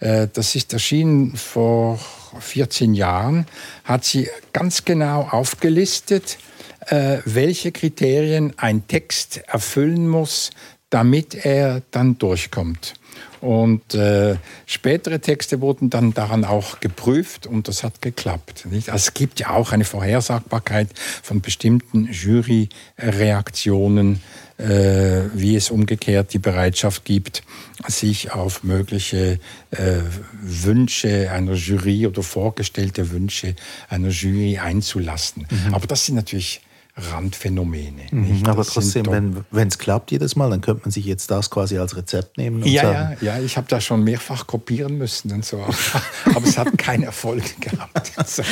Äh, 0.00 0.28
das 0.32 0.54
ist 0.54 0.72
erschienen 0.72 1.36
vor 1.36 1.98
14 2.40 2.94
Jahren, 2.94 3.46
hat 3.84 4.04
sie 4.04 4.28
ganz 4.52 4.84
genau 4.84 5.22
aufgelistet, 5.30 6.38
äh, 6.86 7.18
welche 7.24 7.72
Kriterien 7.72 8.54
ein 8.56 8.86
Text 8.86 9.38
erfüllen 9.46 10.08
muss, 10.08 10.50
damit 10.90 11.44
er 11.44 11.82
dann 11.90 12.18
durchkommt. 12.18 12.94
Und 13.40 13.94
äh, 13.94 14.36
spätere 14.66 15.20
Texte 15.20 15.60
wurden 15.60 15.90
dann 15.90 16.14
daran 16.14 16.44
auch 16.44 16.80
geprüft 16.80 17.46
und 17.46 17.68
das 17.68 17.84
hat 17.84 18.02
geklappt. 18.02 18.66
Nicht? 18.70 18.90
Also 18.90 19.08
es 19.08 19.14
gibt 19.14 19.38
ja 19.40 19.50
auch 19.50 19.72
eine 19.72 19.84
Vorhersagbarkeit 19.84 20.88
von 21.22 21.40
bestimmten 21.40 22.08
Juryreaktionen, 22.10 24.20
äh, 24.58 25.22
wie 25.34 25.56
es 25.56 25.70
umgekehrt 25.70 26.32
die 26.32 26.38
Bereitschaft 26.38 27.04
gibt, 27.04 27.42
sich 27.86 28.32
auf 28.32 28.64
mögliche 28.64 29.38
äh, 29.70 29.98
Wünsche 30.42 31.30
einer 31.30 31.52
Jury 31.52 32.08
oder 32.08 32.24
vorgestellte 32.24 33.10
Wünsche 33.10 33.54
einer 33.88 34.08
Jury 34.08 34.58
einzulassen. 34.58 35.46
Mhm. 35.48 35.74
Aber 35.74 35.86
das 35.86 36.06
sind 36.06 36.16
natürlich 36.16 36.60
Randphänomene. 36.98 38.06
Mhm, 38.10 38.44
aber 38.46 38.64
trotzdem, 38.64 39.06
wenn 39.50 39.68
es 39.68 39.78
klappt 39.78 40.10
jedes 40.10 40.34
Mal, 40.36 40.50
dann 40.50 40.60
könnte 40.60 40.82
man 40.82 40.90
sich 40.90 41.04
jetzt 41.04 41.30
das 41.30 41.48
quasi 41.48 41.78
als 41.78 41.96
Rezept 41.96 42.36
nehmen. 42.38 42.64
ja, 42.64 42.82
sagen, 42.82 43.16
ja, 43.20 43.36
ja, 43.36 43.42
ich 43.42 43.56
habe 43.56 43.68
da 43.68 43.80
schon 43.80 44.02
mehrfach 44.02 44.46
kopieren 44.46 44.98
müssen 44.98 45.32
und 45.32 45.44
so, 45.44 45.58
aber 45.60 46.44
es 46.44 46.58
hat 46.58 46.76
keinen 46.76 47.04
Erfolg 47.04 47.60
gehabt. 47.60 48.12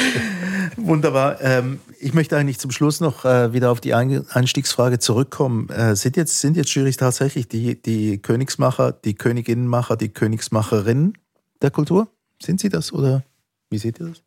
Wunderbar. 0.77 1.41
Ähm, 1.41 1.81
ich 1.99 2.15
möchte 2.15 2.37
eigentlich 2.37 2.59
zum 2.59 2.71
Schluss 2.71 3.01
noch 3.01 3.25
äh, 3.25 3.53
wieder 3.53 3.71
auf 3.71 3.81
die 3.81 3.95
Einstiegsfrage 3.95 4.99
zurückkommen. 4.99 5.69
Äh, 5.71 5.97
sind, 5.97 6.17
jetzt, 6.17 6.41
sind 6.41 6.57
jetzt 6.57 6.71
Jurys 6.71 6.97
tatsächlich 6.97 7.49
die, 7.49 7.81
die 7.81 8.19
Königsmacher, 8.19 8.93
die 8.93 9.15
Königinnenmacher, 9.15 9.97
die 9.97 10.11
Königsmacherinnen 10.11 11.19
der 11.63 11.71
Kultur? 11.71 12.09
Sind 12.41 12.61
sie 12.61 12.69
das 12.69 12.93
oder 12.93 13.25
wie 13.71 13.79
seht 13.79 13.99
ihr 13.99 14.09
das? 14.09 14.23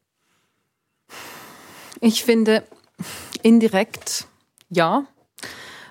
Ich 2.01 2.23
finde, 2.23 2.63
Indirekt 3.41 4.27
ja, 4.69 5.05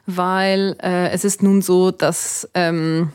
weil 0.06 0.76
äh, 0.82 1.10
es 1.10 1.24
ist 1.24 1.42
nun 1.42 1.60
so, 1.62 1.90
dass, 1.90 2.48
ähm, 2.54 3.10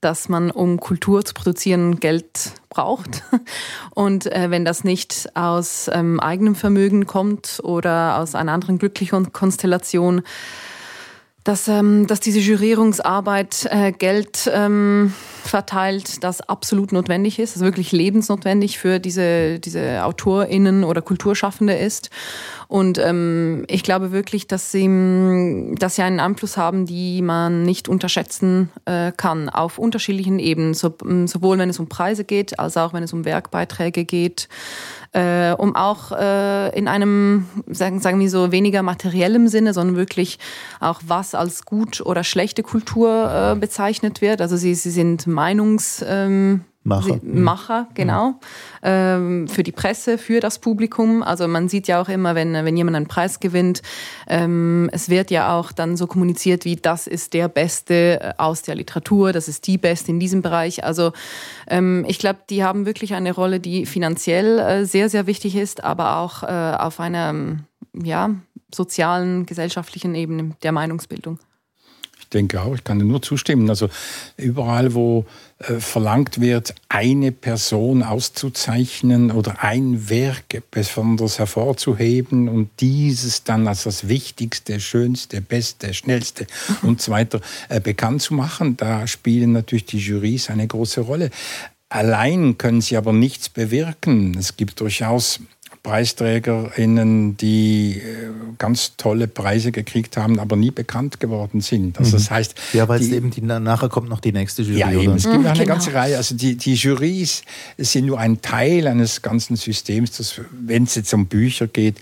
dass 0.00 0.28
man, 0.28 0.50
um 0.50 0.80
Kultur 0.80 1.24
zu 1.24 1.34
produzieren, 1.34 2.00
Geld 2.00 2.52
braucht. 2.70 3.22
Und 3.94 4.26
äh, 4.26 4.50
wenn 4.50 4.64
das 4.64 4.82
nicht 4.82 5.30
aus 5.34 5.88
ähm, 5.92 6.18
eigenem 6.18 6.54
Vermögen 6.54 7.06
kommt 7.06 7.60
oder 7.62 8.18
aus 8.18 8.34
einer 8.34 8.52
anderen 8.52 8.78
glücklichen 8.78 9.32
Konstellation, 9.32 10.22
dass, 11.44 11.68
ähm, 11.68 12.06
dass 12.06 12.20
diese 12.20 12.40
Jurierungsarbeit 12.40 13.68
äh, 13.70 13.92
Geld 13.92 14.50
ähm, 14.52 15.12
verteilt, 15.42 16.22
das 16.24 16.40
absolut 16.40 16.92
notwendig 16.92 17.38
ist, 17.38 17.54
also 17.54 17.64
wirklich 17.64 17.92
lebensnotwendig 17.92 18.78
für 18.78 18.98
diese, 18.98 19.58
diese 19.58 20.04
AutorInnen 20.04 20.84
oder 20.84 21.02
Kulturschaffende 21.02 21.74
ist. 21.74 22.10
Und 22.68 22.98
ähm, 22.98 23.64
ich 23.68 23.82
glaube 23.82 24.12
wirklich, 24.12 24.46
dass 24.46 24.72
sie, 24.72 25.74
dass 25.78 25.96
sie 25.96 26.02
einen 26.02 26.20
Einfluss 26.20 26.56
haben, 26.56 26.86
die 26.86 27.20
man 27.20 27.64
nicht 27.64 27.88
unterschätzen 27.88 28.70
äh, 28.86 29.12
kann, 29.12 29.48
auf 29.48 29.78
unterschiedlichen 29.78 30.38
Ebenen, 30.38 30.74
so, 30.74 30.94
sowohl 31.26 31.58
wenn 31.58 31.68
es 31.68 31.78
um 31.78 31.88
Preise 31.88 32.24
geht, 32.24 32.58
als 32.58 32.76
auch 32.76 32.94
wenn 32.94 33.02
es 33.02 33.12
um 33.12 33.24
Werkbeiträge 33.24 34.04
geht 34.04 34.48
äh, 35.12 35.52
um 35.52 35.76
auch 35.76 36.12
äh, 36.12 36.76
in 36.76 36.88
einem, 36.88 37.46
sagen, 37.66 38.00
sagen 38.00 38.18
wir 38.18 38.30
so, 38.30 38.50
weniger 38.50 38.82
materiellem 38.82 39.48
Sinne, 39.48 39.74
sondern 39.74 39.96
wirklich 39.96 40.38
auch 40.80 41.00
was 41.06 41.34
als 41.34 41.64
gut 41.64 42.00
oder 42.00 42.24
schlechte 42.24 42.62
Kultur 42.62 43.52
äh, 43.52 43.58
bezeichnet 43.58 44.20
wird. 44.20 44.40
Also 44.40 44.56
sie, 44.56 44.74
sie 44.74 44.90
sind 44.90 45.26
Meinungs... 45.32 46.04
Ähm, 46.06 46.62
Macher. 46.84 47.20
Macher, 47.22 47.86
genau. 47.94 48.40
Ähm, 48.82 49.46
für 49.46 49.62
die 49.62 49.70
Presse, 49.70 50.18
für 50.18 50.40
das 50.40 50.58
Publikum. 50.58 51.22
Also 51.22 51.46
man 51.46 51.68
sieht 51.68 51.86
ja 51.86 52.02
auch 52.02 52.08
immer, 52.08 52.34
wenn, 52.34 52.52
wenn 52.52 52.76
jemand 52.76 52.96
einen 52.96 53.06
Preis 53.06 53.38
gewinnt, 53.38 53.82
ähm, 54.26 54.90
es 54.92 55.08
wird 55.08 55.30
ja 55.30 55.56
auch 55.56 55.70
dann 55.70 55.96
so 55.96 56.08
kommuniziert, 56.08 56.64
wie 56.64 56.74
das 56.74 57.06
ist 57.06 57.34
der 57.34 57.48
Beste 57.48 58.20
äh, 58.20 58.32
aus 58.36 58.62
der 58.62 58.74
Literatur, 58.74 59.32
das 59.32 59.46
ist 59.46 59.68
die 59.68 59.78
Beste 59.78 60.10
in 60.10 60.18
diesem 60.18 60.42
Bereich. 60.42 60.82
Also 60.82 61.12
ähm, 61.68 62.04
ich 62.08 62.18
glaube, 62.18 62.40
die 62.50 62.64
haben 62.64 62.84
wirklich 62.84 63.14
eine 63.14 63.32
Rolle, 63.32 63.60
die 63.60 63.86
finanziell 63.86 64.58
äh, 64.58 64.84
sehr, 64.84 65.08
sehr 65.08 65.28
wichtig 65.28 65.54
ist, 65.54 65.84
aber 65.84 66.16
auch 66.16 66.42
äh, 66.42 66.46
auf 66.46 66.98
einer 66.98 67.60
ja, 67.94 68.30
sozialen, 68.74 69.46
gesellschaftlichen 69.46 70.16
Ebene 70.16 70.56
der 70.64 70.72
Meinungsbildung 70.72 71.38
denke 72.32 72.60
auch, 72.60 72.74
ich 72.74 72.84
kann 72.84 72.98
dir 72.98 73.04
nur 73.04 73.22
zustimmen. 73.22 73.68
Also 73.68 73.88
überall, 74.36 74.94
wo 74.94 75.26
äh, 75.58 75.74
verlangt 75.74 76.40
wird, 76.40 76.74
eine 76.88 77.32
Person 77.32 78.02
auszuzeichnen 78.02 79.30
oder 79.30 79.62
ein 79.62 80.08
Werk 80.08 80.62
besonders 80.70 81.38
hervorzuheben 81.38 82.48
und 82.48 82.70
dieses 82.80 83.44
dann 83.44 83.68
als 83.68 83.84
das 83.84 84.08
Wichtigste, 84.08 84.80
Schönste, 84.80 85.40
Beste, 85.40 85.94
Schnellste 85.94 86.46
und 86.82 87.00
so 87.00 87.12
weiter 87.12 87.40
äh, 87.68 87.80
bekannt 87.80 88.22
zu 88.22 88.34
machen, 88.34 88.76
da 88.76 89.06
spielen 89.06 89.52
natürlich 89.52 89.86
die 89.86 89.98
Jurys 89.98 90.50
eine 90.50 90.66
große 90.66 91.02
Rolle. 91.02 91.30
Allein 91.88 92.56
können 92.56 92.80
sie 92.80 92.96
aber 92.96 93.12
nichts 93.12 93.50
bewirken. 93.50 94.34
Es 94.38 94.56
gibt 94.56 94.80
durchaus 94.80 95.40
PreisträgerInnen, 95.82 97.36
die 97.36 97.98
äh, 97.98 98.30
ganz 98.58 98.96
tolle 98.96 99.26
Preise 99.26 99.72
gekriegt 99.72 100.16
haben, 100.16 100.38
aber 100.38 100.54
nie 100.54 100.70
bekannt 100.70 101.18
geworden 101.18 101.60
sind. 101.60 101.98
Also 101.98 102.12
das 102.12 102.30
mhm. 102.30 102.34
heißt, 102.34 102.54
ja, 102.72 102.88
weil 102.88 103.00
es 103.00 103.08
eben 103.08 103.30
die, 103.30 103.40
nachher 103.40 103.88
kommt 103.88 104.08
noch 104.08 104.20
die 104.20 104.32
nächste 104.32 104.62
Jury. 104.62 104.78
Ja, 104.78 104.92
eben. 104.92 105.14
Es 105.14 105.24
gibt 105.24 105.38
mhm, 105.38 105.46
eine 105.46 105.58
genau. 105.58 105.66
ganze 105.66 105.92
Reihe. 105.92 106.16
Also 106.16 106.36
die, 106.36 106.56
die 106.56 106.74
Jurys 106.74 107.42
sind 107.78 108.06
nur 108.06 108.20
ein 108.20 108.40
Teil 108.42 108.86
eines 108.86 109.22
ganzen 109.22 109.56
Systems. 109.56 110.40
Wenn 110.52 110.84
es 110.84 110.94
jetzt 110.94 111.12
um 111.14 111.26
Bücher 111.26 111.66
geht, 111.66 111.96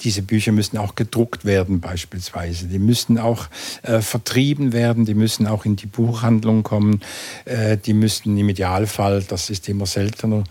diese 0.00 0.22
Bücher 0.22 0.52
müssen 0.52 0.78
auch 0.78 0.94
gedruckt 0.94 1.44
werden 1.44 1.80
beispielsweise. 1.80 2.66
Die 2.66 2.78
müssen 2.78 3.18
auch 3.18 3.48
äh, 3.82 4.00
vertrieben 4.00 4.72
werden, 4.72 5.04
die 5.04 5.14
müssen 5.14 5.46
auch 5.46 5.64
in 5.64 5.76
die 5.76 5.86
Buchhandlung 5.86 6.62
kommen, 6.62 7.00
äh, 7.44 7.76
die 7.76 7.94
müssen 7.94 8.36
im 8.36 8.48
Idealfall, 8.48 9.22
das 9.22 9.50
ist 9.50 9.68
immer 9.68 9.86
seltener, 9.86 10.44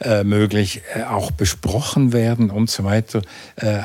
äh, 0.00 0.24
möglich, 0.24 0.82
äh, 0.94 1.04
auch 1.04 1.30
besprochen 1.30 2.12
werden 2.12 2.50
und 2.50 2.70
so 2.70 2.84
weiter. 2.84 3.22
Äh, 3.56 3.82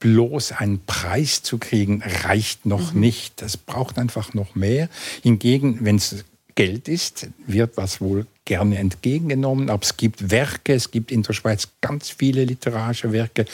bloß 0.00 0.52
einen 0.52 0.84
Preis 0.84 1.42
zu 1.42 1.58
kriegen, 1.58 2.02
reicht 2.24 2.66
noch 2.66 2.92
mhm. 2.94 3.00
nicht. 3.00 3.42
Es 3.42 3.56
braucht 3.56 3.98
einfach 3.98 4.34
noch 4.34 4.54
mehr. 4.54 4.88
Hingegen, 5.22 5.84
wenn 5.84 5.96
es 5.96 6.24
Geld 6.54 6.88
ist, 6.88 7.28
wird 7.46 7.76
was 7.76 8.00
wohl 8.00 8.26
gerne 8.48 8.78
entgegengenommen. 8.78 9.70
Aber 9.70 9.84
es 9.84 9.96
gibt 9.96 10.32
Werke, 10.32 10.74
es 10.74 10.90
gibt 10.90 11.12
in 11.12 11.22
der 11.22 11.32
Schweiz 11.34 11.68
ganz 11.80 12.10
viele 12.10 12.44
literarische 12.44 13.12
Werke, 13.12 13.44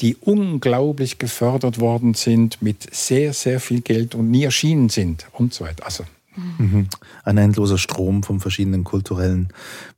die 0.00 0.14
unglaublich 0.14 1.18
gefördert 1.18 1.80
worden 1.80 2.14
sind 2.14 2.62
mit 2.62 2.94
sehr, 2.94 3.32
sehr 3.32 3.58
viel 3.58 3.80
Geld 3.80 4.14
und 4.14 4.30
nie 4.30 4.44
erschienen 4.44 4.88
sind 4.88 5.26
und 5.32 5.52
so 5.52 5.64
weiter. 5.64 5.84
Also 5.84 6.04
mhm. 6.36 6.88
Ein 7.24 7.38
endloser 7.38 7.78
Strom 7.78 8.22
von 8.22 8.38
verschiedenen 8.38 8.84
kulturellen 8.84 9.48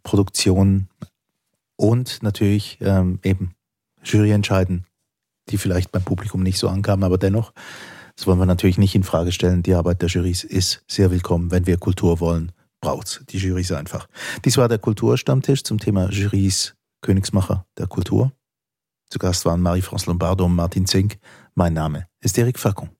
Produktionen, 0.02 0.88
und 1.76 2.22
natürlich 2.22 2.78
ähm, 2.80 3.20
eben 3.22 3.54
Jury 4.02 4.30
entscheiden, 4.32 4.86
die 5.50 5.58
vielleicht 5.58 5.92
beim 5.92 6.02
Publikum 6.02 6.42
nicht 6.42 6.58
so 6.58 6.68
ankamen, 6.68 7.04
aber 7.04 7.18
dennoch, 7.18 7.52
das 8.16 8.26
wollen 8.26 8.38
wir 8.38 8.46
natürlich 8.46 8.78
nicht 8.78 8.94
in 8.94 9.02
Frage 9.02 9.30
stellen. 9.30 9.62
Die 9.62 9.74
Arbeit 9.74 10.00
der 10.00 10.08
Jurys 10.08 10.42
ist 10.42 10.82
sehr 10.88 11.10
willkommen. 11.10 11.50
Wenn 11.50 11.66
wir 11.66 11.76
Kultur 11.76 12.18
wollen, 12.18 12.52
braucht's 12.86 13.20
die 13.28 13.38
Jurys 13.38 13.72
einfach. 13.72 14.06
Dies 14.44 14.56
war 14.56 14.68
der 14.68 14.78
Kulturstammtisch 14.78 15.64
zum 15.64 15.78
Thema 15.78 16.08
Jurys 16.08 16.76
Königsmacher 17.00 17.66
der 17.76 17.88
Kultur. 17.88 18.30
Zu 19.10 19.18
Gast 19.18 19.44
waren 19.44 19.60
Marie-France 19.60 20.06
Lombardo 20.06 20.44
und 20.44 20.54
Martin 20.54 20.86
Zink. 20.86 21.18
Mein 21.56 21.72
Name 21.72 22.06
ist 22.20 22.38
Eric 22.38 22.60
Facon. 22.60 22.95